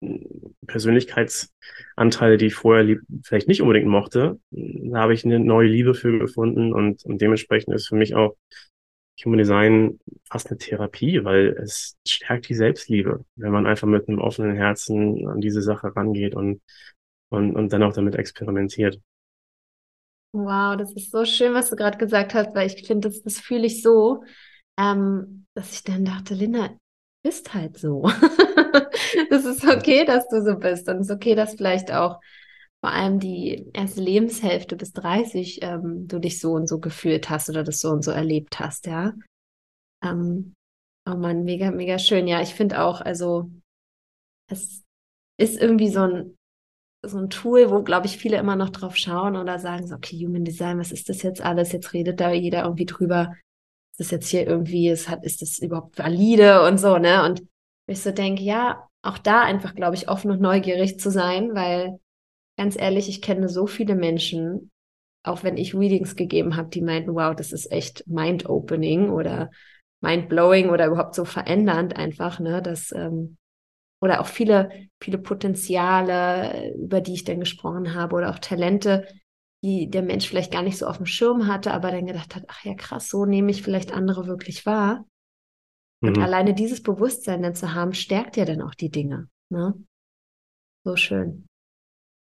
hm, 0.02 0.54
Persönlichkeitsanteile, 0.66 2.36
die 2.36 2.46
ich 2.46 2.54
vorher 2.54 2.84
lieb, 2.84 3.00
vielleicht 3.22 3.48
nicht 3.48 3.62
unbedingt 3.62 3.86
mochte, 3.86 4.38
da 4.50 5.00
habe 5.00 5.14
ich 5.14 5.24
eine 5.24 5.40
neue 5.40 5.68
Liebe 5.68 5.94
für 5.94 6.18
gefunden 6.18 6.72
und, 6.72 7.04
und 7.04 7.20
dementsprechend 7.20 7.74
ist 7.74 7.88
für 7.88 7.96
mich 7.96 8.14
auch 8.14 8.36
Human 9.24 9.38
Design 9.38 10.00
fast 10.30 10.48
eine 10.48 10.58
Therapie, 10.58 11.24
weil 11.24 11.48
es 11.62 11.96
stärkt 12.06 12.48
die 12.48 12.54
Selbstliebe, 12.54 13.24
wenn 13.36 13.52
man 13.52 13.66
einfach 13.66 13.86
mit 13.86 14.08
einem 14.08 14.18
offenen 14.18 14.56
Herzen 14.56 15.28
an 15.28 15.40
diese 15.40 15.62
Sache 15.62 15.94
rangeht 15.94 16.34
und, 16.34 16.62
und, 17.28 17.54
und 17.54 17.72
dann 17.72 17.82
auch 17.82 17.92
damit 17.92 18.14
experimentiert. 18.14 19.00
Wow, 20.32 20.76
das 20.76 20.92
ist 20.92 21.10
so 21.10 21.24
schön, 21.24 21.54
was 21.54 21.70
du 21.70 21.76
gerade 21.76 21.98
gesagt 21.98 22.34
hast, 22.34 22.54
weil 22.54 22.68
ich 22.68 22.86
finde, 22.86 23.08
das, 23.08 23.22
das 23.22 23.40
fühle 23.40 23.66
ich 23.66 23.82
so, 23.82 24.22
ähm, 24.80 25.46
dass 25.54 25.72
ich 25.72 25.84
dann 25.84 26.04
dachte, 26.04 26.34
Linda, 26.34 26.70
bist 27.22 27.52
halt 27.52 27.78
so. 27.78 28.02
das 29.30 29.44
ist 29.44 29.64
okay, 29.64 30.04
dass 30.04 30.26
du 30.28 30.42
so 30.42 30.56
bist. 30.56 30.88
Und 30.88 31.00
es 31.00 31.08
ist 31.08 31.14
okay, 31.14 31.34
dass 31.34 31.54
vielleicht 31.54 31.92
auch 31.92 32.20
vor 32.82 32.92
allem 32.92 33.20
die 33.20 33.68
erste 33.74 34.00
Lebenshälfte 34.00 34.74
bis 34.74 34.92
30 34.92 35.62
ähm, 35.62 36.08
du 36.08 36.18
dich 36.18 36.40
so 36.40 36.52
und 36.52 36.66
so 36.66 36.80
gefühlt 36.80 37.28
hast 37.28 37.50
oder 37.50 37.62
das 37.62 37.80
so 37.80 37.90
und 37.90 38.02
so 38.02 38.10
erlebt 38.10 38.58
hast, 38.58 38.86
ja. 38.86 39.12
Ähm, 40.02 40.54
oh 41.06 41.14
man, 41.14 41.44
mega, 41.44 41.70
mega 41.70 41.98
schön. 41.98 42.26
Ja, 42.26 42.40
ich 42.40 42.54
finde 42.54 42.80
auch, 42.80 43.02
also 43.02 43.50
es 44.50 44.82
ist 45.38 45.60
irgendwie 45.60 45.90
so 45.90 46.00
ein, 46.00 46.36
so 47.04 47.18
ein 47.18 47.28
Tool, 47.28 47.70
wo, 47.70 47.82
glaube 47.82 48.06
ich, 48.06 48.16
viele 48.16 48.38
immer 48.38 48.56
noch 48.56 48.70
drauf 48.70 48.96
schauen 48.96 49.36
oder 49.36 49.58
sagen 49.58 49.86
so, 49.86 49.96
okay, 49.96 50.16
Human 50.24 50.44
Design, 50.44 50.78
was 50.78 50.90
ist 50.90 51.10
das 51.10 51.22
jetzt 51.22 51.42
alles? 51.42 51.72
Jetzt 51.72 51.92
redet 51.92 52.18
da 52.20 52.32
jeder 52.32 52.62
irgendwie 52.62 52.86
drüber. 52.86 53.34
Ist 53.92 54.00
das 54.00 54.10
jetzt 54.10 54.28
hier 54.28 54.46
irgendwie, 54.46 54.88
es 54.88 55.08
hat, 55.08 55.24
ist 55.24 55.42
das 55.42 55.58
überhaupt 55.58 55.98
valide 55.98 56.66
und 56.66 56.78
so, 56.78 56.98
ne? 56.98 57.24
Und 57.24 57.42
ich 57.86 58.00
so 58.00 58.12
denke, 58.12 58.42
ja, 58.42 58.88
auch 59.02 59.18
da 59.18 59.42
einfach, 59.42 59.74
glaube 59.74 59.96
ich, 59.96 60.08
offen 60.08 60.30
und 60.30 60.40
neugierig 60.40 61.00
zu 61.00 61.10
sein, 61.10 61.54
weil 61.54 61.98
ganz 62.56 62.78
ehrlich, 62.78 63.08
ich 63.08 63.22
kenne 63.22 63.48
so 63.48 63.66
viele 63.66 63.94
Menschen, 63.94 64.70
auch 65.22 65.42
wenn 65.42 65.56
ich 65.56 65.74
Readings 65.74 66.16
gegeben 66.16 66.56
habe, 66.56 66.68
die 66.68 66.82
meinten, 66.82 67.14
wow, 67.14 67.34
das 67.34 67.52
ist 67.52 67.70
echt 67.72 68.06
mind-opening 68.06 69.10
oder 69.10 69.50
mind-blowing 70.00 70.70
oder 70.70 70.86
überhaupt 70.86 71.14
so 71.14 71.24
verändernd 71.24 71.96
einfach, 71.96 72.40
ne, 72.40 72.62
dass, 72.62 72.92
ähm, 72.92 73.36
oder 74.00 74.20
auch 74.20 74.26
viele, 74.26 74.70
viele 75.00 75.18
Potenziale, 75.18 76.74
über 76.74 77.00
die 77.00 77.14
ich 77.14 77.24
dann 77.24 77.40
gesprochen 77.40 77.94
habe 77.94 78.16
oder 78.16 78.30
auch 78.30 78.38
Talente, 78.38 79.06
die 79.62 79.88
der 79.90 80.02
Mensch 80.02 80.28
vielleicht 80.28 80.52
gar 80.52 80.62
nicht 80.62 80.78
so 80.78 80.86
auf 80.86 80.96
dem 80.96 81.06
Schirm 81.06 81.46
hatte, 81.46 81.72
aber 81.72 81.90
dann 81.90 82.06
gedacht 82.06 82.34
hat, 82.34 82.44
ach 82.48 82.64
ja, 82.64 82.74
krass, 82.74 83.08
so 83.08 83.26
nehme 83.26 83.50
ich 83.50 83.62
vielleicht 83.62 83.92
andere 83.92 84.26
wirklich 84.26 84.64
wahr. 84.66 85.06
Und 86.02 86.16
mhm. 86.16 86.22
alleine 86.22 86.54
dieses 86.54 86.82
Bewusstsein 86.82 87.42
dann 87.42 87.54
zu 87.54 87.74
haben, 87.74 87.92
stärkt 87.92 88.36
ja 88.36 88.46
dann 88.46 88.62
auch 88.62 88.74
die 88.74 88.90
Dinge. 88.90 89.28
Ne? 89.50 89.74
So 90.84 90.96
schön. 90.96 91.46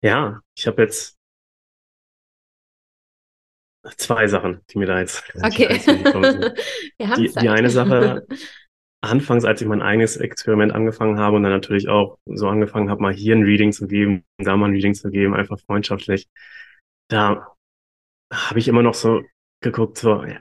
Ja, 0.03 0.43
ich 0.55 0.67
habe 0.67 0.83
jetzt 0.83 1.17
zwei 3.97 4.27
Sachen, 4.27 4.61
die 4.71 4.79
mir 4.79 4.87
da 4.87 5.01
jetzt. 5.01 5.25
Okay. 5.43 5.81
die, 7.17 7.33
die 7.41 7.49
eine 7.49 7.71
Sache, 7.71 8.27
anfangs, 9.01 9.45
als 9.45 9.61
ich 9.61 9.67
mein 9.67 9.83
eigenes 9.83 10.17
Experiment 10.17 10.73
angefangen 10.73 11.19
habe 11.19 11.37
und 11.37 11.43
dann 11.43 11.53
natürlich 11.53 11.89
auch 11.89 12.19
so 12.27 12.49
angefangen 12.49 12.91
habe, 12.91 13.03
mal 13.03 13.13
hier 13.13 13.35
ein 13.35 13.43
Reading 13.43 13.73
zu 13.73 13.87
geben, 13.87 14.25
da 14.39 14.57
mal 14.57 14.67
ein 14.67 14.73
Reading 14.73 14.95
zu 14.95 15.11
geben, 15.11 15.35
einfach 15.35 15.59
freundschaftlich, 15.61 16.29
da 17.09 17.49
habe 18.33 18.59
ich 18.59 18.69
immer 18.69 18.83
noch 18.83 18.95
so 18.95 19.23
geguckt, 19.61 19.99
so, 19.99 20.25
ja, 20.25 20.41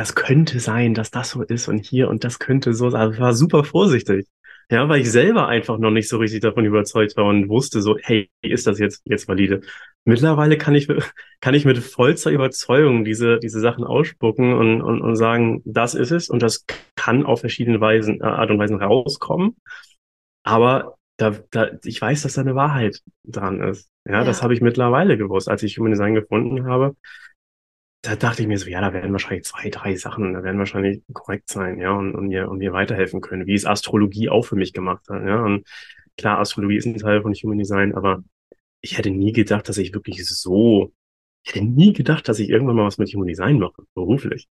es 0.00 0.14
könnte 0.14 0.60
sein, 0.60 0.94
dass 0.94 1.10
das 1.10 1.30
so 1.30 1.42
ist 1.42 1.68
und 1.68 1.84
hier 1.84 2.08
und 2.08 2.24
das 2.24 2.38
könnte 2.38 2.74
so 2.74 2.90
sein. 2.90 3.00
Also 3.00 3.14
ich 3.14 3.20
war 3.20 3.34
super 3.34 3.64
vorsichtig. 3.64 4.26
Ja, 4.70 4.88
weil 4.88 5.00
ich 5.00 5.10
selber 5.10 5.48
einfach 5.48 5.78
noch 5.78 5.90
nicht 5.90 6.08
so 6.08 6.18
richtig 6.18 6.42
davon 6.42 6.64
überzeugt 6.64 7.16
war 7.16 7.24
und 7.24 7.48
wusste 7.48 7.82
so, 7.82 7.98
hey, 8.00 8.30
ist 8.40 8.68
das 8.68 8.78
jetzt, 8.78 9.02
jetzt 9.04 9.26
valide? 9.26 9.62
Mittlerweile 10.04 10.56
kann 10.58 10.76
ich, 10.76 10.86
kann 11.40 11.54
ich 11.54 11.64
mit 11.64 11.78
vollster 11.78 12.30
Überzeugung 12.30 13.04
diese, 13.04 13.40
diese 13.40 13.58
Sachen 13.60 13.82
ausspucken 13.84 14.54
und, 14.54 14.80
und, 14.80 15.02
und 15.02 15.16
sagen, 15.16 15.60
das 15.64 15.94
ist 15.96 16.12
es 16.12 16.28
und 16.30 16.40
das 16.42 16.66
kann 16.94 17.26
auf 17.26 17.40
verschiedene 17.40 17.80
Weisen, 17.80 18.20
äh, 18.20 18.24
Art 18.24 18.50
und 18.50 18.60
Weisen 18.60 18.80
rauskommen. 18.80 19.56
Aber 20.44 20.96
da, 21.20 21.30
da, 21.50 21.70
ich 21.84 22.00
weiß, 22.00 22.22
dass 22.22 22.34
da 22.34 22.40
eine 22.40 22.54
Wahrheit 22.54 23.02
dran 23.24 23.60
ist. 23.60 23.90
Ja, 24.06 24.14
ja. 24.14 24.24
das 24.24 24.42
habe 24.42 24.54
ich 24.54 24.60
mittlerweile 24.60 25.18
gewusst, 25.18 25.48
als 25.48 25.62
ich 25.62 25.78
Human 25.78 25.92
Design 25.92 26.14
gefunden 26.14 26.66
habe 26.66 26.96
da 28.02 28.16
dachte 28.16 28.42
ich 28.42 28.48
mir 28.48 28.58
so, 28.58 28.68
ja, 28.68 28.80
da 28.80 28.92
werden 28.92 29.12
wahrscheinlich 29.12 29.44
zwei, 29.44 29.68
drei 29.68 29.94
Sachen, 29.96 30.32
da 30.32 30.42
werden 30.42 30.58
wahrscheinlich 30.58 31.02
korrekt 31.12 31.48
sein, 31.50 31.78
ja, 31.78 31.92
und, 31.92 32.14
und 32.14 32.28
mir, 32.28 32.48
und 32.48 32.58
mir 32.58 32.72
weiterhelfen 32.72 33.20
können, 33.20 33.46
wie 33.46 33.54
es 33.54 33.66
Astrologie 33.66 34.30
auch 34.30 34.42
für 34.42 34.56
mich 34.56 34.72
gemacht 34.72 35.06
hat, 35.08 35.22
ja. 35.24 35.42
Und 35.44 35.66
klar, 36.16 36.38
Astrologie 36.38 36.76
ist 36.76 36.86
ein 36.86 36.96
Teil 36.96 37.22
von 37.22 37.34
Human 37.34 37.58
Design, 37.58 37.94
aber 37.94 38.24
ich 38.80 38.96
hätte 38.96 39.10
nie 39.10 39.32
gedacht, 39.32 39.68
dass 39.68 39.76
ich 39.76 39.92
wirklich 39.92 40.26
so, 40.26 40.92
ich 41.44 41.54
hätte 41.54 41.66
nie 41.66 41.92
gedacht, 41.92 42.26
dass 42.28 42.38
ich 42.38 42.48
irgendwann 42.48 42.76
mal 42.76 42.86
was 42.86 42.98
mit 42.98 43.12
Human 43.12 43.28
Design 43.28 43.58
mache, 43.58 43.82
beruflich. 43.94 44.48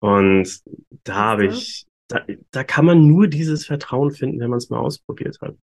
Und 0.00 0.62
da 1.04 1.14
habe 1.14 1.46
ich, 1.46 1.86
da, 2.08 2.24
da 2.50 2.64
kann 2.64 2.86
man 2.86 3.06
nur 3.06 3.28
dieses 3.28 3.66
Vertrauen 3.66 4.10
finden, 4.10 4.40
wenn 4.40 4.50
man 4.50 4.58
es 4.58 4.70
mal 4.70 4.78
ausprobiert 4.78 5.38
hat. 5.42 5.56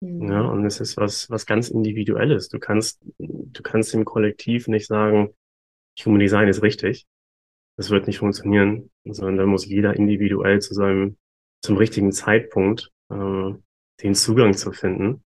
Mhm. 0.00 0.30
Ja, 0.30 0.42
und 0.42 0.64
es 0.64 0.80
ist 0.80 0.96
was, 0.96 1.28
was 1.30 1.46
ganz 1.46 1.68
Individuelles. 1.68 2.48
Du 2.48 2.58
kannst, 2.58 3.00
du 3.18 3.62
kannst 3.62 3.94
im 3.94 4.04
Kollektiv 4.04 4.68
nicht 4.68 4.86
sagen, 4.86 5.34
Human 6.04 6.20
Design 6.20 6.48
ist 6.48 6.62
richtig. 6.62 7.06
Das 7.76 7.90
wird 7.90 8.06
nicht 8.06 8.18
funktionieren, 8.18 8.90
sondern 9.04 9.36
da 9.36 9.46
muss 9.46 9.66
jeder 9.66 9.94
individuell 9.94 10.60
zu 10.60 10.74
seinem, 10.74 11.16
zum 11.62 11.76
richtigen 11.76 12.12
Zeitpunkt 12.12 12.90
äh, 13.10 13.52
den 14.02 14.14
Zugang 14.14 14.54
zu 14.54 14.72
finden. 14.72 15.24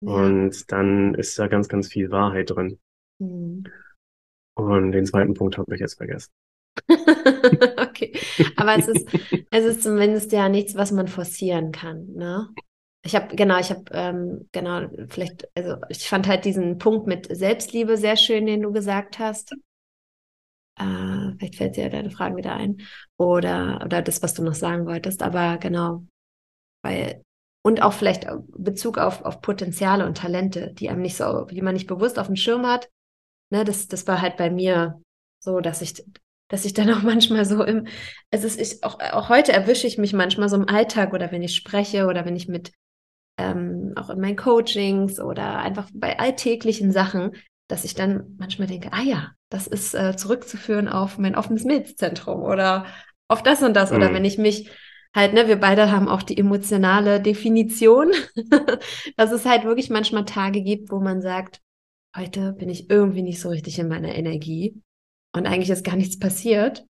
Ja. 0.00 0.12
Und 0.12 0.72
dann 0.72 1.14
ist 1.14 1.38
da 1.38 1.48
ganz, 1.48 1.68
ganz 1.68 1.88
viel 1.88 2.10
Wahrheit 2.10 2.50
drin. 2.50 2.78
Mhm. 3.18 3.64
Und 4.54 4.92
den 4.92 5.06
zweiten 5.06 5.34
Punkt 5.34 5.56
habe 5.58 5.74
ich 5.74 5.80
jetzt 5.80 5.94
vergessen. 5.94 6.32
okay. 6.88 8.12
Aber 8.56 8.76
es 8.76 8.88
ist, 8.88 9.08
es 9.50 9.64
ist 9.64 9.82
zumindest 9.82 10.32
ja 10.32 10.48
nichts, 10.48 10.74
was 10.74 10.92
man 10.92 11.08
forcieren 11.08 11.72
kann, 11.72 12.12
ne? 12.14 12.48
Ich 13.04 13.16
habe, 13.16 13.34
genau, 13.34 13.58
ich 13.58 13.70
habe, 13.70 13.82
ähm, 13.92 14.48
genau, 14.52 14.88
vielleicht, 15.08 15.48
also 15.56 15.76
ich 15.88 16.08
fand 16.08 16.28
halt 16.28 16.44
diesen 16.44 16.78
Punkt 16.78 17.06
mit 17.06 17.34
Selbstliebe 17.36 17.96
sehr 17.96 18.16
schön, 18.16 18.46
den 18.46 18.62
du 18.62 18.72
gesagt 18.72 19.18
hast. 19.18 19.54
Äh, 20.78 21.34
vielleicht 21.38 21.56
fällt 21.56 21.76
dir 21.76 21.90
deine 21.90 22.10
Frage 22.10 22.36
wieder 22.36 22.54
ein. 22.54 22.78
Oder, 23.16 23.80
oder 23.84 24.02
das, 24.02 24.22
was 24.22 24.34
du 24.34 24.42
noch 24.42 24.54
sagen 24.54 24.86
wolltest. 24.86 25.22
Aber 25.22 25.58
genau, 25.58 26.04
weil, 26.82 27.22
und 27.64 27.82
auch 27.82 27.92
vielleicht 27.92 28.26
Bezug 28.48 28.98
auf, 28.98 29.24
auf 29.24 29.40
Potenziale 29.40 30.06
und 30.06 30.18
Talente, 30.18 30.72
die 30.74 30.90
einem 30.90 31.02
nicht 31.02 31.16
so, 31.16 31.44
die 31.46 31.62
man 31.62 31.74
nicht 31.74 31.88
bewusst 31.88 32.18
auf 32.18 32.28
dem 32.28 32.36
Schirm 32.36 32.66
hat. 32.66 32.90
Ne, 33.50 33.64
das, 33.64 33.88
das 33.88 34.06
war 34.06 34.22
halt 34.22 34.36
bei 34.36 34.50
mir 34.50 35.00
so, 35.40 35.60
dass 35.60 35.82
ich, 35.82 36.04
dass 36.48 36.64
ich 36.64 36.74
dann 36.74 36.90
auch 36.92 37.02
manchmal 37.02 37.44
so 37.44 37.64
im, 37.64 37.86
ist, 38.30 38.60
ich, 38.60 38.84
auch, 38.84 39.00
auch 39.00 39.28
heute 39.28 39.52
erwische 39.52 39.86
ich 39.86 39.98
mich 39.98 40.12
manchmal 40.12 40.48
so 40.48 40.56
im 40.56 40.68
Alltag 40.68 41.12
oder 41.14 41.32
wenn 41.32 41.42
ich 41.42 41.56
spreche 41.56 42.06
oder 42.06 42.24
wenn 42.24 42.36
ich 42.36 42.48
mit 42.48 42.72
ähm, 43.42 43.92
auch 43.96 44.10
in 44.10 44.20
meinen 44.20 44.36
Coachings 44.36 45.20
oder 45.20 45.58
einfach 45.58 45.90
bei 45.92 46.18
alltäglichen 46.18 46.92
Sachen, 46.92 47.32
dass 47.68 47.84
ich 47.84 47.94
dann 47.94 48.36
manchmal 48.38 48.68
denke, 48.68 48.92
ah 48.92 49.02
ja, 49.02 49.32
das 49.50 49.66
ist 49.66 49.94
äh, 49.94 50.16
zurückzuführen 50.16 50.88
auf 50.88 51.18
mein 51.18 51.34
offenes 51.34 51.64
Milzzentrum 51.64 52.42
oder 52.42 52.86
auf 53.28 53.42
das 53.42 53.62
und 53.62 53.74
das. 53.74 53.90
Mhm. 53.90 53.96
Oder 53.96 54.14
wenn 54.14 54.24
ich 54.24 54.38
mich 54.38 54.70
halt, 55.14 55.34
ne, 55.34 55.48
wir 55.48 55.56
beide 55.56 55.90
haben 55.90 56.08
auch 56.08 56.22
die 56.22 56.38
emotionale 56.38 57.20
Definition, 57.20 58.12
dass 59.16 59.32
es 59.32 59.44
halt 59.44 59.64
wirklich 59.64 59.90
manchmal 59.90 60.24
Tage 60.24 60.62
gibt, 60.62 60.90
wo 60.90 61.00
man 61.00 61.20
sagt, 61.20 61.60
heute 62.16 62.52
bin 62.52 62.68
ich 62.68 62.90
irgendwie 62.90 63.22
nicht 63.22 63.40
so 63.40 63.48
richtig 63.48 63.78
in 63.78 63.88
meiner 63.88 64.14
Energie 64.14 64.80
und 65.34 65.46
eigentlich 65.46 65.70
ist 65.70 65.84
gar 65.84 65.96
nichts 65.96 66.18
passiert. 66.18 66.84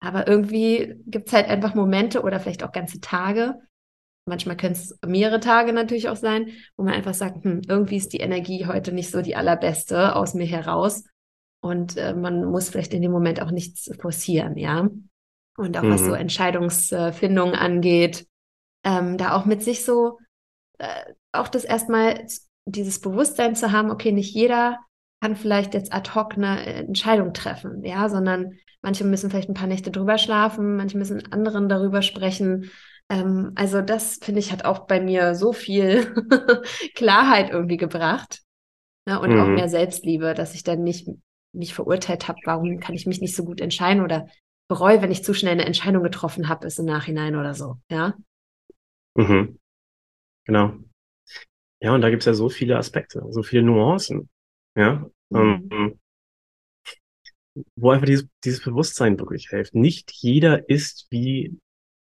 Aber 0.00 0.28
irgendwie 0.28 0.94
gibt 1.06 1.28
es 1.28 1.32
halt 1.32 1.48
einfach 1.48 1.74
Momente 1.74 2.22
oder 2.22 2.38
vielleicht 2.38 2.62
auch 2.62 2.72
ganze 2.72 3.00
Tage, 3.00 3.60
manchmal 4.28 4.56
können 4.56 4.74
es 4.74 4.96
mehrere 5.06 5.40
Tage 5.40 5.72
natürlich 5.72 6.08
auch 6.08 6.16
sein, 6.16 6.48
wo 6.76 6.84
man 6.84 6.94
einfach 6.94 7.14
sagt, 7.14 7.44
hm, 7.44 7.62
irgendwie 7.68 7.96
ist 7.96 8.12
die 8.12 8.20
Energie 8.20 8.66
heute 8.66 8.92
nicht 8.92 9.10
so 9.10 9.22
die 9.22 9.36
allerbeste 9.36 10.14
aus 10.14 10.34
mir 10.34 10.46
heraus. 10.46 11.04
und 11.60 11.96
äh, 11.96 12.14
man 12.14 12.44
muss 12.44 12.68
vielleicht 12.68 12.94
in 12.94 13.02
dem 13.02 13.10
Moment 13.10 13.42
auch 13.42 13.50
nichts 13.50 13.90
forcieren, 14.00 14.56
ja. 14.56 14.88
Und 15.56 15.76
auch 15.76 15.82
mhm. 15.82 15.90
was 15.90 16.00
so 16.00 16.10
mhm. 16.10 16.14
Entscheidungsfindung 16.14 17.54
angeht, 17.54 18.28
ähm, 18.84 19.18
da 19.18 19.32
auch 19.32 19.44
mit 19.44 19.62
sich 19.62 19.84
so, 19.84 20.18
äh, 20.78 20.86
auch 21.32 21.48
das 21.48 21.64
erstmal 21.64 22.24
dieses 22.66 23.00
Bewusstsein 23.00 23.56
zu 23.56 23.72
haben, 23.72 23.90
okay, 23.90 24.12
nicht 24.12 24.34
jeder 24.34 24.78
kann 25.20 25.34
vielleicht 25.36 25.74
jetzt 25.74 25.92
ad 25.92 26.10
hoc 26.14 26.34
eine 26.34 26.64
Entscheidung 26.64 27.32
treffen, 27.32 27.84
ja, 27.84 28.08
sondern 28.08 28.52
manche 28.82 29.04
müssen 29.04 29.30
vielleicht 29.30 29.48
ein 29.48 29.54
paar 29.54 29.66
Nächte 29.66 29.90
drüber 29.90 30.18
schlafen, 30.18 30.76
manche 30.76 30.96
müssen 30.96 31.32
anderen 31.32 31.68
darüber 31.68 32.02
sprechen. 32.02 32.70
Ähm, 33.10 33.52
also 33.54 33.80
das 33.80 34.18
finde 34.22 34.40
ich 34.40 34.52
hat 34.52 34.64
auch 34.64 34.86
bei 34.86 35.00
mir 35.00 35.34
so 35.34 35.52
viel 35.52 36.14
Klarheit 36.94 37.50
irgendwie 37.50 37.76
gebracht 37.76 38.42
ne? 39.06 39.20
und 39.20 39.30
mhm. 39.30 39.40
auch 39.40 39.46
mehr 39.46 39.68
Selbstliebe, 39.68 40.34
dass 40.34 40.54
ich 40.54 40.62
dann 40.62 40.82
nicht 40.82 41.08
mich 41.52 41.74
verurteilt 41.74 42.28
habe, 42.28 42.38
warum 42.44 42.78
kann 42.78 42.94
ich 42.94 43.06
mich 43.06 43.20
nicht 43.20 43.34
so 43.34 43.44
gut 43.44 43.60
entscheiden 43.60 44.02
oder 44.02 44.28
bereue, 44.68 45.00
wenn 45.00 45.10
ich 45.10 45.24
zu 45.24 45.32
schnell 45.32 45.52
eine 45.52 45.64
Entscheidung 45.64 46.02
getroffen 46.02 46.48
habe, 46.48 46.66
ist 46.66 46.78
im 46.78 46.84
Nachhinein 46.84 47.36
oder 47.36 47.54
so, 47.54 47.76
ja. 47.90 48.14
Mhm. 49.14 49.58
Genau. 50.44 50.74
Ja, 51.80 51.94
und 51.94 52.02
da 52.02 52.10
gibt 52.10 52.22
es 52.22 52.26
ja 52.26 52.34
so 52.34 52.48
viele 52.48 52.76
Aspekte, 52.76 53.24
so 53.30 53.42
viele 53.42 53.62
Nuancen, 53.62 54.28
ja, 54.76 55.06
mhm. 55.30 55.68
ähm, 55.72 56.00
wo 57.76 57.90
einfach 57.90 58.06
dieses, 58.06 58.28
dieses 58.44 58.62
Bewusstsein 58.62 59.18
wirklich 59.18 59.48
hilft. 59.48 59.74
Nicht 59.74 60.12
jeder 60.12 60.68
ist 60.68 61.06
wie 61.10 61.58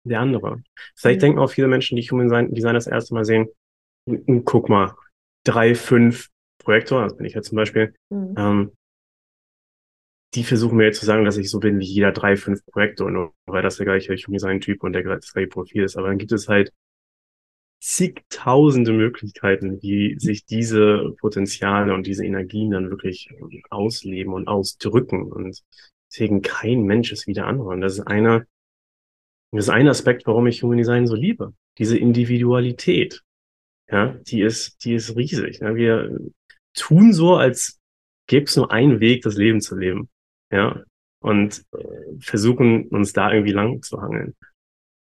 der 0.09 0.21
andere. 0.21 0.63
Vielleicht 0.95 1.21
mhm. 1.21 1.27
denken 1.27 1.39
auch 1.39 1.51
viele 1.51 1.69
Menschen, 1.69 1.97
die 1.97 2.03
Human 2.03 2.53
Design 2.53 2.75
das 2.75 2.87
erste 2.87 3.15
Mal 3.15 3.25
sehen, 3.25 3.49
guck 4.45 4.69
mal, 4.69 4.95
drei, 5.45 5.75
fünf 5.75 6.29
Projektoren, 6.59 7.05
das 7.05 7.17
bin 7.17 7.27
ich 7.27 7.35
ja 7.35 7.43
zum 7.43 7.57
Beispiel, 7.57 7.95
mhm. 8.11 8.35
ähm, 8.37 8.73
die 10.35 10.45
versuchen 10.45 10.77
mir 10.77 10.85
jetzt 10.85 11.01
zu 11.01 11.07
sagen, 11.07 11.25
dass 11.25 11.37
ich 11.37 11.51
so 11.51 11.61
bin 11.61 11.79
wie 11.79 11.85
jeder 11.85 12.13
drei, 12.13 12.37
fünf 12.37 12.65
Projektor, 12.67 13.11
nur 13.11 13.33
weil 13.47 13.63
das 13.63 13.77
der 13.77 13.87
gleiche 13.87 14.15
Human 14.15 14.35
Design 14.35 14.61
Typ 14.61 14.83
und 14.83 14.93
der 14.93 15.03
das 15.03 15.33
gleiche 15.33 15.49
Profil 15.49 15.85
ist. 15.85 15.97
Aber 15.97 16.09
dann 16.09 16.19
gibt 16.19 16.33
es 16.33 16.49
halt 16.49 16.73
zigtausende 17.81 18.93
Möglichkeiten, 18.93 19.81
wie 19.83 20.19
sich 20.19 20.45
diese 20.45 21.15
Potenziale 21.21 21.95
und 21.95 22.07
diese 22.07 22.25
Energien 22.25 22.71
dann 22.71 22.91
wirklich 22.91 23.31
ausleben 23.71 24.33
und 24.33 24.49
ausdrücken. 24.49 25.31
Und 25.33 25.63
deswegen 26.11 26.43
kein 26.43 26.83
Mensch 26.83 27.13
ist 27.13 27.27
wie 27.27 27.33
der 27.33 27.47
andere. 27.47 27.69
Und 27.69 27.81
das 27.81 27.95
ist 27.95 28.07
einer, 28.07 28.45
das 29.53 29.67
ist 29.67 29.71
ein 29.71 29.89
Aspekt, 29.89 30.27
warum 30.27 30.47
ich 30.47 30.63
Human 30.63 30.79
Design 30.79 31.07
so 31.07 31.15
liebe. 31.15 31.55
Diese 31.79 31.99
Individualität. 31.99 33.23
Ja, 33.91 34.09
die 34.27 34.43
ist, 34.43 34.85
die 34.85 34.95
ist 34.95 35.17
riesig. 35.17 35.61
Ja, 35.61 35.75
wir 35.75 36.19
tun 36.75 37.13
so, 37.13 37.37
als 37.37 37.81
gäbe 38.27 38.47
es 38.47 38.57
nur 38.57 38.73
einen 38.73 39.01
Weg, 39.01 39.23
das 39.23 39.37
Leben 39.37 39.61
zu 39.61 39.77
leben. 39.77 40.09
Ja, 40.51 40.83
und 41.21 41.65
äh, 41.73 42.19
versuchen 42.19 42.89
uns 42.89 43.13
da 43.13 43.33
irgendwie 43.33 43.53
lang 43.53 43.83
zu 43.83 44.01
hangeln. 44.01 44.35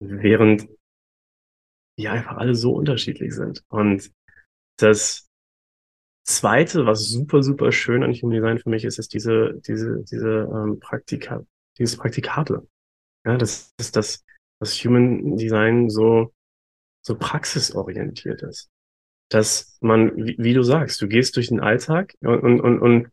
Während 0.00 0.68
die 1.98 2.08
einfach 2.08 2.36
alle 2.36 2.54
so 2.54 2.74
unterschiedlich 2.74 3.34
sind. 3.34 3.64
Und 3.68 4.12
das 4.78 5.28
Zweite, 6.26 6.86
was 6.86 7.08
super, 7.08 7.42
super 7.42 7.72
schön 7.72 8.02
an 8.02 8.12
Human 8.12 8.34
Design 8.34 8.58
für 8.58 8.68
mich 8.68 8.84
ist, 8.84 8.98
ist 8.98 9.14
diese, 9.14 9.60
diese, 9.66 10.02
diese 10.04 10.48
ähm, 10.52 10.78
Praktika, 10.80 11.44
dieses 11.78 11.96
Praktikable. 11.96 12.68
Ja, 13.24 13.36
das 13.38 13.72
ist 13.78 13.96
das, 13.96 14.24
das 14.60 14.74
Human 14.84 15.36
Design 15.36 15.90
so, 15.90 16.32
so 17.02 17.16
praxisorientiert 17.16 18.42
ist. 18.42 18.70
Dass 19.30 19.76
man, 19.80 20.16
wie, 20.16 20.36
wie 20.38 20.54
du 20.54 20.62
sagst, 20.62 21.00
du 21.02 21.08
gehst 21.08 21.36
durch 21.36 21.48
den 21.48 21.60
Alltag 21.60 22.14
und, 22.20 22.40
und, 22.40 22.60
und, 22.60 22.78
und 22.80 23.08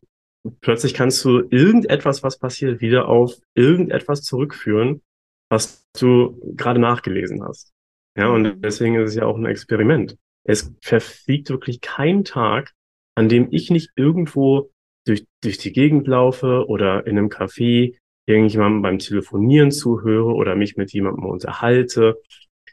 plötzlich 0.61 0.93
kannst 0.93 1.23
du 1.25 1.47
irgendetwas, 1.49 2.23
was 2.23 2.37
passiert, 2.37 2.81
wieder 2.81 3.07
auf 3.07 3.35
irgendetwas 3.55 4.21
zurückführen, 4.21 5.01
was 5.49 5.85
du 5.99 6.39
gerade 6.55 6.79
nachgelesen 6.79 7.43
hast. 7.43 7.71
Ja, 8.17 8.29
und 8.29 8.43
mhm. 8.43 8.61
deswegen 8.61 8.95
ist 8.95 9.11
es 9.11 9.15
ja 9.15 9.25
auch 9.25 9.37
ein 9.37 9.45
Experiment. 9.45 10.17
Es 10.45 10.73
verfliegt 10.81 11.49
wirklich 11.49 11.81
kein 11.81 12.23
Tag, 12.23 12.73
an 13.15 13.29
dem 13.29 13.47
ich 13.51 13.69
nicht 13.69 13.91
irgendwo 13.95 14.71
durch, 15.05 15.25
durch 15.41 15.57
die 15.57 15.73
Gegend 15.73 16.07
laufe 16.07 16.67
oder 16.67 17.05
in 17.07 17.17
einem 17.17 17.29
Café 17.29 17.97
irgendjemandem 18.25 18.81
beim 18.81 18.99
Telefonieren 18.99 19.71
zuhöre 19.71 20.33
oder 20.33 20.55
mich 20.55 20.77
mit 20.77 20.93
jemandem 20.93 21.25
unterhalte. 21.25 22.21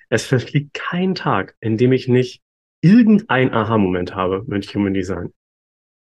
Es 0.09 0.25
verfliegt 0.25 0.75
kein 0.75 1.15
Tag, 1.15 1.57
in 1.61 1.77
dem 1.77 1.93
ich 1.93 2.09
nicht 2.09 2.43
irgendein 2.83 3.53
Aha-Moment 3.53 4.15
habe 4.15 4.45
mit 4.47 4.67
Human 4.75 4.95
Design. 4.95 5.33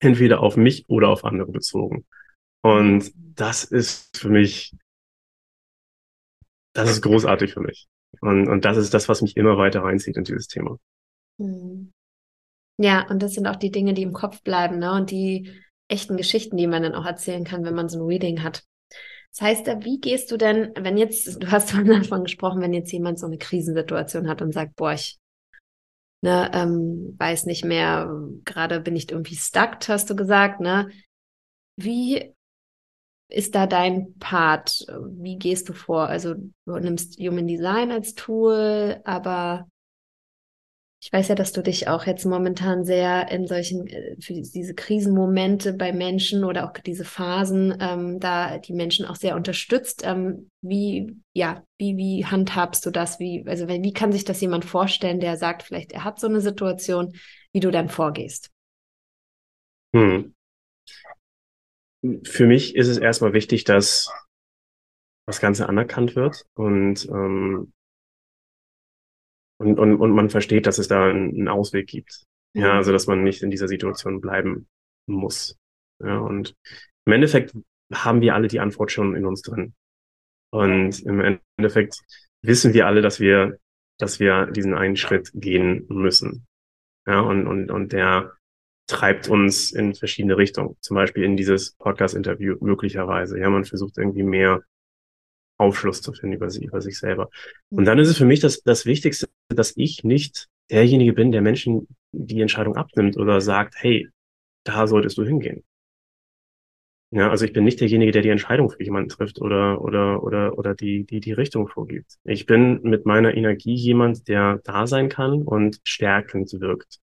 Entweder 0.02 0.42
auf 0.42 0.56
mich 0.56 0.88
oder 0.88 1.10
auf 1.10 1.26
andere 1.26 1.52
bezogen. 1.52 2.06
Und 2.62 3.12
das 3.16 3.64
ist 3.64 4.18
für 4.18 4.30
mich, 4.30 4.76
das 6.74 6.90
ist 6.90 7.02
großartig 7.02 7.54
für 7.54 7.62
mich. 7.62 7.88
Und, 8.22 8.48
und 8.48 8.66
das 8.66 8.78
ist 8.78 8.94
das, 8.94 9.10
was 9.10 9.22
mich 9.22 9.38
immer 9.38 9.58
weiter 9.58 9.84
reinzieht 9.84 10.18
in 10.18 10.24
dieses 10.24 10.48
Thema. 10.48 10.78
Hm. 11.40 11.92
Ja, 12.82 13.08
und 13.10 13.22
das 13.22 13.34
sind 13.34 13.48
auch 13.48 13.58
die 13.58 13.72
Dinge, 13.72 13.94
die 13.94 14.04
im 14.04 14.14
Kopf 14.14 14.42
bleiben, 14.42 14.80
ne? 14.80 14.94
Und 14.94 15.12
die 15.12 15.52
echten 15.90 16.16
Geschichten, 16.16 16.56
die 16.56 16.68
man 16.68 16.84
dann 16.84 16.96
auch 16.96 17.06
erzählen 17.06 17.44
kann, 17.44 17.66
wenn 17.66 17.76
man 17.76 17.90
so 17.90 18.00
ein 18.00 18.08
Reading 18.08 18.44
hat. 18.44 18.64
Das 19.32 19.42
heißt, 19.42 19.68
wie 19.84 20.00
gehst 20.00 20.32
du 20.32 20.38
denn, 20.38 20.74
wenn 20.76 20.98
jetzt, 20.98 21.42
du 21.42 21.52
hast 21.52 21.72
von 21.72 21.90
Anfang 21.92 22.24
gesprochen, 22.24 22.62
wenn 22.62 22.74
jetzt 22.74 22.92
jemand 22.92 23.20
so 23.20 23.28
eine 23.28 23.38
Krisensituation 23.38 24.28
hat 24.28 24.42
und 24.42 24.54
sagt, 24.54 24.76
boah, 24.76 24.94
ich 24.94 25.20
ne, 26.22 26.50
ähm, 26.54 27.16
weiß 27.18 27.46
nicht 27.46 27.64
mehr, 27.64 28.10
gerade 28.46 28.80
bin 28.82 28.96
ich 28.96 29.12
irgendwie 29.12 29.36
stuck, 29.36 29.78
hast 29.88 30.10
du 30.10 30.16
gesagt, 30.16 30.60
ne? 30.60 30.90
Wie 31.78 32.34
ist 33.30 33.56
da 33.56 33.68
dein 33.68 34.18
Part? 34.18 34.86
Wie 35.12 35.38
gehst 35.38 35.70
du 35.70 35.74
vor? 35.74 36.08
Also 36.08 36.34
du 36.66 36.80
nimmst 36.80 37.20
Human 37.20 37.48
Design 37.48 37.92
als 37.92 38.16
Tool, 38.16 39.00
aber 39.06 39.70
ich 41.02 41.12
weiß 41.14 41.30
ja, 41.30 41.36
dass 41.36 41.54
du 41.54 41.62
dich 41.62 41.88
auch 41.88 42.06
jetzt 42.06 42.26
momentan 42.26 42.84
sehr 42.84 43.32
in 43.32 43.48
solchen, 43.48 43.88
äh, 43.88 44.16
für 44.20 44.34
diese 44.34 44.74
Krisenmomente 44.74 45.74
bei 45.74 45.94
Menschen 45.94 46.44
oder 46.44 46.66
auch 46.66 46.74
diese 46.74 47.06
Phasen, 47.06 47.78
ähm, 47.80 48.20
da 48.20 48.58
die 48.58 48.74
Menschen 48.74 49.06
auch 49.06 49.16
sehr 49.16 49.36
unterstützt. 49.36 50.02
Ähm, 50.06 50.50
wie, 50.62 51.16
ja, 51.34 51.64
wie, 51.78 51.96
wie 51.98 52.26
handhabst 52.26 52.86
du 52.86 52.92
das? 52.92 53.20
Wie, 53.20 53.46
also 53.48 53.68
wie 53.68 53.94
kann 53.94 54.12
sich 54.12 54.26
das 54.26 54.42
jemand 54.42 54.66
vorstellen, 54.66 55.20
der 55.20 55.38
sagt, 55.38 55.64
vielleicht 55.64 55.94
er 55.94 56.04
hat 56.04 56.20
so 56.20 56.28
eine 56.28 56.42
Situation, 56.42 57.14
wie 57.54 57.62
du 57.62 57.72
dann 57.72 57.90
vorgehst? 57.90 58.52
Hm 59.96 60.34
für 62.24 62.46
mich 62.46 62.76
ist 62.76 62.88
es 62.88 62.98
erstmal 62.98 63.34
wichtig, 63.34 63.64
dass 63.64 64.12
das 65.26 65.40
Ganze 65.40 65.68
anerkannt 65.68 66.16
wird 66.16 66.46
und, 66.56 67.08
ähm, 67.10 67.74
und, 69.60 69.80
und, 69.80 69.98
und 69.98 70.12
man 70.12 70.30
versteht, 70.30 70.66
dass 70.66 70.78
es 70.78 70.88
da 70.88 71.10
einen 71.10 71.48
Ausweg 71.48 71.88
gibt. 71.88 72.24
Ja, 72.54 72.74
mhm. 72.74 72.78
also 72.78 72.92
dass 72.92 73.08
man 73.08 73.24
nicht 73.24 73.44
in 73.44 73.52
dieser 73.52 73.68
Situation 73.68 74.22
bleiben 74.22 74.68
muss. 75.08 75.58
Ja, 76.04 76.18
und 76.20 76.56
im 77.06 77.14
Endeffekt 77.14 77.54
haben 77.94 78.22
wir 78.22 78.36
alle 78.36 78.48
die 78.48 78.60
Antwort 78.60 78.92
schon 78.92 79.16
in 79.16 79.26
uns 79.26 79.42
drin. 79.42 79.74
Und 80.52 81.02
im 81.02 81.40
Endeffekt 81.58 82.00
wissen 82.42 82.74
wir 82.74 82.88
alle, 82.88 83.02
dass 83.02 83.20
wir, 83.20 83.60
dass 84.00 84.20
wir 84.20 84.48
diesen 84.48 84.74
einen 84.74 84.96
Schritt 84.96 85.32
gehen 85.34 85.86
müssen. 85.90 86.46
Ja, 87.06 87.20
und, 87.22 87.48
und, 87.48 87.70
und 87.70 87.92
der, 87.92 88.34
treibt 88.90 89.30
uns 89.30 89.72
in 89.72 89.94
verschiedene 89.94 90.36
Richtungen. 90.36 90.76
Zum 90.82 90.96
Beispiel 90.96 91.24
in 91.24 91.38
dieses 91.38 91.74
Podcast-Interview 91.74 92.58
möglicherweise. 92.60 93.40
Ja, 93.40 93.50
man 93.50 93.64
versucht 93.64 93.98
irgendwie 93.98 94.24
mehr 94.24 94.64
Aufschluss 95.60 96.02
zu 96.02 96.14
finden 96.14 96.36
über, 96.36 96.50
sie, 96.50 96.66
über 96.66 96.82
sich 96.82 96.98
selber. 96.98 97.30
Und 97.70 97.86
dann 97.86 98.00
ist 98.00 98.08
es 98.10 98.18
für 98.18 98.26
mich 98.26 98.40
das, 98.40 98.62
das 98.64 98.86
Wichtigste, 98.86 99.28
dass 99.50 99.74
ich 99.76 100.04
nicht 100.04 100.48
derjenige 100.72 101.14
bin, 101.14 101.32
der 101.32 101.42
Menschen 101.42 101.88
die 102.12 102.42
Entscheidung 102.42 102.76
abnimmt 102.76 103.18
oder 103.18 103.42
sagt, 103.42 103.76
hey, 103.78 104.08
da 104.64 104.88
solltest 104.88 105.18
du 105.18 105.24
hingehen. 105.24 105.64
Ja, 107.12 107.32
also 107.32 107.44
ich 107.44 107.54
bin 107.54 107.64
nicht 107.64 107.82
derjenige, 107.82 108.12
der 108.12 108.22
die 108.22 108.30
Entscheidung 108.30 108.70
für 108.70 108.84
jemanden 108.84 109.10
trifft 109.10 109.42
oder, 109.42 109.82
oder, 109.82 110.22
oder, 110.22 110.58
oder 110.58 110.76
die, 110.76 111.06
die, 111.06 111.20
die 111.20 111.32
Richtung 111.32 111.68
vorgibt. 111.68 112.20
Ich 112.24 112.46
bin 112.46 112.82
mit 112.84 113.08
meiner 113.08 113.36
Energie 113.36 113.74
jemand, 113.74 114.28
der 114.28 114.60
da 114.64 114.86
sein 114.86 115.10
kann 115.10 115.42
und 115.42 115.80
stärkend 115.84 116.54
wirkt. 116.60 117.00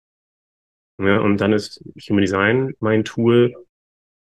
Ja, 0.98 1.18
und 1.18 1.38
dann 1.40 1.52
ist 1.52 1.84
Human 2.08 2.22
Design 2.22 2.74
mein 2.78 3.04
Tool, 3.04 3.52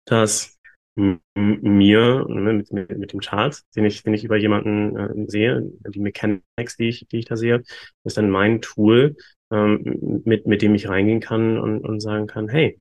das 0.05 0.59
mir 0.95 2.25
ne, 2.27 2.53
mit, 2.53 2.71
mit, 2.71 2.97
mit 2.97 3.13
dem 3.13 3.21
Chart, 3.21 3.59
den 3.75 3.85
ich, 3.85 4.03
den 4.03 4.13
ich 4.13 4.23
über 4.23 4.37
jemanden 4.37 4.97
äh, 4.97 5.29
sehe, 5.29 5.71
die 5.89 5.99
Mechanics, 5.99 6.75
die 6.77 6.89
ich, 6.89 7.07
die 7.07 7.19
ich 7.19 7.25
da 7.25 7.37
sehe, 7.37 7.63
ist 8.03 8.17
dann 8.17 8.29
mein 8.29 8.61
Tool, 8.61 9.15
ähm, 9.51 10.21
mit, 10.25 10.47
mit 10.47 10.61
dem 10.61 10.75
ich 10.75 10.89
reingehen 10.89 11.19
kann 11.21 11.57
und, 11.57 11.81
und 11.81 11.99
sagen 12.01 12.27
kann, 12.27 12.49
hey, 12.49 12.79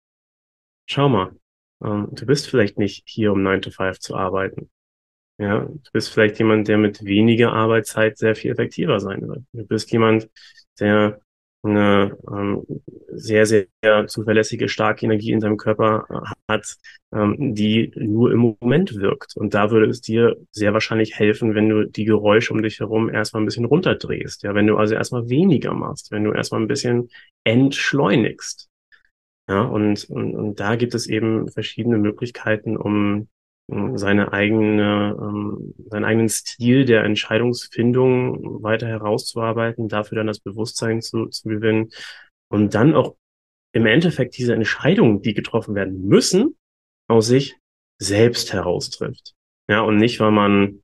schau 0.86 1.08
mal, 1.08 1.32
ähm, 1.84 2.08
du 2.12 2.26
bist 2.26 2.48
vielleicht 2.48 2.78
nicht 2.78 3.04
hier, 3.06 3.32
um 3.32 3.42
9 3.42 3.62
to 3.62 3.70
5 3.70 4.00
zu 4.00 4.16
arbeiten. 4.16 4.70
Ja, 5.38 5.61
du 5.61 5.90
bist 5.92 6.11
vielleicht 6.11 6.38
jemand, 6.38 6.68
der 6.68 6.78
mit 6.78 7.04
weniger 7.04 7.52
Arbeitszeit 7.52 8.18
sehr 8.18 8.36
viel 8.36 8.52
effektiver 8.52 9.00
sein 9.00 9.26
wird. 9.26 9.44
Du 9.52 9.66
bist 9.66 9.90
jemand, 9.92 10.28
der 10.78 11.20
eine 11.62 12.16
ähm, 12.30 12.64
sehr, 13.08 13.44
sehr 13.46 13.66
zuverlässige, 14.06 14.68
starke 14.68 15.04
Energie 15.04 15.32
in 15.32 15.40
deinem 15.40 15.56
Körper 15.56 16.06
äh, 16.08 16.52
hat, 16.52 16.76
ähm, 17.12 17.54
die 17.54 17.92
nur 17.96 18.32
im 18.32 18.56
Moment 18.61 18.94
wirkt. 18.94 19.36
Und 19.36 19.54
da 19.54 19.70
würde 19.70 19.90
es 19.90 20.00
dir 20.00 20.36
sehr 20.52 20.72
wahrscheinlich 20.72 21.18
helfen, 21.18 21.54
wenn 21.54 21.68
du 21.68 21.84
die 21.86 22.04
Geräusche 22.04 22.54
um 22.54 22.62
dich 22.62 22.80
herum 22.80 23.11
erstmal 23.11 23.42
ein 23.42 23.46
bisschen 23.46 23.66
runterdrehst. 23.66 24.42
Ja, 24.42 24.54
wenn 24.54 24.66
du 24.66 24.76
also 24.76 24.94
erstmal 24.94 25.28
weniger 25.28 25.74
machst, 25.74 26.11
wenn 26.11 26.24
du 26.24 26.32
erstmal 26.32 26.61
ein 26.61 26.68
bisschen 26.68 27.11
entschleunigst. 27.44 28.68
Ja, 29.48 29.62
und, 29.62 30.08
und, 30.08 30.34
und 30.36 30.61
da 30.61 30.76
gibt 30.76 30.94
es 30.94 31.08
eben 31.08 31.50
verschiedene 31.50 31.98
Möglichkeiten, 31.98 32.76
um 32.76 33.28
seine 33.94 34.32
eigene, 34.32 35.16
ähm, 35.20 35.74
seinen 35.86 36.04
eigenen 36.04 36.28
Stil 36.28 36.84
der 36.84 37.04
Entscheidungsfindung 37.04 38.62
weiter 38.62 38.86
herauszuarbeiten, 38.86 39.88
dafür 39.88 40.16
dann 40.16 40.26
das 40.26 40.40
Bewusstsein 40.40 41.02
zu, 41.02 41.26
zu 41.26 41.48
gewinnen 41.48 41.90
und 42.48 42.74
dann 42.74 42.94
auch 42.94 43.16
im 43.72 43.86
Endeffekt 43.86 44.36
diese 44.36 44.54
Entscheidungen, 44.54 45.22
die 45.22 45.34
getroffen 45.34 45.74
werden 45.74 46.06
müssen, 46.06 46.56
aus 47.08 47.28
sich 47.28 47.56
selbst 47.98 48.52
heraustrifft. 48.52 49.34
Ja, 49.68 49.82
und 49.82 49.98
nicht, 49.98 50.18
weil 50.18 50.32
man 50.32 50.82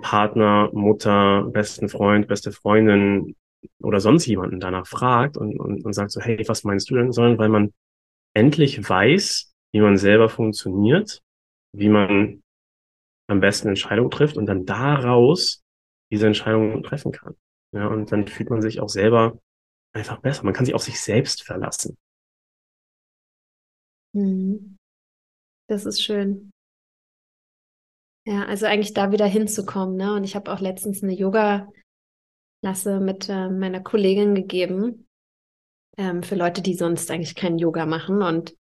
Partner, 0.00 0.70
Mutter, 0.72 1.48
besten 1.52 1.88
Freund, 1.88 2.28
beste 2.28 2.52
Freundin 2.52 3.34
oder 3.82 3.98
sonst 3.98 4.26
jemanden 4.26 4.60
danach 4.60 4.86
fragt 4.86 5.36
und, 5.36 5.58
und, 5.58 5.84
und 5.84 5.92
sagt 5.92 6.12
so, 6.12 6.20
hey, 6.20 6.42
was 6.46 6.62
meinst 6.62 6.88
du 6.90 6.94
denn, 6.94 7.12
sondern 7.12 7.38
weil 7.38 7.48
man 7.48 7.72
endlich 8.34 8.88
weiß, 8.88 9.52
wie 9.72 9.80
man 9.80 9.96
selber 9.96 10.28
funktioniert 10.28 11.22
wie 11.72 11.88
man 11.88 12.42
am 13.28 13.40
besten 13.40 13.68
Entscheidungen 13.68 14.10
trifft 14.10 14.36
und 14.36 14.46
dann 14.46 14.66
daraus 14.66 15.62
diese 16.10 16.26
Entscheidungen 16.26 16.82
treffen 16.82 17.12
kann. 17.12 17.36
Ja, 17.72 17.86
und 17.86 18.10
dann 18.10 18.26
fühlt 18.26 18.50
man 18.50 18.60
sich 18.60 18.80
auch 18.80 18.88
selber 18.88 19.38
einfach 19.92 20.20
besser. 20.20 20.44
Man 20.44 20.54
kann 20.54 20.64
sich 20.64 20.74
auf 20.74 20.82
sich 20.82 21.00
selbst 21.00 21.44
verlassen. 21.44 21.96
Mhm. 24.12 24.76
Das 25.68 25.86
ist 25.86 26.02
schön. 26.02 26.50
Ja, 28.26 28.44
also 28.46 28.66
eigentlich 28.66 28.92
da 28.92 29.12
wieder 29.12 29.26
hinzukommen, 29.26 29.96
ne? 29.96 30.14
Und 30.14 30.24
ich 30.24 30.34
habe 30.34 30.52
auch 30.52 30.60
letztens 30.60 31.02
eine 31.02 31.14
Yoga-Klasse 31.14 31.70
mit 33.00 33.28
äh, 33.28 33.48
meiner 33.48 33.80
Kollegin 33.80 34.34
gegeben, 34.34 35.06
ähm, 35.96 36.22
für 36.22 36.34
Leute, 36.34 36.60
die 36.60 36.74
sonst 36.74 37.10
eigentlich 37.10 37.34
kein 37.34 37.58
Yoga 37.58 37.86
machen. 37.86 38.22
Und 38.22 38.56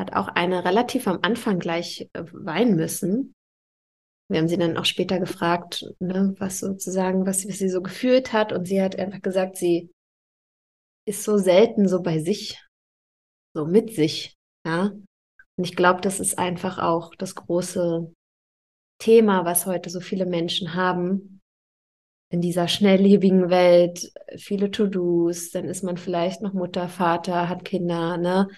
hat 0.00 0.14
auch 0.14 0.28
eine 0.28 0.64
relativ 0.64 1.06
am 1.06 1.20
Anfang 1.22 1.58
gleich 1.58 2.08
äh, 2.14 2.24
weinen 2.32 2.74
müssen. 2.74 3.34
Wir 4.28 4.38
haben 4.38 4.48
sie 4.48 4.56
dann 4.56 4.76
auch 4.76 4.84
später 4.84 5.18
gefragt, 5.18 5.92
ne, 6.00 6.34
was 6.38 6.60
sozusagen, 6.60 7.26
was, 7.26 7.46
was 7.46 7.58
sie 7.58 7.68
so 7.68 7.82
gefühlt 7.82 8.32
hat. 8.32 8.52
Und 8.52 8.66
sie 8.66 8.80
hat 8.80 8.98
einfach 8.98 9.22
gesagt, 9.22 9.56
sie 9.56 9.90
ist 11.06 11.24
so 11.24 11.36
selten 11.36 11.88
so 11.88 12.02
bei 12.02 12.20
sich, 12.20 12.64
so 13.54 13.66
mit 13.66 13.94
sich. 13.94 14.36
Ja. 14.64 14.92
Und 15.56 15.64
ich 15.64 15.76
glaube, 15.76 16.00
das 16.00 16.20
ist 16.20 16.38
einfach 16.38 16.78
auch 16.78 17.14
das 17.16 17.34
große 17.34 18.12
Thema, 19.00 19.44
was 19.44 19.66
heute 19.66 19.90
so 19.90 20.00
viele 20.00 20.26
Menschen 20.26 20.74
haben. 20.74 21.40
In 22.32 22.40
dieser 22.40 22.68
schnelllebigen 22.68 23.50
Welt, 23.50 24.12
viele 24.36 24.70
To-Dos, 24.70 25.50
dann 25.50 25.64
ist 25.64 25.82
man 25.82 25.96
vielleicht 25.96 26.42
noch 26.42 26.52
Mutter, 26.52 26.88
Vater, 26.88 27.48
hat 27.48 27.64
Kinder, 27.64 28.16
ne? 28.16 28.48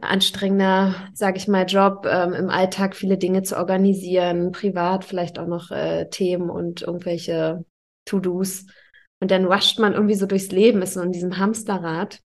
Anstrengender, 0.00 1.08
sage 1.14 1.38
ich 1.38 1.48
mal, 1.48 1.64
Job, 1.66 2.06
ähm, 2.08 2.32
im 2.34 2.50
Alltag 2.50 2.96
viele 2.96 3.18
Dinge 3.18 3.42
zu 3.42 3.56
organisieren, 3.56 4.52
privat 4.52 5.04
vielleicht 5.04 5.38
auch 5.38 5.46
noch 5.46 5.70
äh, 5.70 6.08
Themen 6.10 6.50
und 6.50 6.82
irgendwelche 6.82 7.64
To-Dos. 8.04 8.66
Und 9.20 9.30
dann 9.30 9.48
wascht 9.48 9.78
man 9.78 9.94
irgendwie 9.94 10.14
so 10.14 10.26
durchs 10.26 10.50
Leben, 10.50 10.82
ist 10.82 10.94
so 10.94 11.00
in 11.00 11.12
diesem 11.12 11.38
Hamsterrad 11.38 12.20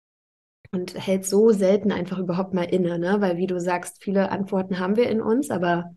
und 0.72 0.96
hält 0.96 1.26
so 1.26 1.52
selten 1.52 1.92
einfach 1.92 2.18
überhaupt 2.18 2.54
mal 2.54 2.64
inne, 2.64 2.98
ne? 3.00 3.20
Weil 3.20 3.38
wie 3.38 3.48
du 3.48 3.60
sagst, 3.60 4.02
viele 4.04 4.32
Antworten 4.32 4.80
haben 4.80 4.96
wir 4.96 5.10
in 5.10 5.22
uns, 5.22 5.50
aber 5.50 5.96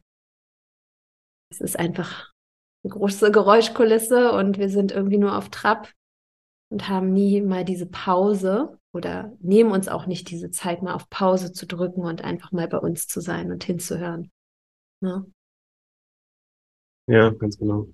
es 1.51 1.61
ist 1.61 1.79
einfach 1.79 2.33
eine 2.85 2.93
große 2.93 3.31
Geräuschkulisse 3.31 4.33
und 4.33 4.59
wir 4.59 4.69
sind 4.69 4.93
irgendwie 4.93 5.19
nur 5.19 5.37
auf 5.37 5.49
Trab 5.49 5.93
und 6.71 6.89
haben 6.89 7.13
nie 7.13 7.41
mal 7.41 7.65
diese 7.65 7.87
Pause 7.87 8.79
oder 8.95 9.37
nehmen 9.41 9.73
uns 9.73 9.89
auch 9.89 10.07
nicht 10.07 10.31
diese 10.31 10.51
Zeit, 10.51 10.83
mal 10.83 10.95
auf 10.95 11.11
Pause 11.11 11.53
zu 11.53 11.67
drücken 11.67 12.03
und 12.03 12.23
einfach 12.23 12.53
mal 12.53 12.69
bei 12.69 12.79
uns 12.79 13.09
zu 13.09 13.21
sein 13.21 13.51
und 13.51 13.65
hinzuhören. 13.65 14.31
Ne? 15.01 15.27
Ja, 17.07 17.31
ganz 17.31 17.59
genau. 17.59 17.89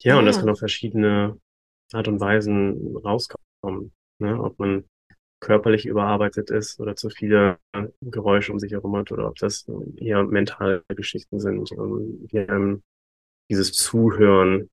Ja, 0.00 0.14
ja, 0.14 0.18
und 0.18 0.26
das 0.26 0.38
kann 0.38 0.48
auf 0.48 0.60
verschiedene 0.60 1.38
Art 1.92 2.06
und 2.06 2.20
Weisen 2.20 2.96
rauskommen. 2.96 3.92
Ne? 4.18 4.40
Ob 4.40 4.58
man 4.60 4.84
körperlich 5.40 5.86
überarbeitet 5.86 6.50
ist 6.50 6.80
oder 6.80 6.96
zu 6.96 7.10
viele 7.10 7.58
Geräusche 8.00 8.52
um 8.52 8.58
sich 8.58 8.72
herum 8.72 8.96
hat 8.96 9.10
oder 9.12 9.28
ob 9.28 9.36
das 9.36 9.66
eher 9.96 10.22
mentale 10.24 10.84
Geschichten 10.88 11.40
sind, 11.40 11.70
die 11.70 12.38
einem 12.38 12.82
dieses 13.50 13.72
Zuhören 13.72 14.70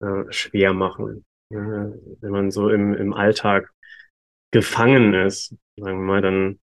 äh, 0.00 0.24
schwer 0.30 0.72
machen. 0.72 1.24
Wenn 1.50 2.30
man 2.30 2.50
so 2.50 2.70
im, 2.70 2.94
im 2.94 3.12
Alltag 3.12 3.72
gefangen 4.52 5.14
ist, 5.14 5.54
sagen 5.76 5.98
wir 5.98 6.04
mal, 6.04 6.22
dann, 6.22 6.60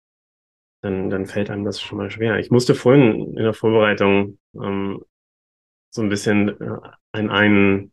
dann, 0.83 1.11
dann 1.11 1.27
fällt 1.27 1.51
einem 1.51 1.65
das 1.65 1.81
schon 1.81 1.99
mal 1.99 2.11
schwer. 2.11 2.39
Ich 2.39 2.51
musste 2.51 2.75
vorhin 2.75 3.37
in 3.37 3.43
der 3.43 3.53
Vorbereitung 3.53 4.39
ähm, 4.55 5.05
so 5.91 6.03
ein 6.03 6.09
bisschen 6.09 6.61
äh, 6.61 6.79
an, 7.13 7.31
ein, 7.31 7.93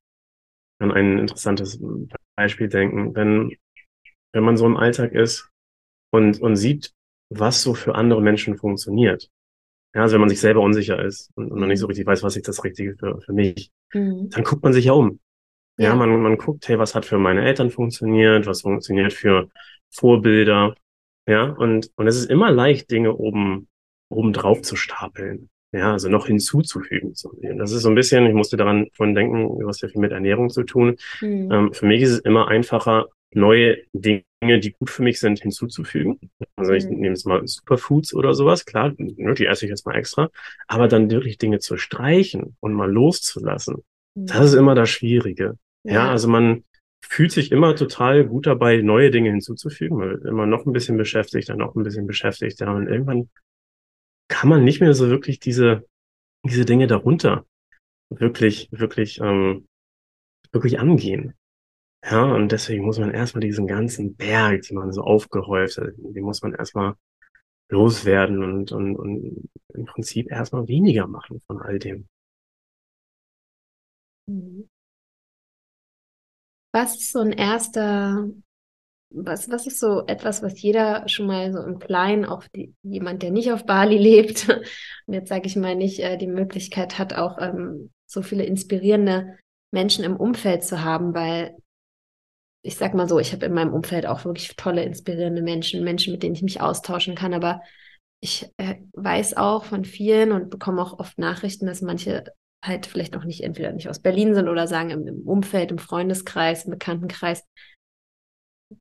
an 0.79 0.91
ein 0.91 1.19
interessantes 1.19 1.79
Beispiel 2.35 2.69
denken. 2.69 3.15
Wenn, 3.15 3.57
wenn 4.33 4.43
man 4.43 4.57
so 4.57 4.65
im 4.65 4.77
Alltag 4.77 5.13
ist 5.13 5.49
und, 6.11 6.41
und 6.41 6.55
sieht, 6.55 6.93
was 7.29 7.63
so 7.63 7.73
für 7.73 7.95
andere 7.95 8.21
Menschen 8.21 8.57
funktioniert. 8.57 9.29
Ja, 9.95 10.01
also 10.01 10.13
wenn 10.13 10.21
man 10.21 10.29
sich 10.29 10.39
selber 10.39 10.61
unsicher 10.61 11.03
ist 11.03 11.31
und, 11.35 11.51
und 11.51 11.59
man 11.59 11.69
nicht 11.69 11.79
so 11.79 11.87
richtig 11.87 12.05
weiß, 12.05 12.23
was 12.23 12.35
ist 12.35 12.47
das 12.47 12.63
Richtige 12.63 12.95
für, 12.97 13.21
für 13.21 13.33
mich, 13.33 13.71
mhm. 13.93 14.29
dann 14.29 14.43
guckt 14.43 14.63
man 14.63 14.73
sich 14.73 14.85
ja 14.85 14.93
um. 14.93 15.19
Ja, 15.77 15.89
ja, 15.89 15.95
man, 15.95 16.21
man 16.21 16.37
guckt, 16.37 16.67
hey, 16.67 16.77
was 16.77 16.93
hat 16.93 17.05
für 17.05 17.17
meine 17.17 17.43
Eltern 17.43 17.71
funktioniert, 17.71 18.45
was 18.45 18.61
funktioniert 18.61 19.13
für 19.13 19.49
Vorbilder. 19.89 20.75
Ja, 21.27 21.45
und, 21.45 21.89
und 21.95 22.07
es 22.07 22.17
ist 22.17 22.29
immer 22.29 22.51
leicht, 22.51 22.91
Dinge 22.91 23.15
oben, 23.15 23.67
oben 24.09 24.33
drauf 24.33 24.61
zu 24.61 24.75
stapeln. 24.75 25.49
Ja, 25.71 25.93
also 25.93 26.07
noch 26.07 26.27
hinzuzufügen. 26.27 27.13
Das 27.57 27.71
ist 27.71 27.81
so 27.81 27.89
ein 27.89 27.95
bisschen, 27.95 28.27
ich 28.27 28.35
musste 28.35 28.57
daran 28.57 28.89
vorhin 28.93 29.15
denken, 29.15 29.59
du 29.59 29.67
hast 29.67 29.81
ja 29.81 29.87
viel 29.87 30.01
mit 30.01 30.11
Ernährung 30.11 30.51
zu 30.51 30.63
tun. 30.63 30.97
Mhm. 31.19 31.51
Ähm, 31.51 31.73
für 31.73 31.87
mich 31.87 32.03
ist 32.03 32.11
es 32.11 32.19
immer 32.19 32.47
einfacher, 32.47 33.07
neue 33.33 33.77
Dinge, 33.93 34.23
die 34.59 34.73
gut 34.73 34.91
für 34.91 35.01
mich 35.01 35.19
sind, 35.19 35.39
hinzuzufügen. 35.39 36.19
Also 36.55 36.73
ich 36.73 36.85
mhm. 36.85 36.97
nehme 36.97 37.07
jetzt 37.09 37.25
mal 37.25 37.41
Superfoods 37.47 38.13
oder 38.13 38.35
sowas, 38.35 38.65
klar, 38.65 38.93
ne, 38.97 39.33
die 39.33 39.47
esse 39.47 39.65
ich 39.65 39.69
jetzt 39.69 39.87
mal 39.87 39.95
extra, 39.95 40.29
aber 40.67 40.87
dann 40.87 41.09
wirklich 41.09 41.39
Dinge 41.39 41.57
zu 41.57 41.77
streichen 41.77 42.55
und 42.59 42.73
mal 42.73 42.91
loszulassen. 42.91 43.77
Mhm. 44.13 44.27
Das 44.27 44.45
ist 44.45 44.53
immer 44.53 44.75
das 44.75 44.91
Schwierige. 44.91 45.57
Ja. 45.83 45.93
ja, 45.93 46.11
also 46.11 46.27
man 46.27 46.63
fühlt 47.03 47.31
sich 47.31 47.51
immer 47.51 47.75
total 47.75 48.25
gut 48.25 48.47
dabei, 48.47 48.81
neue 48.81 49.11
Dinge 49.11 49.29
hinzuzufügen, 49.29 49.99
weil 49.99 50.19
immer 50.27 50.45
noch 50.45 50.65
ein 50.65 50.73
bisschen 50.73 50.97
beschäftigt, 50.97 51.49
dann 51.49 51.57
noch 51.57 51.75
ein 51.75 51.83
bisschen 51.83 52.07
beschäftigt, 52.07 52.59
ja, 52.59 52.71
und 52.73 52.87
irgendwann 52.87 53.29
kann 54.29 54.49
man 54.49 54.63
nicht 54.63 54.81
mehr 54.81 54.93
so 54.93 55.09
wirklich 55.09 55.39
diese, 55.39 55.85
diese 56.45 56.65
Dinge 56.65 56.87
darunter 56.87 57.45
wirklich, 58.09 58.69
wirklich, 58.71 59.19
ähm, 59.19 59.67
wirklich 60.51 60.79
angehen. 60.79 61.33
Ja, 62.03 62.23
und 62.33 62.51
deswegen 62.51 62.85
muss 62.85 62.99
man 62.99 63.11
erstmal 63.11 63.41
diesen 63.41 63.67
ganzen 63.67 64.15
Berg, 64.15 64.63
die 64.63 64.73
man 64.73 64.91
so 64.91 65.01
aufgehäuft 65.01 65.77
hat, 65.77 65.93
den 65.97 66.23
muss 66.23 66.41
man 66.41 66.53
erstmal 66.53 66.95
loswerden 67.69 68.43
und, 68.43 68.71
und, 68.71 68.95
und 68.97 69.49
im 69.73 69.85
Prinzip 69.85 70.31
erstmal 70.31 70.67
weniger 70.67 71.07
machen 71.07 71.41
von 71.47 71.61
all 71.61 71.79
dem. 71.79 72.07
Mhm. 74.27 74.67
Was 76.73 76.95
ist 76.95 77.11
so 77.11 77.19
ein 77.19 77.31
erster, 77.31 78.27
was, 79.11 79.49
was 79.49 79.67
ist 79.67 79.79
so 79.79 80.05
etwas, 80.07 80.41
was 80.41 80.59
jeder 80.61 81.07
schon 81.07 81.27
mal 81.27 81.53
so 81.53 81.61
im 81.61 81.79
Kleinen, 81.79 82.25
auch 82.25 82.43
die, 82.55 82.73
jemand, 82.81 83.21
der 83.21 83.31
nicht 83.31 83.51
auf 83.51 83.65
Bali 83.65 83.97
lebt 83.99 84.49
und 85.05 85.13
jetzt 85.13 85.29
sage 85.29 85.47
ich 85.47 85.55
mal 85.55 85.75
nicht 85.75 85.99
äh, 85.99 86.17
die 86.17 86.27
Möglichkeit 86.27 86.97
hat, 86.97 87.13
auch 87.13 87.37
ähm, 87.39 87.91
so 88.07 88.21
viele 88.21 88.43
inspirierende 88.43 89.37
Menschen 89.71 90.03
im 90.03 90.17
Umfeld 90.17 90.63
zu 90.63 90.83
haben, 90.83 91.13
weil 91.13 91.55
ich 92.63 92.77
sag 92.77 92.93
mal 92.93 93.09
so, 93.09 93.19
ich 93.19 93.33
habe 93.33 93.45
in 93.45 93.53
meinem 93.53 93.73
Umfeld 93.73 94.05
auch 94.05 94.25
wirklich 94.25 94.55
tolle, 94.55 94.83
inspirierende 94.83 95.41
Menschen, 95.41 95.83
Menschen, 95.83 96.13
mit 96.13 96.23
denen 96.23 96.35
ich 96.35 96.41
mich 96.41 96.61
austauschen 96.61 97.13
kann, 97.13 97.33
aber 97.33 97.61
ich 98.21 98.49
äh, 98.57 98.75
weiß 98.93 99.35
auch 99.35 99.65
von 99.65 99.83
vielen 99.83 100.31
und 100.31 100.49
bekomme 100.49 100.81
auch 100.81 100.97
oft 100.97 101.17
Nachrichten, 101.17 101.65
dass 101.65 101.81
manche 101.81 102.23
halt 102.63 102.85
vielleicht 102.85 103.15
auch 103.17 103.25
nicht 103.25 103.43
entweder 103.43 103.71
nicht 103.73 103.89
aus 103.89 103.99
Berlin 103.99 104.33
sind 104.33 104.47
oder 104.47 104.67
sagen 104.67 104.89
im, 104.89 105.27
Umfeld, 105.27 105.69
im 105.71 105.77
Freundeskreis, 105.77 106.65
im 106.65 106.71
Bekanntenkreis, 106.71 107.43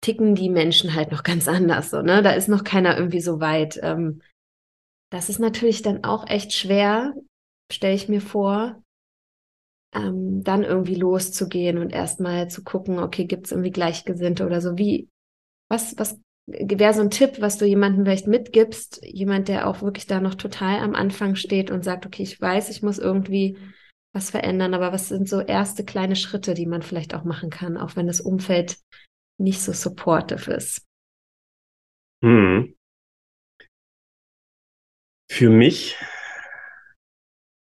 ticken 0.00 0.34
die 0.34 0.48
Menschen 0.48 0.94
halt 0.94 1.10
noch 1.10 1.24
ganz 1.24 1.48
anders. 1.48 1.90
So, 1.90 2.00
ne? 2.00 2.22
Da 2.22 2.30
ist 2.32 2.48
noch 2.48 2.64
keiner 2.64 2.96
irgendwie 2.96 3.20
so 3.20 3.40
weit. 3.40 3.78
Ähm, 3.82 4.22
das 5.10 5.28
ist 5.28 5.40
natürlich 5.40 5.82
dann 5.82 6.04
auch 6.04 6.26
echt 6.28 6.52
schwer, 6.52 7.12
stelle 7.70 7.94
ich 7.94 8.08
mir 8.08 8.20
vor, 8.20 8.82
ähm, 9.94 10.42
dann 10.42 10.62
irgendwie 10.62 10.94
loszugehen 10.94 11.78
und 11.78 11.92
erstmal 11.92 12.48
zu 12.48 12.64
gucken, 12.64 12.98
okay, 12.98 13.26
gibt 13.26 13.46
es 13.46 13.52
irgendwie 13.52 13.72
Gleichgesinnte 13.72 14.46
oder 14.46 14.60
so? 14.60 14.78
Wie, 14.78 15.08
was, 15.68 15.98
was 15.98 16.18
wäre 16.46 16.94
so 16.94 17.00
ein 17.00 17.10
Tipp, 17.10 17.40
was 17.40 17.58
du 17.58 17.66
jemandem 17.66 18.04
vielleicht 18.04 18.26
mitgibst, 18.26 19.00
jemand, 19.04 19.48
der 19.48 19.68
auch 19.68 19.82
wirklich 19.82 20.06
da 20.06 20.20
noch 20.20 20.34
total 20.34 20.80
am 20.80 20.94
Anfang 20.94 21.36
steht 21.36 21.70
und 21.70 21.84
sagt, 21.84 22.06
okay, 22.06 22.22
ich 22.22 22.40
weiß, 22.40 22.68
ich 22.70 22.82
muss 22.82 22.98
irgendwie 22.98 23.58
was 24.14 24.30
verändern, 24.30 24.74
aber 24.74 24.92
was 24.92 25.08
sind 25.08 25.28
so 25.28 25.40
erste 25.40 25.84
kleine 25.84 26.16
Schritte, 26.16 26.54
die 26.54 26.66
man 26.66 26.82
vielleicht 26.82 27.14
auch 27.14 27.24
machen 27.24 27.50
kann, 27.50 27.76
auch 27.78 27.96
wenn 27.96 28.06
das 28.06 28.20
Umfeld 28.20 28.78
nicht 29.38 29.60
so 29.60 29.72
supportive 29.72 30.52
ist? 30.52 30.86
Hm. 32.22 32.76
Für 35.30 35.48
mich 35.48 35.96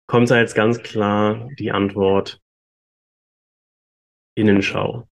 kommt 0.08 0.32
da 0.32 0.40
jetzt 0.40 0.56
ganz 0.56 0.82
klar 0.82 1.50
die 1.60 1.72
Antwort 1.72 2.40
Innenschau. 4.38 5.10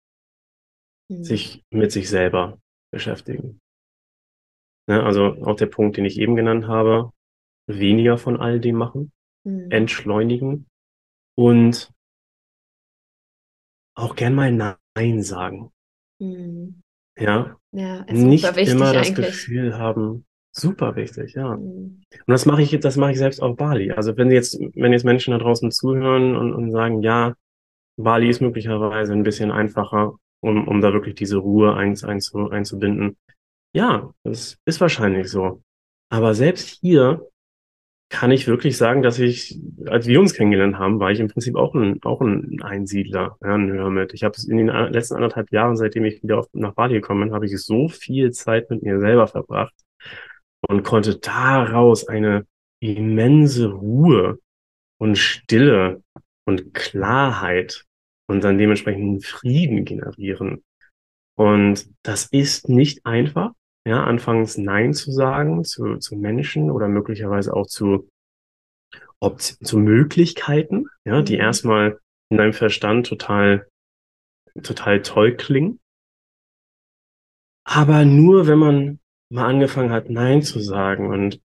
Hm. 1.12 1.24
Sich 1.24 1.64
mit 1.70 1.92
sich 1.92 2.10
selber 2.10 2.60
beschäftigen. 2.92 3.60
Ja, 4.90 5.04
also 5.04 5.26
auch 5.44 5.56
der 5.56 5.66
Punkt, 5.66 5.98
den 5.98 6.06
ich 6.06 6.18
eben 6.20 6.36
genannt 6.36 6.68
habe, 6.68 7.12
weniger 7.68 8.18
von 8.18 8.40
all 8.40 8.60
dem 8.60 8.78
machen, 8.78 9.12
hm. 9.46 9.70
entschleunigen 9.70 10.68
und 11.36 11.92
auch 13.96 14.16
gern 14.16 14.36
mal 14.36 14.52
Nein 14.96 15.24
sagen. 15.24 15.72
Hm. 16.22 16.82
Ja, 17.20 17.58
ja 17.72 18.06
nicht 18.06 18.46
immer 18.58 18.94
das 18.94 19.08
eigentlich. 19.08 19.28
Gefühl 19.28 19.78
haben, 19.78 20.26
super 20.52 20.96
wichtig, 20.96 21.34
ja. 21.34 21.56
Mhm. 21.56 22.02
Und 22.12 22.28
das 22.28 22.46
mache 22.46 22.62
ich, 22.62 22.80
das 22.80 22.98
mache 22.98 23.12
ich 23.12 23.18
selbst 23.18 23.42
auf 23.42 23.56
Bali. 23.56 23.92
Also 23.92 24.18
wenn 24.18 24.32
jetzt, 24.32 24.60
wenn 24.76 24.94
jetzt 24.94 25.06
Menschen 25.06 25.32
da 25.32 25.38
draußen 25.38 25.72
zuhören 25.72 26.36
und, 26.36 26.54
und 26.54 26.72
sagen, 26.72 27.02
ja, 27.02 27.36
Bali 27.98 28.30
ist 28.30 28.42
möglicherweise 28.42 29.14
ein 29.14 29.24
bisschen 29.24 29.52
einfacher, 29.52 30.18
um, 30.42 30.68
um 30.68 30.82
da 30.82 30.94
wirklich 30.94 31.16
diese 31.16 31.38
Ruhe 31.38 31.76
eins, 31.76 32.04
eins, 32.04 32.34
einzubinden. 32.34 33.18
Ja, 33.74 34.14
das 34.24 34.58
ist 34.66 34.82
wahrscheinlich 34.82 35.30
so. 35.30 35.62
Aber 36.10 36.34
selbst 36.34 36.80
hier 36.82 37.28
kann 38.10 38.32
ich 38.32 38.48
wirklich 38.48 38.78
sagen, 38.78 39.02
dass 39.02 39.20
ich, 39.20 39.60
als 39.86 40.08
wir 40.08 40.20
uns 40.22 40.34
kennengelernt 40.34 40.78
haben, 40.78 41.00
war 41.00 41.12
ich 41.12 41.20
im 41.20 41.28
Prinzip 41.28 41.56
auch 41.56 41.76
ein, 41.76 42.02
auch 42.04 42.22
ein 42.22 42.62
Einsiedler, 42.62 43.38
ja, 43.44 43.56
ein 43.56 43.74
Hermit. 43.74 44.14
Ich 44.14 44.24
habe 44.24 44.34
es 44.38 44.46
in 44.48 44.58
den 44.58 44.68
letzten 44.68 45.16
anderthalb 45.16 45.52
Jahren, 45.52 45.76
seitdem 45.76 46.06
ich 46.06 46.24
wieder 46.24 46.40
auf, 46.40 46.48
nach 46.54 46.74
Bali 46.74 46.94
gekommen 46.94 47.26
bin, 47.26 47.34
habe 47.34 47.46
ich 47.46 47.62
so 47.62 47.90
viel 47.90 48.32
Zeit 48.32 48.70
mit 48.70 48.82
mir 48.82 49.00
selber 49.00 49.28
verbracht 49.28 49.74
und 50.62 50.84
konnte 50.84 51.18
daraus 51.18 52.08
eine 52.08 52.46
immense 52.80 53.72
Ruhe 53.72 54.40
und 55.00 55.18
Stille 55.18 56.02
und 56.46 56.74
Klarheit 56.74 57.87
und 58.28 58.44
dann 58.44 58.58
dementsprechend 58.58 59.26
Frieden 59.26 59.86
generieren. 59.86 60.64
Und 61.36 61.88
das 62.04 62.26
ist 62.26 62.70
nicht 62.70 63.06
einfach, 63.06 63.52
ja, 63.88 64.04
anfangs 64.04 64.58
Nein 64.58 64.94
zu 64.94 65.12
sagen 65.12 65.64
zu, 65.64 65.98
zu 65.98 66.16
Menschen 66.16 66.72
oder 66.72 66.88
möglicherweise 66.88 67.54
auch 67.54 67.68
zu, 67.68 68.10
ob, 69.20 69.40
zu 69.42 69.78
Möglichkeiten, 69.78 70.88
ja, 71.06 71.22
die 71.22 71.36
mhm. 71.36 71.42
erstmal 71.42 72.00
in 72.30 72.38
deinem 72.38 72.54
Verstand 72.54 73.08
total, 73.08 73.68
total 74.62 75.02
toll 75.02 75.36
klingen. 75.36 75.80
Aber 77.64 78.06
nur 78.06 78.48
wenn 78.48 78.60
man 78.60 79.00
mal 79.30 79.48
angefangen 79.48 79.92
hat, 79.92 80.10
Nein 80.10 80.42
zu 80.42 80.60
sagen 80.60 81.10
und 81.10 81.42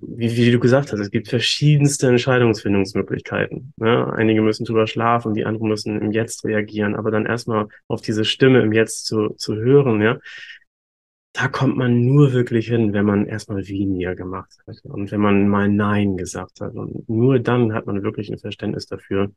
wie, 0.00 0.36
wie 0.36 0.50
du 0.50 0.58
gesagt 0.58 0.92
hast, 0.92 1.00
es 1.00 1.10
gibt 1.10 1.28
verschiedenste 1.28 2.08
Entscheidungsfindungsmöglichkeiten. 2.08 3.72
Ne? 3.76 4.12
Einige 4.12 4.42
müssen 4.42 4.64
drüber 4.64 4.86
schlafen, 4.86 5.34
die 5.34 5.44
anderen 5.44 5.68
müssen 5.68 6.00
im 6.00 6.12
Jetzt 6.12 6.44
reagieren, 6.44 6.94
aber 6.94 7.10
dann 7.10 7.26
erstmal 7.26 7.68
auf 7.88 8.00
diese 8.00 8.24
Stimme 8.24 8.62
im 8.62 8.72
Jetzt 8.72 9.06
zu, 9.06 9.30
zu 9.30 9.56
hören, 9.56 10.00
ja, 10.00 10.18
da 11.32 11.48
kommt 11.48 11.76
man 11.76 12.04
nur 12.04 12.32
wirklich 12.32 12.68
hin, 12.68 12.92
wenn 12.92 13.04
man 13.04 13.26
erstmal 13.26 13.66
weniger 13.66 14.14
gemacht 14.14 14.56
hat 14.66 14.84
und 14.84 15.10
wenn 15.10 15.20
man 15.20 15.48
mal 15.48 15.68
Nein 15.68 16.16
gesagt 16.16 16.60
hat. 16.60 16.74
Und 16.74 17.08
nur 17.08 17.40
dann 17.40 17.72
hat 17.74 17.86
man 17.86 18.04
wirklich 18.04 18.30
ein 18.30 18.38
Verständnis 18.38 18.86
dafür, 18.86 19.32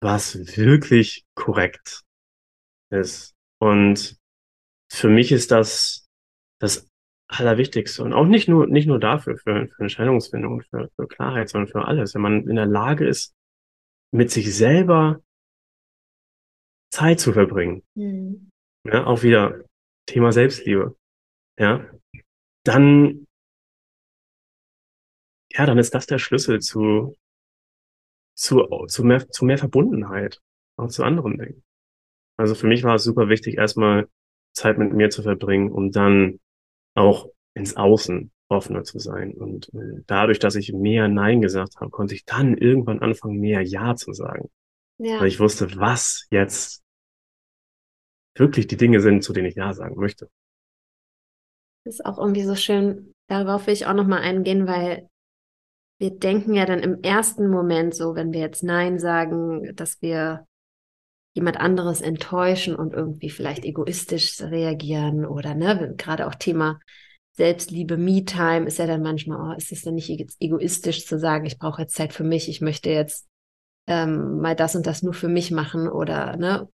was 0.00 0.56
wirklich 0.56 1.24
korrekt 1.34 2.02
ist. 2.90 3.34
Und 3.60 4.16
für 4.90 5.08
mich 5.08 5.30
ist 5.30 5.52
das 5.52 6.04
das 6.64 6.88
Allerwichtigste. 7.28 8.02
Und 8.02 8.12
auch 8.12 8.26
nicht 8.26 8.48
nur, 8.48 8.66
nicht 8.66 8.86
nur 8.86 9.00
dafür, 9.00 9.36
für, 9.36 9.68
für 9.68 9.82
Entscheidungsfindung, 9.82 10.62
für, 10.62 10.90
für 10.94 11.06
Klarheit, 11.06 11.48
sondern 11.48 11.68
für 11.68 11.84
alles. 11.86 12.14
Wenn 12.14 12.22
man 12.22 12.48
in 12.48 12.56
der 12.56 12.66
Lage 12.66 13.06
ist, 13.06 13.34
mit 14.12 14.30
sich 14.30 14.54
selber 14.54 15.22
Zeit 16.92 17.18
zu 17.18 17.32
verbringen. 17.32 17.82
Mhm. 17.94 18.50
Ja, 18.84 19.06
auch 19.06 19.22
wieder 19.22 19.64
Thema 20.06 20.32
Selbstliebe. 20.32 20.96
Ja, 21.58 21.88
dann, 22.64 23.26
ja, 25.50 25.66
dann 25.66 25.78
ist 25.78 25.94
das 25.94 26.06
der 26.06 26.18
Schlüssel 26.18 26.60
zu, 26.60 27.16
zu, 28.36 28.86
zu 28.86 29.04
mehr, 29.04 29.28
zu 29.28 29.44
mehr 29.44 29.58
Verbundenheit, 29.58 30.40
auch 30.76 30.88
zu 30.88 31.02
anderen 31.02 31.38
Dingen. 31.38 31.64
Also 32.36 32.54
für 32.54 32.66
mich 32.66 32.82
war 32.82 32.96
es 32.96 33.04
super 33.04 33.28
wichtig, 33.28 33.56
erstmal 33.56 34.08
Zeit 34.52 34.78
mit 34.78 34.92
mir 34.92 35.10
zu 35.10 35.22
verbringen, 35.22 35.72
um 35.72 35.90
dann 35.90 36.40
auch 36.94 37.28
ins 37.54 37.76
Außen 37.76 38.30
offener 38.48 38.84
zu 38.84 38.98
sein. 38.98 39.32
Und 39.32 39.72
äh, 39.74 40.02
dadurch, 40.06 40.38
dass 40.38 40.54
ich 40.54 40.72
mehr 40.72 41.08
Nein 41.08 41.40
gesagt 41.40 41.76
habe, 41.76 41.90
konnte 41.90 42.14
ich 42.14 42.24
dann 42.24 42.56
irgendwann 42.56 43.00
anfangen, 43.00 43.38
mehr 43.38 43.62
Ja 43.62 43.96
zu 43.96 44.12
sagen. 44.12 44.50
Ja. 44.98 45.20
Weil 45.20 45.28
ich 45.28 45.40
wusste, 45.40 45.76
was 45.76 46.26
jetzt 46.30 46.82
wirklich 48.36 48.66
die 48.66 48.76
Dinge 48.76 49.00
sind, 49.00 49.22
zu 49.22 49.32
denen 49.32 49.48
ich 49.48 49.54
Ja 49.54 49.72
sagen 49.72 49.96
möchte. 49.96 50.28
Das 51.84 51.94
ist 51.94 52.06
auch 52.06 52.18
irgendwie 52.18 52.44
so 52.44 52.54
schön. 52.54 53.12
Darauf 53.28 53.66
will 53.66 53.74
ich 53.74 53.86
auch 53.86 53.94
nochmal 53.94 54.22
eingehen, 54.22 54.66
weil 54.66 55.08
wir 55.98 56.10
denken 56.10 56.54
ja 56.54 56.66
dann 56.66 56.80
im 56.80 57.02
ersten 57.02 57.48
Moment 57.48 57.94
so, 57.94 58.14
wenn 58.14 58.32
wir 58.32 58.40
jetzt 58.40 58.62
Nein 58.62 58.98
sagen, 58.98 59.74
dass 59.76 60.00
wir 60.02 60.46
jemand 61.34 61.58
anderes 61.58 62.00
enttäuschen 62.00 62.74
und 62.76 62.94
irgendwie 62.94 63.28
vielleicht 63.28 63.64
egoistisch 63.64 64.40
reagieren 64.40 65.26
oder 65.26 65.54
ne, 65.54 65.94
gerade 65.96 66.26
auch 66.26 66.34
Thema 66.34 66.78
Selbstliebe, 67.32 67.96
Me-Time 67.96 68.66
ist 68.66 68.78
ja 68.78 68.86
dann 68.86 69.02
manchmal, 69.02 69.50
oh, 69.50 69.56
ist 69.56 69.72
es 69.72 69.82
denn 69.82 69.96
nicht 69.96 70.10
egoistisch 70.38 71.04
zu 71.04 71.18
sagen, 71.18 71.44
ich 71.44 71.58
brauche 71.58 71.82
jetzt 71.82 71.96
Zeit 71.96 72.12
für 72.12 72.22
mich, 72.22 72.48
ich 72.48 72.60
möchte 72.60 72.90
jetzt 72.90 73.26
ähm, 73.88 74.40
mal 74.40 74.54
das 74.54 74.76
und 74.76 74.86
das 74.86 75.02
nur 75.02 75.14
für 75.14 75.28
mich 75.28 75.50
machen 75.50 75.88
oder 75.88 76.36
ne. 76.36 76.68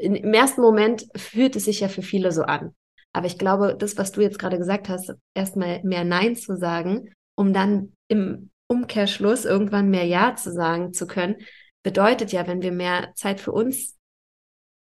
Im 0.00 0.34
ersten 0.34 0.60
Moment 0.60 1.06
fühlt 1.14 1.56
es 1.56 1.64
sich 1.64 1.80
ja 1.80 1.88
für 1.88 2.02
viele 2.02 2.32
so 2.32 2.42
an. 2.42 2.74
Aber 3.12 3.26
ich 3.26 3.38
glaube, 3.38 3.76
das, 3.78 3.96
was 3.96 4.12
du 4.12 4.20
jetzt 4.20 4.38
gerade 4.38 4.58
gesagt 4.58 4.88
hast, 4.88 5.14
erstmal 5.34 5.82
mehr 5.84 6.04
Nein 6.04 6.36
zu 6.36 6.56
sagen, 6.56 7.12
um 7.34 7.52
dann 7.52 7.92
im 8.08 8.50
Umkehrschluss 8.66 9.44
irgendwann 9.44 9.88
mehr 9.90 10.04
Ja 10.04 10.36
zu 10.36 10.52
sagen 10.52 10.92
zu 10.92 11.06
können, 11.06 11.36
bedeutet 11.82 12.32
ja, 12.32 12.46
wenn 12.46 12.62
wir 12.62 12.72
mehr 12.72 13.12
Zeit 13.14 13.40
für 13.40 13.52
uns 13.52 13.96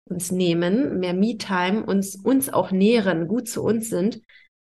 uns 0.05 0.31
nehmen, 0.31 0.99
mehr 0.99 1.13
Me-Time, 1.13 1.85
uns, 1.85 2.15
uns 2.15 2.51
auch 2.51 2.71
nähren, 2.71 3.27
gut 3.27 3.47
zu 3.47 3.63
uns 3.63 3.89
sind. 3.89 4.21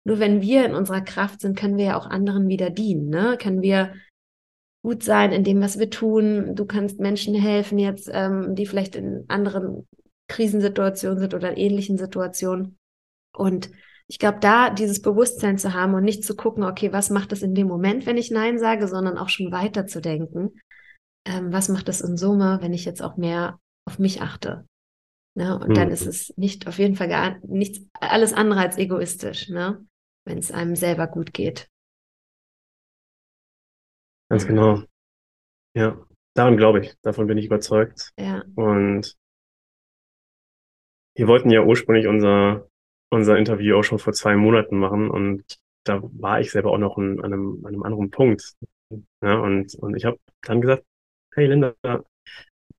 Nur 0.04 0.18
wenn 0.18 0.40
wir 0.40 0.64
in 0.64 0.74
unserer 0.74 1.00
Kraft 1.00 1.40
sind, 1.40 1.56
können 1.56 1.76
wir 1.76 1.86
ja 1.86 1.98
auch 1.98 2.06
anderen 2.06 2.48
wieder 2.48 2.70
dienen, 2.70 3.08
ne? 3.08 3.36
Können 3.40 3.62
wir 3.62 3.94
gut 4.82 5.02
sein 5.02 5.32
in 5.32 5.44
dem, 5.44 5.60
was 5.62 5.78
wir 5.78 5.88
tun. 5.88 6.54
Du 6.54 6.66
kannst 6.66 7.00
Menschen 7.00 7.34
helfen 7.34 7.78
jetzt, 7.78 8.10
ähm, 8.12 8.54
die 8.54 8.66
vielleicht 8.66 8.96
in 8.96 9.24
anderen 9.28 9.88
Krisensituationen 10.28 11.18
sind 11.18 11.34
oder 11.34 11.52
in 11.52 11.56
ähnlichen 11.56 11.96
Situationen. 11.96 12.76
Und 13.34 13.70
ich 14.06 14.18
glaube, 14.18 14.38
da 14.40 14.68
dieses 14.68 15.00
Bewusstsein 15.00 15.56
zu 15.56 15.72
haben 15.72 15.94
und 15.94 16.04
nicht 16.04 16.22
zu 16.22 16.36
gucken, 16.36 16.64
okay, 16.64 16.92
was 16.92 17.08
macht 17.08 17.32
es 17.32 17.42
in 17.42 17.54
dem 17.54 17.66
Moment, 17.66 18.04
wenn 18.04 18.18
ich 18.18 18.30
Nein 18.30 18.58
sage, 18.58 18.86
sondern 18.86 19.16
auch 19.16 19.30
schon 19.30 19.50
weiter 19.50 19.86
zu 19.86 20.02
denken 20.02 20.52
ähm, 21.26 21.52
was 21.52 21.68
macht 21.68 21.88
es 21.88 22.00
in 22.00 22.16
Summe, 22.16 22.58
wenn 22.60 22.72
ich 22.72 22.84
jetzt 22.84 23.02
auch 23.02 23.16
mehr 23.16 23.58
auf 23.86 23.98
mich 23.98 24.20
achte. 24.22 24.66
Ne? 25.36 25.58
Und 25.58 25.70
mhm. 25.70 25.74
dann 25.74 25.90
ist 25.90 26.06
es 26.06 26.36
nicht 26.36 26.66
auf 26.66 26.78
jeden 26.78 26.96
Fall 26.96 27.08
gar 27.08 27.38
nichts, 27.46 27.84
alles 28.00 28.32
andere 28.32 28.60
als 28.60 28.78
egoistisch, 28.78 29.48
ne? 29.48 29.84
wenn 30.24 30.38
es 30.38 30.52
einem 30.52 30.76
selber 30.76 31.06
gut 31.06 31.32
geht. 31.32 31.68
Ganz 34.30 34.46
genau. 34.46 34.82
Ja, 35.76 35.98
daran 36.34 36.56
glaube 36.56 36.80
ich, 36.80 36.94
davon 37.02 37.26
bin 37.26 37.38
ich 37.38 37.46
überzeugt. 37.46 38.12
Ja. 38.18 38.44
Und 38.54 39.16
wir 41.16 41.28
wollten 41.28 41.50
ja 41.50 41.62
ursprünglich 41.62 42.06
unser, 42.06 42.68
unser 43.10 43.36
Interview 43.36 43.76
auch 43.76 43.82
schon 43.82 43.98
vor 43.98 44.12
zwei 44.12 44.36
Monaten 44.36 44.78
machen 44.78 45.10
und 45.10 45.44
da 45.84 46.00
war 46.02 46.40
ich 46.40 46.50
selber 46.50 46.72
auch 46.72 46.78
noch 46.78 46.96
an, 46.96 47.22
einem, 47.22 47.60
an 47.64 47.74
einem 47.74 47.82
anderen 47.82 48.10
Punkt. 48.10 48.54
Ja, 49.22 49.38
und, 49.38 49.74
und 49.74 49.96
ich 49.96 50.04
habe 50.04 50.18
dann 50.42 50.60
gesagt, 50.60 50.84
hey 51.35 51.47
Linda, 51.47 51.74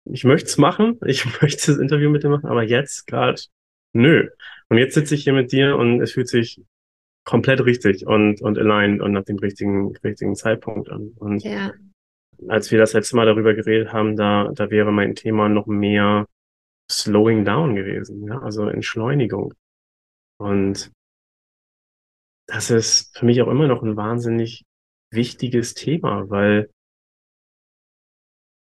ich 0.05 0.23
möchte 0.23 0.47
es 0.47 0.57
machen, 0.57 0.99
ich 1.05 1.25
möchte 1.41 1.71
das 1.71 1.79
Interview 1.79 2.09
mit 2.09 2.23
dir 2.23 2.29
machen, 2.29 2.47
aber 2.47 2.63
jetzt 2.63 3.07
gerade, 3.07 3.41
nö. 3.93 4.29
Und 4.69 4.77
jetzt 4.77 4.95
sitze 4.95 5.15
ich 5.15 5.23
hier 5.23 5.33
mit 5.33 5.51
dir 5.51 5.75
und 5.77 6.01
es 6.01 6.13
fühlt 6.13 6.27
sich 6.27 6.61
komplett 7.23 7.65
richtig 7.65 8.05
und, 8.05 8.41
und 8.41 8.57
aligned 8.57 9.01
und 9.01 9.11
nach 9.11 9.23
dem 9.23 9.37
richtigen, 9.37 9.95
richtigen 9.97 10.35
Zeitpunkt 10.35 10.89
an. 10.89 11.13
Und 11.17 11.43
ja. 11.43 11.73
als 12.47 12.71
wir 12.71 12.79
das 12.79 12.93
letzte 12.93 13.15
Mal 13.15 13.25
darüber 13.25 13.53
geredet 13.53 13.91
haben, 13.91 14.15
da, 14.15 14.51
da 14.53 14.69
wäre 14.69 14.91
mein 14.91 15.15
Thema 15.15 15.49
noch 15.49 15.65
mehr 15.65 16.27
Slowing 16.91 17.45
Down 17.45 17.75
gewesen, 17.75 18.27
ja, 18.27 18.39
also 18.39 18.67
Entschleunigung. 18.67 19.53
Und 20.37 20.91
das 22.47 22.69
ist 22.69 23.17
für 23.17 23.25
mich 23.25 23.41
auch 23.41 23.47
immer 23.47 23.67
noch 23.67 23.81
ein 23.81 23.95
wahnsinnig 23.95 24.63
wichtiges 25.11 25.73
Thema, 25.73 26.29
weil 26.29 26.69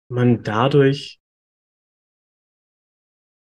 man 0.09 0.43
dadurch 0.43 1.19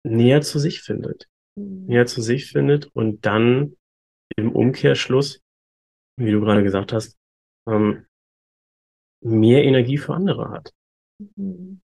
näher 0.05 0.43
zu 0.43 0.59
sich 0.59 0.83
findet, 0.83 1.29
mhm. 1.57 1.87
näher 1.87 2.07
zu 2.07 2.23
sich 2.23 2.51
findet 2.51 2.87
und 2.95 3.25
dann 3.27 3.77
im 4.37 4.53
Umkehrschluss, 4.53 5.43
wie 6.17 6.31
du 6.31 6.41
gerade 6.41 6.63
gesagt 6.63 6.93
hast, 6.93 7.17
ähm, 7.67 8.07
mehr 9.23 9.65
Energie 9.65 9.99
für 9.99 10.15
andere 10.15 10.51
hat. 10.51 10.73
Mhm. 11.37 11.81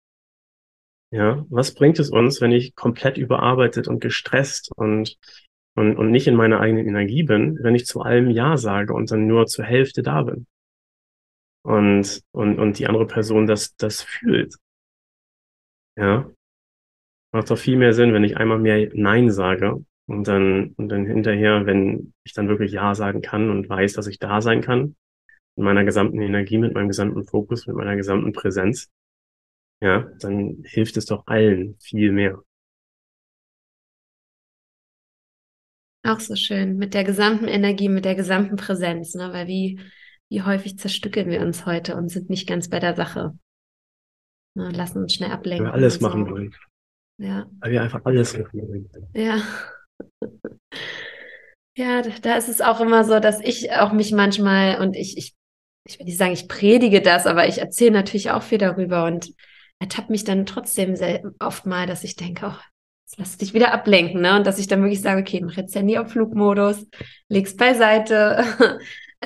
Ja, 1.13 1.47
was 1.49 1.75
bringt 1.75 1.99
es 1.99 2.11
uns, 2.11 2.41
wenn 2.41 2.53
ich 2.53 2.75
komplett 2.75 3.17
überarbeitet 3.17 3.87
und 3.87 4.01
gestresst 4.01 4.71
und, 4.75 5.17
und, 5.77 5.97
und 5.97 6.11
nicht 6.11 6.27
in 6.27 6.35
meiner 6.35 6.61
eigenen 6.61 6.87
Energie 6.87 7.23
bin, 7.23 7.59
wenn 7.63 7.77
ich 7.77 7.87
zu 7.87 8.01
allem 8.01 8.31
Ja 8.31 8.57
sage 8.57 8.93
und 8.93 9.11
dann 9.11 9.27
nur 9.27 9.47
zur 9.47 9.65
Hälfte 9.65 10.03
da 10.03 10.23
bin? 10.23 10.47
Und, 11.67 12.23
und, 12.31 12.61
und 12.61 12.79
die 12.79 12.87
andere 12.87 13.09
Person 13.09 13.49
das, 13.49 13.75
das 13.75 14.01
fühlt. 14.01 14.55
Ja. 15.97 16.31
Macht 17.33 17.51
doch 17.51 17.59
viel 17.59 17.77
mehr 17.77 17.93
Sinn, 17.93 18.13
wenn 18.13 18.23
ich 18.23 18.37
einmal 18.37 18.61
mehr 18.61 18.89
Nein 18.95 19.33
sage 19.33 19.85
und 20.07 20.29
dann, 20.29 20.75
und 20.77 20.89
dann 20.91 21.05
hinterher, 21.05 21.67
wenn 21.67 22.15
ich 22.23 22.35
dann 22.35 22.47
wirklich 22.47 22.71
Ja 22.71 22.95
sagen 22.95 23.21
kann 23.21 23.51
und 23.51 23.69
weiß, 23.69 23.95
dass 23.95 24.07
ich 24.07 24.21
da 24.21 24.41
sein 24.41 24.61
kann, 24.61 24.95
mit 25.57 25.65
meiner 25.65 25.83
gesamten 25.83 26.21
Energie, 26.21 26.59
mit 26.59 26.73
meinem 26.73 26.87
gesamten 26.87 27.25
Fokus, 27.25 27.67
mit 27.67 27.75
meiner 27.75 27.97
gesamten 27.97 28.33
Präsenz, 28.33 28.93
ja, 29.81 30.09
dann 30.21 30.63
hilft 30.65 30.97
es 30.99 31.07
doch 31.07 31.27
allen 31.27 31.77
viel 31.81 32.13
mehr. 32.13 32.45
Auch 36.05 36.21
so 36.21 36.37
schön, 36.37 36.77
mit 36.77 36.95
der 36.95 37.03
gesamten 37.03 37.49
Energie, 37.49 37.89
mit 37.89 38.05
der 38.05 38.15
gesamten 38.15 38.55
Präsenz, 38.55 39.15
ne? 39.17 39.33
Weil 39.33 39.49
wie, 39.49 39.81
wie 40.31 40.43
häufig 40.43 40.79
zerstückeln 40.79 41.29
wir 41.29 41.41
uns 41.41 41.67
heute 41.67 41.97
und 41.97 42.09
sind 42.09 42.31
nicht 42.31 42.49
ganz 42.49 42.69
bei 42.69 42.81
der 42.81 42.95
Sache. 42.95 43.39
Ne? 44.55 44.71
Lassen 44.71 45.03
uns 45.03 45.15
schnell 45.15 45.31
ablenken. 45.31 45.67
Weil 45.67 45.73
wir 45.73 45.77
alles 45.77 46.01
machen 46.01 46.31
wollen. 46.31 46.55
Ja. 47.19 47.47
Weil 47.61 47.73
wir 47.73 47.83
einfach 47.83 48.05
alles 48.05 48.37
machen 48.37 48.69
wollen. 48.69 48.91
Ja. 49.15 49.43
Ja, 51.79 52.01
da 52.01 52.37
ist 52.37 52.49
es 52.49 52.63
auch 52.63 52.81
immer 52.81 53.05
so, 53.05 53.21
dass 53.21 53.39
ich 53.41 53.71
auch 53.73 53.93
mich 53.93 54.11
manchmal 54.11 54.81
und 54.81 54.97
ich, 54.97 55.19
ich 55.19 55.37
ich 55.87 55.99
will 55.99 56.07
nicht 56.07 56.19
sagen, 56.19 56.33
ich 56.33 56.49
predige 56.49 57.01
das, 57.01 57.27
aber 57.27 57.49
ich 57.49 57.59
erzähle 57.59 57.93
natürlich 57.93 58.31
auch 58.31 58.43
viel 58.43 58.59
darüber 58.59 59.05
und 59.05 59.33
ertappe 59.79 60.11
mich 60.11 60.25
dann 60.25 60.47
trotzdem 60.47 60.95
oft 61.39 61.67
mal, 61.67 61.87
dass 61.87 62.05
ich 62.05 62.17
denke, 62.17 62.47
oh, 62.47 62.59
jetzt 63.05 63.19
lass 63.19 63.39
dich 63.39 63.55
wieder 63.55 63.73
ablenken, 63.73 64.21
ne? 64.21 64.37
Und 64.37 64.47
dass 64.47 64.59
ich 64.59 64.67
dann 64.67 64.83
wirklich 64.83 65.01
sage, 65.01 65.21
okay, 65.21 65.41
mach 65.41 65.57
jetzt 65.57 65.75
Handy 65.75 65.99
auf 65.99 66.11
Flugmodus, 66.11 66.87
leg's 67.29 67.57
beiseite, 67.57 68.45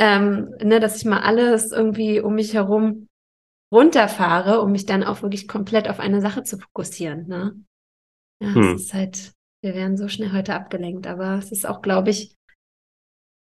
ähm, 0.00 0.54
ne, 0.62 0.80
dass 0.80 0.96
ich 0.96 1.04
mal 1.04 1.20
alles 1.20 1.72
irgendwie 1.72 2.20
um 2.20 2.34
mich 2.34 2.54
herum 2.54 3.06
runterfahre, 3.72 4.60
um 4.62 4.72
mich 4.72 4.86
dann 4.86 5.04
auch 5.04 5.22
wirklich 5.22 5.46
komplett 5.46 5.88
auf 5.88 6.00
eine 6.00 6.20
Sache 6.20 6.42
zu 6.42 6.58
fokussieren, 6.58 7.28
ne? 7.28 7.54
Ja, 8.42 8.54
hm. 8.54 8.74
es 8.74 8.82
ist 8.84 8.94
halt, 8.94 9.32
wir 9.62 9.74
werden 9.74 9.98
so 9.98 10.08
schnell 10.08 10.32
heute 10.32 10.54
abgelenkt, 10.54 11.06
aber 11.06 11.36
es 11.36 11.52
ist 11.52 11.66
auch, 11.66 11.82
glaube 11.82 12.10
ich, 12.10 12.34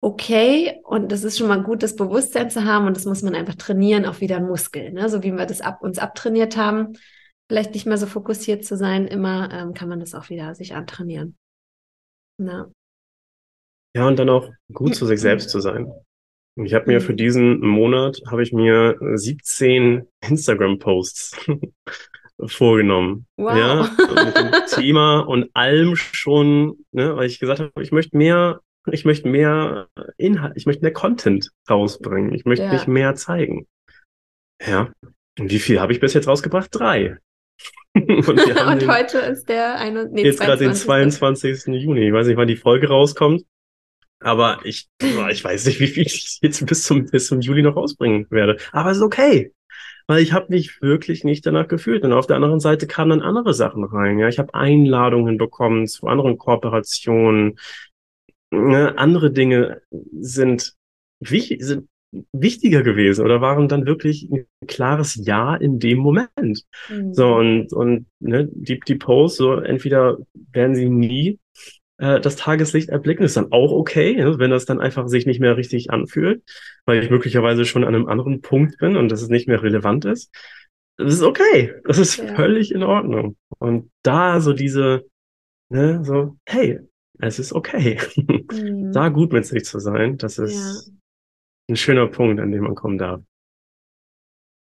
okay 0.02 0.82
und 0.84 1.12
das 1.12 1.24
ist 1.24 1.38
schon 1.38 1.48
mal 1.48 1.62
gut, 1.62 1.84
das 1.84 1.96
Bewusstsein 1.96 2.50
zu 2.50 2.66
haben 2.66 2.88
und 2.88 2.98
das 2.98 3.06
muss 3.06 3.22
man 3.22 3.36
einfach 3.36 3.56
trainieren, 3.56 4.06
auch 4.06 4.20
wieder 4.20 4.38
ein 4.38 4.48
Muskel. 4.48 4.92
Ne? 4.92 5.08
So 5.08 5.24
wie 5.24 5.32
wir 5.32 5.46
das 5.46 5.62
ab, 5.62 5.84
uns 5.84 6.00
abtrainiert 6.00 6.58
haben, 6.58 6.94
vielleicht 7.48 7.76
nicht 7.76 7.86
mehr 7.86 7.98
so 7.98 8.08
fokussiert 8.08 8.66
zu 8.66 8.76
sein, 8.76 9.06
immer 9.06 9.52
ähm, 9.54 9.74
kann 9.76 9.88
man 9.88 10.00
das 10.00 10.16
auch 10.16 10.30
wieder 10.30 10.56
sich 10.56 10.74
antrainieren. 10.74 11.38
Ja. 12.42 12.72
ja, 13.96 14.08
und 14.08 14.18
dann 14.18 14.30
auch 14.30 14.50
gut 14.74 14.96
zu 14.96 15.06
sich 15.06 15.22
selbst 15.22 15.50
zu 15.52 15.60
sein. 15.60 15.94
Ich 16.64 16.74
habe 16.74 16.88
mir 16.88 17.02
für 17.02 17.14
mhm. 17.14 17.18
diesen 17.18 17.60
Monat 17.60 18.22
habe 18.30 18.44
ich 18.44 18.54
mir 18.54 18.98
17 19.00 20.08
Instagram-Posts 20.28 21.38
vorgenommen. 22.46 23.26
Wow. 23.38 23.58
Ja, 23.58 23.90
mit 24.26 24.38
dem 24.38 24.52
Thema 24.76 25.20
und 25.20 25.50
allem 25.54 25.96
schon, 25.96 26.78
ne, 26.92 27.16
weil 27.16 27.28
ich 27.28 27.40
gesagt 27.40 27.60
habe, 27.60 27.72
ich 27.82 27.92
möchte 27.92 28.18
mehr 28.18 28.62
ich 28.92 29.06
möchte 29.06 29.28
mehr 29.28 29.88
Inhalt, 30.18 30.54
ich 30.56 30.66
möchte 30.66 30.82
mehr 30.82 30.94
Content 30.94 31.52
rausbringen. 31.70 32.34
Ich 32.34 32.46
möchte 32.46 32.66
ja. 32.66 32.74
mich 32.74 32.88
mehr 32.88 33.16
zeigen. 33.16 33.68
Ja. 34.66 34.92
Und 35.40 35.52
wie 35.52 35.60
viel 35.60 35.80
habe 35.80 35.94
ich 35.94 36.00
bis 36.00 36.14
jetzt 36.14 36.28
rausgebracht? 36.28 36.70
Drei. 36.72 37.18
und, 37.94 38.28
und 38.28 38.88
heute 38.88 39.20
ist 39.20 39.50
der 39.50 39.76
eine, 39.76 40.08
nee, 40.10 40.24
jetzt 40.24 40.40
gerade 40.40 40.64
den 40.64 40.76
22. 40.76 41.68
Juni. 41.68 42.08
Ich 42.08 42.14
weiß 42.14 42.28
nicht, 42.28 42.38
wann 42.38 42.48
die 42.48 42.56
Folge 42.56 42.88
rauskommt. 42.88 43.44
Aber 44.22 44.60
ich, 44.64 44.90
ich 45.02 45.44
weiß 45.44 45.66
nicht, 45.66 45.80
wie 45.80 45.88
viel 45.88 46.06
ich 46.06 46.40
jetzt 46.42 46.66
bis 46.66 46.84
zum, 46.84 47.06
bis 47.06 47.28
zum 47.28 47.42
Juli 47.42 47.62
noch 47.62 47.76
rausbringen 47.76 48.28
werde. 48.30 48.58
Aber 48.72 48.92
es 48.92 48.98
ist 48.98 49.04
okay. 49.04 49.54
Weil 50.08 50.24
ich 50.24 50.34
habe 50.34 50.48
mich 50.50 50.82
wirklich 50.82 51.24
nicht 51.24 51.46
danach 51.46 51.68
gefühlt. 51.68 52.04
Und 52.04 52.14
auf 52.14 52.26
der 52.26 52.36
anderen 52.36 52.60
Seite 52.60 52.88
kamen 52.88 53.12
dann 53.12 53.22
andere 53.22 53.54
Sachen 53.54 53.84
rein. 53.84 54.18
Ja, 54.18 54.28
ich 54.28 54.40
habe 54.40 54.56
Einladungen 54.56 55.38
bekommen 55.38 55.88
zu 55.88 56.08
anderen 56.08 56.38
Kooperationen 56.38 57.60
ne, 58.52 58.98
andere 58.98 59.32
Dinge 59.32 59.82
sind, 60.20 60.76
wichtig, 61.20 61.64
sind 61.64 61.88
wichtiger 62.32 62.82
gewesen 62.82 63.24
oder 63.24 63.40
waren 63.40 63.68
dann 63.68 63.86
wirklich 63.86 64.30
ein 64.32 64.48
klares 64.68 65.16
Ja 65.16 65.56
in 65.56 65.80
dem 65.80 66.00
Moment. 66.00 66.64
Mhm. 66.90 67.14
So 67.14 67.36
und 67.36 67.72
und 67.72 68.08
ne, 68.20 68.50
die 68.52 68.80
die 68.80 68.96
Posts 68.96 69.38
so 69.38 69.54
entweder 69.56 70.18
werden 70.52 70.76
sie 70.76 70.90
nie 70.90 71.40
äh, 72.00 72.20
das 72.20 72.36
Tageslicht 72.36 72.90
erblicken, 72.90 73.24
ist 73.24 73.38
dann 73.38 73.52
auch 73.52 73.72
okay, 73.72 74.18
wenn 74.38 74.52
das 74.52 74.66
dann 74.66 74.80
einfach 74.80 75.08
sich 75.08 75.26
nicht 75.26 75.40
mehr 75.40 75.58
richtig 75.58 75.92
anfühlt, 75.92 76.44
weil 76.86 77.04
ich 77.04 77.10
möglicherweise 77.10 77.66
schon 77.66 77.84
an 77.84 77.94
einem 77.94 78.08
anderen 78.08 78.42
Punkt 78.42 78.78
bin 78.80 78.98
und 78.98 79.10
das 79.10 79.22
es 79.22 79.30
nicht 79.30 79.48
mehr 79.48 79.62
relevant 79.62 80.06
ist. 80.06 80.34
Das 80.98 81.14
ist 81.14 81.22
okay, 81.24 81.74
das 81.86 81.98
ist 81.98 82.18
ja. 82.18 82.36
völlig 82.36 82.74
in 82.74 82.84
Ordnung. 82.84 83.38
Und 83.60 83.92
da 84.04 84.42
so 84.42 84.54
diese 84.54 85.06
ne, 85.70 86.04
so 86.04 86.38
hey, 86.46 86.80
es 87.20 87.40
ist 87.40 87.54
okay. 87.54 88.00
Mhm. 88.52 88.92
Da 88.94 89.10
gut 89.10 89.32
mit 89.32 89.46
sich 89.46 89.64
zu 89.64 89.78
sein, 89.78 90.18
das 90.18 90.40
ist 90.40 90.88
ja. 90.88 90.94
ein 91.70 91.76
schöner 91.76 92.08
Punkt, 92.08 92.40
an 92.42 92.52
dem 92.52 92.64
man 92.64 92.74
kommen 92.74 92.98
darf. 92.98 93.22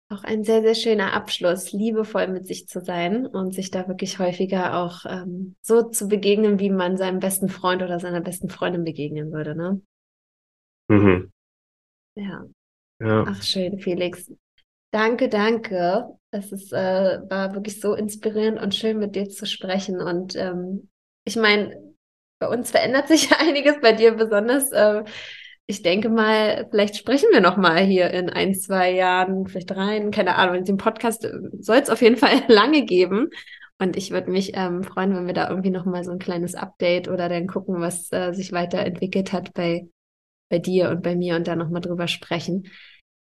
Auch 0.09 0.23
ein 0.23 0.45
sehr, 0.45 0.61
sehr 0.61 0.75
schöner 0.75 1.13
Abschluss, 1.13 1.73
liebevoll 1.73 2.27
mit 2.27 2.47
sich 2.47 2.67
zu 2.67 2.79
sein 2.79 3.25
und 3.25 3.53
sich 3.53 3.71
da 3.71 3.89
wirklich 3.89 4.19
häufiger 4.19 4.77
auch 4.79 5.05
ähm, 5.05 5.55
so 5.61 5.83
zu 5.83 6.07
begegnen, 6.07 6.59
wie 6.59 6.69
man 6.69 6.95
seinem 6.95 7.19
besten 7.19 7.49
Freund 7.49 7.83
oder 7.83 7.99
seiner 7.99 8.21
besten 8.21 8.49
Freundin 8.49 8.85
begegnen 8.85 9.33
würde, 9.33 9.53
ne? 9.55 9.81
Mhm. 10.89 11.31
Ja. 12.15 12.45
ja. 13.01 13.25
Ach, 13.27 13.43
schön, 13.43 13.79
Felix. 13.79 14.31
Danke, 14.91 15.27
danke. 15.27 16.05
Es 16.31 16.53
ist, 16.53 16.71
äh, 16.71 17.19
war 17.29 17.53
wirklich 17.53 17.81
so 17.81 17.93
inspirierend 17.93 18.61
und 18.61 18.75
schön, 18.75 18.99
mit 18.99 19.15
dir 19.15 19.27
zu 19.29 19.45
sprechen. 19.45 20.01
Und 20.01 20.35
ähm, 20.37 20.89
ich 21.25 21.35
meine, 21.35 21.95
bei 22.39 22.47
uns 22.47 22.71
verändert 22.71 23.09
sich 23.09 23.29
einiges, 23.39 23.81
bei 23.81 23.91
dir 23.91 24.13
besonders. 24.13 24.71
Äh, 24.71 25.03
ich 25.69 25.81
denke 25.81 26.09
mal, 26.09 26.65
vielleicht 26.71 26.95
sprechen 26.95 27.27
wir 27.31 27.41
noch 27.41 27.57
mal 27.57 27.83
hier 27.83 28.09
in 28.11 28.29
ein, 28.29 28.55
zwei 28.55 28.93
Jahren, 28.93 29.47
vielleicht 29.47 29.75
rein, 29.75 30.11
keine 30.11 30.35
Ahnung. 30.35 30.63
Den 30.63 30.77
Podcast 30.77 31.25
äh, 31.25 31.33
soll 31.59 31.77
es 31.77 31.89
auf 31.89 32.01
jeden 32.01 32.15
Fall 32.15 32.41
lange 32.47 32.85
geben. 32.85 33.29
Und 33.77 33.97
ich 33.97 34.11
würde 34.11 34.31
mich 34.31 34.53
ähm, 34.55 34.83
freuen, 34.83 35.13
wenn 35.13 35.27
wir 35.27 35.33
da 35.33 35.49
irgendwie 35.49 35.69
noch 35.69 35.85
mal 35.85 36.03
so 36.05 36.11
ein 36.11 36.19
kleines 36.19 36.55
Update 36.55 37.09
oder 37.09 37.27
dann 37.29 37.47
gucken, 37.47 37.81
was 37.81 38.11
äh, 38.13 38.31
sich 38.33 38.53
weiterentwickelt 38.53 39.33
hat 39.33 39.53
bei, 39.53 39.87
bei 40.49 40.57
dir 40.57 40.89
und 40.89 41.03
bei 41.03 41.15
mir 41.15 41.35
und 41.35 41.47
da 41.47 41.55
noch 41.55 41.69
mal 41.69 41.81
drüber 41.81 42.07
sprechen. 42.07 42.69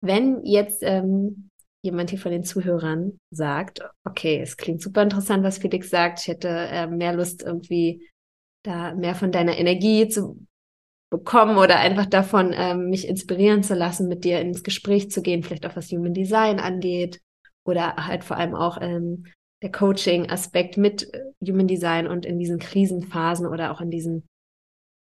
Wenn 0.00 0.44
jetzt 0.44 0.82
ähm, 0.82 1.50
jemand 1.82 2.10
hier 2.10 2.20
von 2.20 2.32
den 2.32 2.44
Zuhörern 2.44 3.18
sagt, 3.30 3.80
okay, 4.04 4.40
es 4.40 4.56
klingt 4.56 4.80
super 4.80 5.02
interessant, 5.02 5.42
was 5.42 5.58
Felix 5.58 5.90
sagt, 5.90 6.20
ich 6.20 6.28
hätte 6.28 6.48
äh, 6.48 6.86
mehr 6.86 7.12
Lust 7.12 7.42
irgendwie 7.42 8.08
da 8.62 8.94
mehr 8.94 9.16
von 9.16 9.32
deiner 9.32 9.58
Energie 9.58 10.08
zu 10.08 10.46
bekommen 11.18 11.56
oder 11.56 11.78
einfach 11.78 12.06
davon, 12.06 12.52
ähm, 12.54 12.90
mich 12.90 13.08
inspirieren 13.08 13.62
zu 13.62 13.74
lassen, 13.74 14.08
mit 14.08 14.24
dir 14.24 14.40
ins 14.40 14.62
Gespräch 14.62 15.10
zu 15.10 15.22
gehen, 15.22 15.42
vielleicht 15.42 15.66
auch 15.66 15.76
was 15.76 15.90
Human 15.90 16.14
Design 16.14 16.60
angeht 16.60 17.20
oder 17.64 17.96
halt 17.96 18.24
vor 18.24 18.36
allem 18.36 18.54
auch 18.54 18.78
ähm, 18.80 19.24
der 19.62 19.72
Coaching-Aspekt 19.72 20.76
mit 20.76 21.12
äh, 21.14 21.22
Human 21.46 21.66
Design 21.66 22.06
und 22.06 22.26
in 22.26 22.38
diesen 22.38 22.58
Krisenphasen 22.58 23.46
oder 23.46 23.72
auch 23.72 23.80
in 23.80 23.90
diesen 23.90 24.26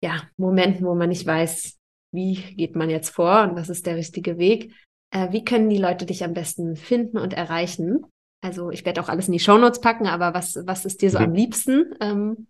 ja, 0.04 0.22
Momenten, 0.38 0.86
wo 0.86 0.94
man 0.94 1.10
nicht 1.10 1.26
weiß, 1.26 1.78
wie 2.14 2.36
geht 2.36 2.76
man 2.76 2.90
jetzt 2.90 3.10
vor 3.10 3.44
und 3.44 3.56
was 3.56 3.70
ist 3.70 3.86
der 3.86 3.96
richtige 3.96 4.38
Weg. 4.38 4.74
Äh, 5.12 5.32
wie 5.32 5.44
können 5.44 5.70
die 5.70 5.78
Leute 5.78 6.06
dich 6.06 6.24
am 6.24 6.34
besten 6.34 6.76
finden 6.76 7.18
und 7.18 7.34
erreichen? 7.34 8.06
Also 8.44 8.70
ich 8.70 8.86
werde 8.86 9.02
auch 9.02 9.10
alles 9.10 9.28
in 9.28 9.34
die 9.34 9.40
Shownotes 9.40 9.82
packen, 9.82 10.06
aber 10.06 10.34
was, 10.34 10.56
was 10.66 10.86
ist 10.86 11.02
dir 11.02 11.10
so 11.10 11.18
mhm. 11.18 11.26
am 11.26 11.34
liebsten? 11.34 11.96
Ähm, 12.00 12.48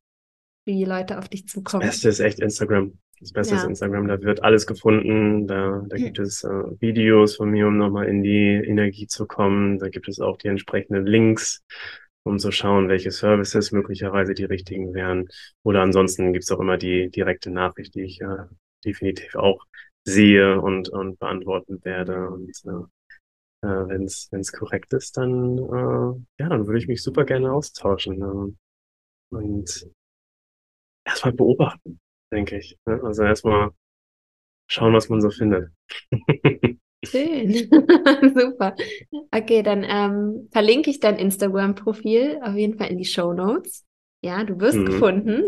wie 0.68 0.84
Leute 0.84 1.18
auf 1.18 1.30
dich 1.30 1.48
zukommen? 1.48 1.86
Das 1.86 1.96
Beste 1.96 2.10
ist 2.10 2.20
echt 2.20 2.40
Instagram. 2.40 2.98
Das 3.20 3.32
Beste 3.32 3.56
ja. 3.56 3.62
ist 3.62 3.68
Instagram, 3.68 4.08
da 4.08 4.22
wird 4.22 4.44
alles 4.44 4.68
gefunden. 4.68 5.48
Da, 5.48 5.84
da 5.88 5.98
gibt 5.98 6.20
es 6.20 6.44
äh, 6.44 6.50
Videos 6.80 7.38
von 7.38 7.50
mir, 7.50 7.68
um 7.68 7.78
nochmal 7.78 8.08
in 8.08 8.24
die 8.24 8.62
Energie 8.66 9.08
zu 9.08 9.26
kommen. 9.26 9.80
Da 9.80 9.90
gibt 9.90 10.08
es 10.08 10.20
auch 10.20 10.38
die 10.38 10.50
entsprechenden 10.50 11.06
Links, 11.06 11.64
um 12.24 12.40
zu 12.40 12.52
schauen, 12.52 12.90
welche 12.90 13.12
Services 13.12 13.72
möglicherweise 13.72 14.34
die 14.34 14.44
richtigen 14.44 14.94
wären. 14.94 15.30
Oder 15.64 15.82
ansonsten 15.82 16.34
gibt 16.34 16.44
es 16.44 16.52
auch 16.52 16.60
immer 16.60 16.78
die 16.78 17.10
direkte 17.10 17.52
Nachricht, 17.52 17.96
die 17.96 18.04
ich 18.04 18.22
äh, 18.22 18.46
definitiv 18.84 19.36
auch 19.36 19.64
sehe 20.04 20.60
und, 20.62 20.90
und 20.90 21.18
beantworten 21.18 21.84
werde. 21.84 22.30
Und 22.30 22.52
äh, 22.66 23.68
äh 23.68 23.88
wenn 23.88 24.04
es 24.04 24.52
korrekt 24.52 24.94
ist, 24.94 25.18
dann, 25.18 25.58
äh, 25.58 26.42
ja, 26.44 26.50
dann 26.50 26.68
würde 26.68 26.80
ich 26.80 26.88
mich 26.88 27.02
super 27.02 27.24
gerne 27.24 27.52
austauschen. 27.52 28.22
Äh, 28.22 29.36
und 29.36 29.90
erstmal 31.06 31.34
beobachten, 31.34 32.00
denke 32.32 32.58
ich. 32.58 32.78
Also 32.86 33.24
erstmal 33.24 33.72
schauen, 34.70 34.94
was 34.94 35.10
man 35.10 35.22
so 35.22 35.30
findet. 35.30 35.70
Schön, 37.06 37.54
super. 38.36 38.76
Okay, 39.32 39.62
dann 39.62 39.84
ähm, 39.84 40.50
verlinke 40.52 40.90
ich 40.90 41.00
dein 41.00 41.18
Instagram-Profil 41.18 42.40
auf 42.42 42.56
jeden 42.56 42.78
Fall 42.78 42.90
in 42.90 42.98
die 42.98 43.06
Show 43.06 43.34
Notes. 43.34 43.86
Ja, 44.24 44.44
du 44.44 44.60
wirst 44.60 44.78
mhm. 44.78 44.86
gefunden. 44.86 45.44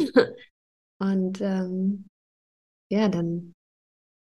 Und 0.99 1.41
ähm, 1.41 2.07
ja, 2.91 3.07
dann 3.07 3.53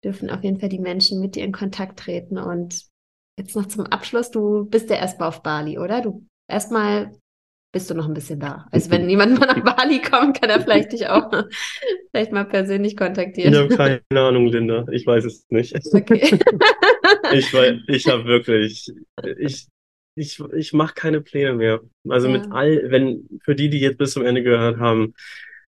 dürfen 0.03 0.29
auf 0.29 0.43
jeden 0.43 0.59
Fall 0.59 0.69
die 0.69 0.79
Menschen 0.79 1.19
mit 1.19 1.35
dir 1.35 1.43
in 1.43 1.51
Kontakt 1.51 1.99
treten. 1.99 2.37
Und 2.37 2.85
jetzt 3.37 3.55
noch 3.55 3.67
zum 3.67 3.85
Abschluss, 3.85 4.31
du 4.31 4.65
bist 4.65 4.89
ja 4.89 4.97
erstmal 4.97 5.29
auf 5.29 5.43
Bali, 5.43 5.79
oder? 5.79 6.01
Du 6.01 6.25
erstmal 6.47 7.17
bist 7.73 7.89
du 7.89 7.95
noch 7.95 8.07
ein 8.07 8.13
bisschen 8.13 8.39
da. 8.39 8.67
Also 8.71 8.91
wenn 8.91 9.09
jemand 9.09 9.39
mal 9.39 9.47
nach 9.47 9.75
Bali 9.75 9.99
kommt, 9.99 10.39
kann 10.39 10.49
er 10.49 10.61
vielleicht 10.61 10.93
dich 10.93 11.07
auch 11.07 11.29
vielleicht 12.11 12.31
mal 12.31 12.45
persönlich 12.45 12.95
kontaktieren. 12.95 13.51
Ich 13.51 13.59
habe 13.59 13.75
keine 13.75 14.21
Ahnung, 14.21 14.45
Linda. 14.45 14.85
Ich 14.91 15.05
weiß 15.05 15.25
es 15.25 15.45
nicht. 15.49 15.75
Okay. 15.91 16.39
ich 17.33 17.51
ich 17.87 18.07
habe 18.07 18.25
wirklich, 18.25 18.93
ich, 19.37 19.67
ich, 20.15 20.39
ich 20.53 20.73
mache 20.73 20.93
keine 20.93 21.21
Pläne 21.21 21.53
mehr. 21.53 21.81
Also 22.07 22.27
ja. 22.27 22.37
mit 22.37 22.51
all, 22.51 22.91
wenn, 22.91 23.27
für 23.43 23.55
die, 23.55 23.69
die 23.69 23.79
jetzt 23.79 23.97
bis 23.97 24.13
zum 24.13 24.23
Ende 24.23 24.43
gehört 24.43 24.77
haben, 24.77 25.15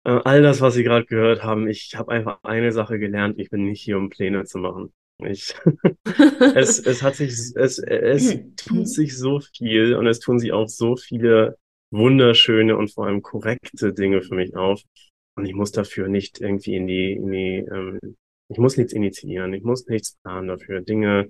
äh, 0.05 0.21
all 0.23 0.41
das, 0.41 0.61
was 0.61 0.75
sie 0.75 0.85
gerade 0.85 1.05
gehört 1.05 1.43
haben, 1.43 1.67
ich 1.67 1.95
habe 1.97 2.13
einfach 2.13 2.39
eine 2.43 2.71
Sache 2.71 2.97
gelernt. 2.97 3.37
Ich 3.37 3.49
bin 3.49 3.65
nicht 3.65 3.81
hier, 3.81 3.97
um 3.97 4.09
Pläne 4.09 4.45
zu 4.45 4.59
machen. 4.59 4.93
Ich, 5.21 5.53
es, 6.55 6.79
es 6.79 7.03
hat 7.03 7.15
sich, 7.15 7.33
es, 7.55 7.77
es 7.77 8.39
tut 8.55 8.87
sich 8.87 9.17
so 9.17 9.41
viel 9.41 9.95
und 9.95 10.07
es 10.07 10.21
tun 10.21 10.39
sich 10.39 10.53
auch 10.53 10.69
so 10.69 10.95
viele 10.95 11.57
wunderschöne 11.91 12.77
und 12.77 12.91
vor 12.93 13.07
allem 13.07 13.21
korrekte 13.21 13.93
Dinge 13.93 14.21
für 14.21 14.35
mich 14.35 14.55
auf. 14.55 14.81
Und 15.35 15.45
ich 15.45 15.53
muss 15.53 15.71
dafür 15.71 16.07
nicht 16.07 16.41
irgendwie 16.41 16.75
in 16.75 16.87
die, 16.87 17.13
in 17.13 17.31
die, 17.31 17.55
ähm, 17.71 17.99
ich 18.49 18.57
muss 18.57 18.77
nichts 18.77 18.93
initiieren, 18.93 19.53
ich 19.53 19.63
muss 19.63 19.87
nichts 19.87 20.17
planen 20.23 20.47
dafür. 20.47 20.81
Dinge 20.81 21.29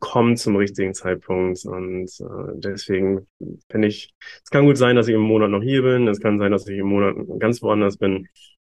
kommen 0.00 0.36
zum 0.36 0.56
richtigen 0.56 0.94
Zeitpunkt. 0.94 1.64
Und 1.64 2.08
äh, 2.20 2.52
deswegen 2.54 3.28
finde 3.70 3.88
ich, 3.88 4.14
es 4.44 4.50
kann 4.50 4.66
gut 4.66 4.78
sein, 4.78 4.96
dass 4.96 5.08
ich 5.08 5.14
im 5.14 5.20
Monat 5.20 5.50
noch 5.50 5.62
hier 5.62 5.82
bin, 5.82 6.08
es 6.08 6.20
kann 6.20 6.38
sein, 6.38 6.52
dass 6.52 6.66
ich 6.68 6.78
im 6.78 6.88
Monat 6.88 7.16
ganz 7.38 7.62
woanders 7.62 7.96
bin. 7.98 8.28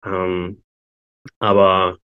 Ähm, 0.05 0.63
aber 1.39 1.99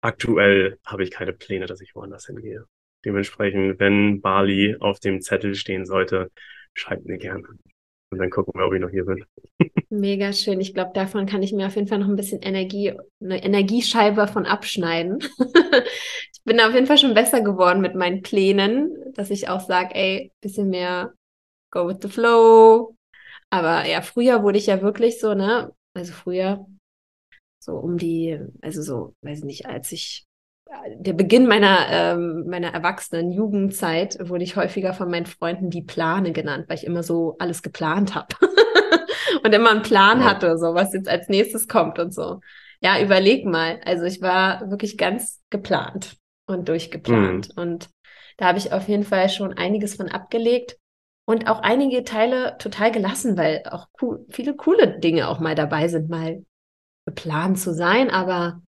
aktuell 0.00 0.78
habe 0.84 1.02
ich 1.02 1.10
keine 1.10 1.32
Pläne, 1.32 1.66
dass 1.66 1.80
ich 1.80 1.94
woanders 1.94 2.26
hingehe. 2.26 2.66
Dementsprechend, 3.04 3.78
wenn 3.80 4.20
Bali 4.20 4.76
auf 4.80 5.00
dem 5.00 5.20
Zettel 5.20 5.54
stehen 5.54 5.86
sollte, 5.86 6.30
schreibt 6.74 7.06
mir 7.06 7.18
gerne. 7.18 7.44
Und 8.10 8.18
dann 8.18 8.30
gucken 8.30 8.52
wir, 8.54 8.66
ob 8.66 8.74
ich 8.74 8.80
noch 8.80 8.90
hier 8.90 9.04
bin. 9.04 9.24
Mega 9.90 10.32
schön. 10.32 10.60
Ich 10.60 10.72
glaube, 10.72 10.92
davon 10.94 11.26
kann 11.26 11.42
ich 11.42 11.52
mir 11.52 11.66
auf 11.66 11.74
jeden 11.74 11.88
Fall 11.88 11.98
noch 11.98 12.08
ein 12.08 12.16
bisschen 12.16 12.42
Energie, 12.42 12.92
eine 13.20 13.42
Energiescheibe 13.42 14.28
von 14.28 14.46
abschneiden. 14.46 15.18
ich 15.38 16.42
bin 16.44 16.60
auf 16.60 16.74
jeden 16.74 16.86
Fall 16.86 16.98
schon 16.98 17.14
besser 17.14 17.40
geworden 17.40 17.80
mit 17.80 17.94
meinen 17.94 18.22
Plänen, 18.22 19.12
dass 19.14 19.30
ich 19.30 19.48
auch 19.48 19.60
sage, 19.60 19.94
ey, 19.94 20.32
bisschen 20.40 20.68
mehr 20.68 21.12
go 21.72 21.88
with 21.88 21.98
the 22.02 22.08
flow. 22.08 22.96
Aber 23.50 23.86
ja, 23.86 24.00
früher 24.02 24.42
wurde 24.42 24.58
ich 24.58 24.66
ja 24.66 24.80
wirklich 24.82 25.20
so, 25.20 25.34
ne? 25.34 25.72
Also 25.94 26.12
früher, 26.12 26.66
so 27.58 27.76
um 27.76 27.98
die, 27.98 28.38
also 28.62 28.82
so, 28.82 29.14
weiß 29.22 29.38
ich 29.40 29.44
nicht, 29.44 29.66
als 29.66 29.90
ich 29.92 30.24
der 30.96 31.12
Beginn 31.12 31.46
meiner, 31.46 31.86
ähm, 31.90 32.44
meiner 32.48 32.72
erwachsenen 32.72 33.30
Jugendzeit 33.30 34.16
wurde 34.28 34.44
ich 34.44 34.56
häufiger 34.56 34.94
von 34.94 35.10
meinen 35.10 35.26
Freunden 35.26 35.70
die 35.70 35.82
Plane 35.82 36.32
genannt, 36.32 36.66
weil 36.68 36.76
ich 36.76 36.86
immer 36.86 37.02
so 37.02 37.36
alles 37.38 37.62
geplant 37.62 38.14
habe 38.14 38.34
und 39.44 39.54
immer 39.54 39.70
einen 39.70 39.82
Plan 39.82 40.20
ja. 40.20 40.26
hatte, 40.26 40.58
so 40.58 40.74
was 40.74 40.92
jetzt 40.94 41.08
als 41.08 41.28
nächstes 41.28 41.68
kommt 41.68 41.98
und 41.98 42.12
so. 42.12 42.40
Ja, 42.80 43.00
überleg 43.00 43.46
mal. 43.46 43.80
Also 43.84 44.04
ich 44.04 44.20
war 44.20 44.70
wirklich 44.70 44.98
ganz 44.98 45.42
geplant 45.50 46.16
und 46.46 46.68
durchgeplant 46.68 47.56
mhm. 47.56 47.62
und 47.62 47.90
da 48.36 48.46
habe 48.46 48.58
ich 48.58 48.72
auf 48.72 48.88
jeden 48.88 49.04
Fall 49.04 49.28
schon 49.28 49.54
einiges 49.54 49.94
von 49.94 50.08
abgelegt 50.08 50.76
und 51.26 51.48
auch 51.48 51.60
einige 51.60 52.04
Teile 52.04 52.56
total 52.58 52.90
gelassen, 52.90 53.36
weil 53.36 53.62
auch 53.70 53.86
cool, 54.02 54.26
viele 54.28 54.54
coole 54.54 54.98
Dinge 54.98 55.28
auch 55.28 55.40
mal 55.40 55.54
dabei 55.54 55.88
sind, 55.88 56.10
mal 56.10 56.44
geplant 57.06 57.58
zu 57.58 57.72
sein, 57.72 58.10
aber 58.10 58.60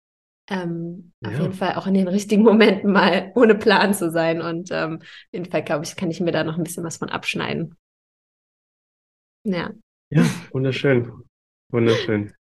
ähm, 0.49 1.13
ja. 1.21 1.31
auf 1.31 1.41
jeden 1.41 1.53
Fall 1.53 1.75
auch 1.75 1.87
in 1.87 1.95
den 1.95 2.09
richtigen 2.09 2.43
Momenten 2.43 2.93
mal 2.93 3.33
ohne 3.35 3.55
Plan 3.55 3.95
zu 3.95 4.11
sein. 4.11 4.41
Und 4.41 4.71
ähm, 4.71 4.99
auf 5.01 5.33
jeden 5.33 5.51
Fall, 5.51 5.65
glaube 5.65 5.85
ich, 5.85 5.97
kann 5.97 6.11
ich 6.11 6.21
mir 6.21 6.33
da 6.33 6.45
noch 6.45 6.57
ein 6.57 6.65
bisschen 6.65 6.85
was 6.85 6.99
von 6.99 7.09
abschneiden. 7.09 7.77
Ja. 9.45 9.73
Ja, 10.11 10.25
wunderschön. 10.53 11.13
Wunderschön. 11.73 12.33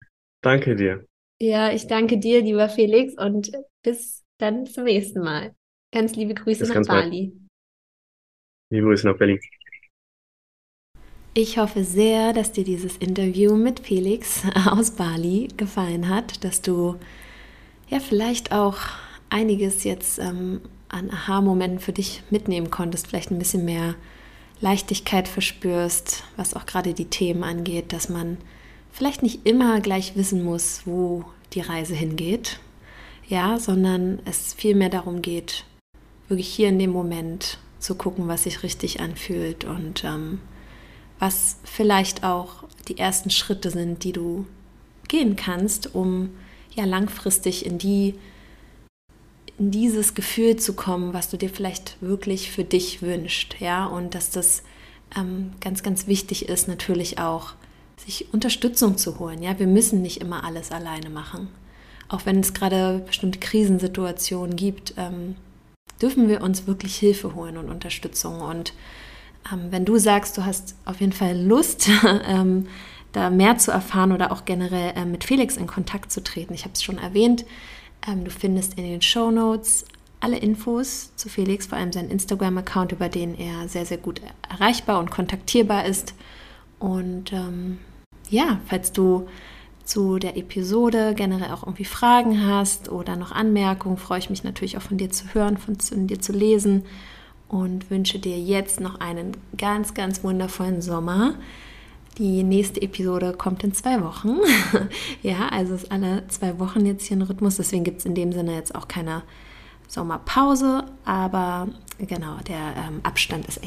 Danke 0.42 0.76
dir. 0.76 1.04
Ja, 1.40 1.72
ich 1.72 1.86
danke 1.86 2.18
dir, 2.18 2.42
lieber 2.42 2.68
Felix, 2.68 3.14
und 3.18 3.52
bis 3.82 4.24
dann 4.38 4.66
zum 4.66 4.84
nächsten 4.84 5.20
Mal. 5.20 5.54
Ganz 5.92 6.14
liebe 6.16 6.34
Grüße 6.34 6.60
bis 6.60 6.74
nach 6.74 6.86
Bali. 6.86 7.28
Bald. 7.28 7.48
Liebe 8.70 8.86
Grüße 8.86 9.06
nach 9.06 9.16
Berlin. 9.16 9.40
Ich 11.34 11.58
hoffe 11.58 11.84
sehr, 11.84 12.32
dass 12.32 12.52
dir 12.52 12.64
dieses 12.64 12.96
Interview 12.96 13.56
mit 13.56 13.80
Felix 13.80 14.42
aus 14.66 14.92
Bali 14.92 15.48
gefallen 15.56 16.08
hat, 16.08 16.42
dass 16.44 16.62
du 16.62 16.96
ja 17.88 18.00
vielleicht 18.00 18.52
auch 18.52 18.78
einiges 19.30 19.84
jetzt 19.84 20.18
ähm, 20.18 20.60
an 20.88 21.10
Aha-Momenten 21.10 21.80
für 21.80 21.92
dich 21.92 22.22
mitnehmen 22.30 22.70
konntest, 22.70 23.08
vielleicht 23.08 23.30
ein 23.30 23.38
bisschen 23.38 23.64
mehr 23.64 23.94
Leichtigkeit 24.60 25.28
verspürst, 25.28 26.24
was 26.36 26.54
auch 26.54 26.66
gerade 26.66 26.94
die 26.94 27.06
Themen 27.06 27.44
angeht, 27.44 27.92
dass 27.92 28.08
man 28.08 28.38
vielleicht 28.92 29.22
nicht 29.22 29.46
immer 29.46 29.80
gleich 29.80 30.16
wissen 30.16 30.42
muss, 30.42 30.82
wo 30.86 31.24
die 31.52 31.60
Reise 31.60 31.94
hingeht, 31.94 32.58
ja, 33.28 33.58
sondern 33.58 34.20
es 34.24 34.54
vielmehr 34.54 34.88
darum 34.88 35.20
geht, 35.22 35.64
wirklich 36.28 36.48
hier 36.48 36.68
in 36.68 36.78
dem 36.78 36.90
Moment 36.90 37.58
zu 37.78 37.94
gucken, 37.94 38.28
was 38.28 38.44
sich 38.44 38.62
richtig 38.62 39.00
anfühlt 39.00 39.64
und 39.64 40.04
ähm, 40.04 40.40
was 41.18 41.58
vielleicht 41.64 42.24
auch 42.24 42.64
die 42.88 42.98
ersten 42.98 43.30
Schritte 43.30 43.70
sind, 43.70 44.04
die 44.04 44.12
du 44.12 44.46
gehen 45.08 45.36
kannst, 45.36 45.94
um 45.94 46.30
ja 46.76 46.84
langfristig 46.84 47.66
in 47.66 47.78
die 47.78 48.14
in 49.58 49.70
dieses 49.70 50.14
Gefühl 50.14 50.56
zu 50.56 50.74
kommen, 50.74 51.14
was 51.14 51.30
du 51.30 51.38
dir 51.38 51.48
vielleicht 51.48 51.96
wirklich 52.02 52.50
für 52.50 52.64
dich 52.64 53.00
wünschst, 53.00 53.56
ja, 53.58 53.86
und 53.86 54.14
dass 54.14 54.30
das 54.30 54.62
ähm, 55.16 55.52
ganz, 55.60 55.82
ganz 55.82 56.06
wichtig 56.06 56.48
ist, 56.48 56.68
natürlich 56.68 57.18
auch, 57.18 57.54
sich 57.96 58.32
Unterstützung 58.34 58.98
zu 58.98 59.18
holen, 59.18 59.42
ja, 59.42 59.58
wir 59.58 59.66
müssen 59.66 60.02
nicht 60.02 60.20
immer 60.20 60.44
alles 60.44 60.70
alleine 60.72 61.08
machen, 61.08 61.48
auch 62.08 62.26
wenn 62.26 62.40
es 62.40 62.52
gerade 62.52 63.02
bestimmte 63.06 63.38
Krisensituationen 63.38 64.56
gibt, 64.56 64.92
ähm, 64.98 65.36
dürfen 66.02 66.28
wir 66.28 66.42
uns 66.42 66.66
wirklich 66.66 66.96
Hilfe 66.96 67.34
holen 67.34 67.56
und 67.56 67.70
Unterstützung. 67.70 68.42
Und 68.42 68.74
ähm, 69.50 69.68
wenn 69.70 69.86
du 69.86 69.96
sagst, 69.96 70.36
du 70.36 70.44
hast 70.44 70.74
auf 70.84 71.00
jeden 71.00 71.12
Fall 71.12 71.40
Lust, 71.40 71.88
ähm, 72.26 72.66
da 73.16 73.30
mehr 73.30 73.56
zu 73.56 73.70
erfahren 73.70 74.12
oder 74.12 74.30
auch 74.30 74.44
generell 74.44 74.92
äh, 74.94 75.06
mit 75.06 75.24
Felix 75.24 75.56
in 75.56 75.66
Kontakt 75.66 76.12
zu 76.12 76.22
treten. 76.22 76.52
Ich 76.52 76.64
habe 76.64 76.74
es 76.74 76.82
schon 76.82 76.98
erwähnt. 76.98 77.46
Ähm, 78.06 78.24
du 78.24 78.30
findest 78.30 78.74
in 78.74 78.84
den 78.84 79.00
Show 79.00 79.30
Notes 79.30 79.86
alle 80.20 80.36
Infos 80.36 81.14
zu 81.16 81.30
Felix, 81.30 81.66
vor 81.66 81.78
allem 81.78 81.92
seinen 81.92 82.10
Instagram-Account, 82.10 82.92
über 82.92 83.08
den 83.08 83.34
er 83.38 83.68
sehr, 83.68 83.86
sehr 83.86 83.96
gut 83.96 84.20
erreichbar 84.48 84.98
und 84.98 85.10
kontaktierbar 85.10 85.86
ist. 85.86 86.14
Und 86.78 87.32
ähm, 87.32 87.78
ja, 88.28 88.60
falls 88.66 88.92
du 88.92 89.26
zu 89.84 90.18
der 90.18 90.36
Episode 90.36 91.14
generell 91.14 91.52
auch 91.52 91.62
irgendwie 91.62 91.84
Fragen 91.84 92.46
hast 92.46 92.90
oder 92.90 93.16
noch 93.16 93.32
Anmerkungen, 93.32 93.96
freue 93.96 94.18
ich 94.18 94.28
mich 94.28 94.44
natürlich 94.44 94.76
auch 94.76 94.82
von 94.82 94.98
dir 94.98 95.10
zu 95.10 95.32
hören, 95.32 95.56
von, 95.56 95.80
von 95.80 96.06
dir 96.06 96.20
zu 96.20 96.32
lesen 96.32 96.84
und 97.48 97.90
wünsche 97.90 98.18
dir 98.18 98.38
jetzt 98.38 98.80
noch 98.80 99.00
einen 99.00 99.36
ganz, 99.56 99.94
ganz 99.94 100.22
wundervollen 100.22 100.82
Sommer. 100.82 101.36
Die 102.18 102.42
nächste 102.42 102.80
Episode 102.80 103.34
kommt 103.34 103.62
in 103.62 103.74
zwei 103.74 104.02
Wochen. 104.02 104.36
ja, 105.22 105.48
also 105.50 105.74
ist 105.74 105.92
alle 105.92 106.26
zwei 106.28 106.58
Wochen 106.58 106.86
jetzt 106.86 107.06
hier 107.06 107.16
ein 107.16 107.22
Rhythmus. 107.22 107.56
Deswegen 107.56 107.84
gibt 107.84 107.98
es 107.98 108.06
in 108.06 108.14
dem 108.14 108.32
Sinne 108.32 108.54
jetzt 108.54 108.74
auch 108.74 108.88
keine 108.88 109.22
Sommerpause. 109.86 110.84
Aber 111.04 111.68
genau, 111.98 112.36
der 112.48 112.74
ähm, 112.88 113.00
Abstand 113.02 113.46
ist 113.46 113.60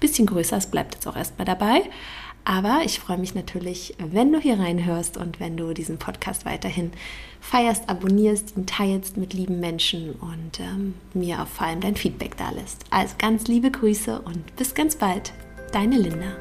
bisschen 0.00 0.26
größer, 0.26 0.56
es 0.56 0.66
bleibt 0.66 0.94
jetzt 0.94 1.06
auch 1.06 1.16
erstmal 1.16 1.46
dabei. 1.46 1.82
Aber 2.44 2.80
ich 2.84 2.98
freue 2.98 3.18
mich 3.18 3.34
natürlich, 3.34 3.94
wenn 3.98 4.32
du 4.32 4.38
hier 4.38 4.58
reinhörst 4.58 5.18
und 5.18 5.38
wenn 5.38 5.56
du 5.56 5.74
diesen 5.74 5.98
Podcast 5.98 6.46
weiterhin 6.46 6.92
feierst, 7.40 7.90
abonnierst, 7.90 8.56
ihn 8.56 8.64
teilst 8.64 9.18
mit 9.18 9.34
lieben 9.34 9.60
Menschen 9.60 10.12
und 10.12 10.60
ähm, 10.60 10.94
mir 11.12 11.42
auch 11.42 11.46
vor 11.46 11.66
allem 11.66 11.80
dein 11.80 11.96
Feedback 11.96 12.36
da 12.38 12.50
lässt. 12.50 12.84
Also 12.90 13.16
ganz 13.18 13.48
liebe 13.48 13.70
Grüße 13.70 14.20
und 14.20 14.56
bis 14.56 14.74
ganz 14.74 14.96
bald. 14.96 15.32
Deine 15.72 15.98
Linda. 15.98 16.36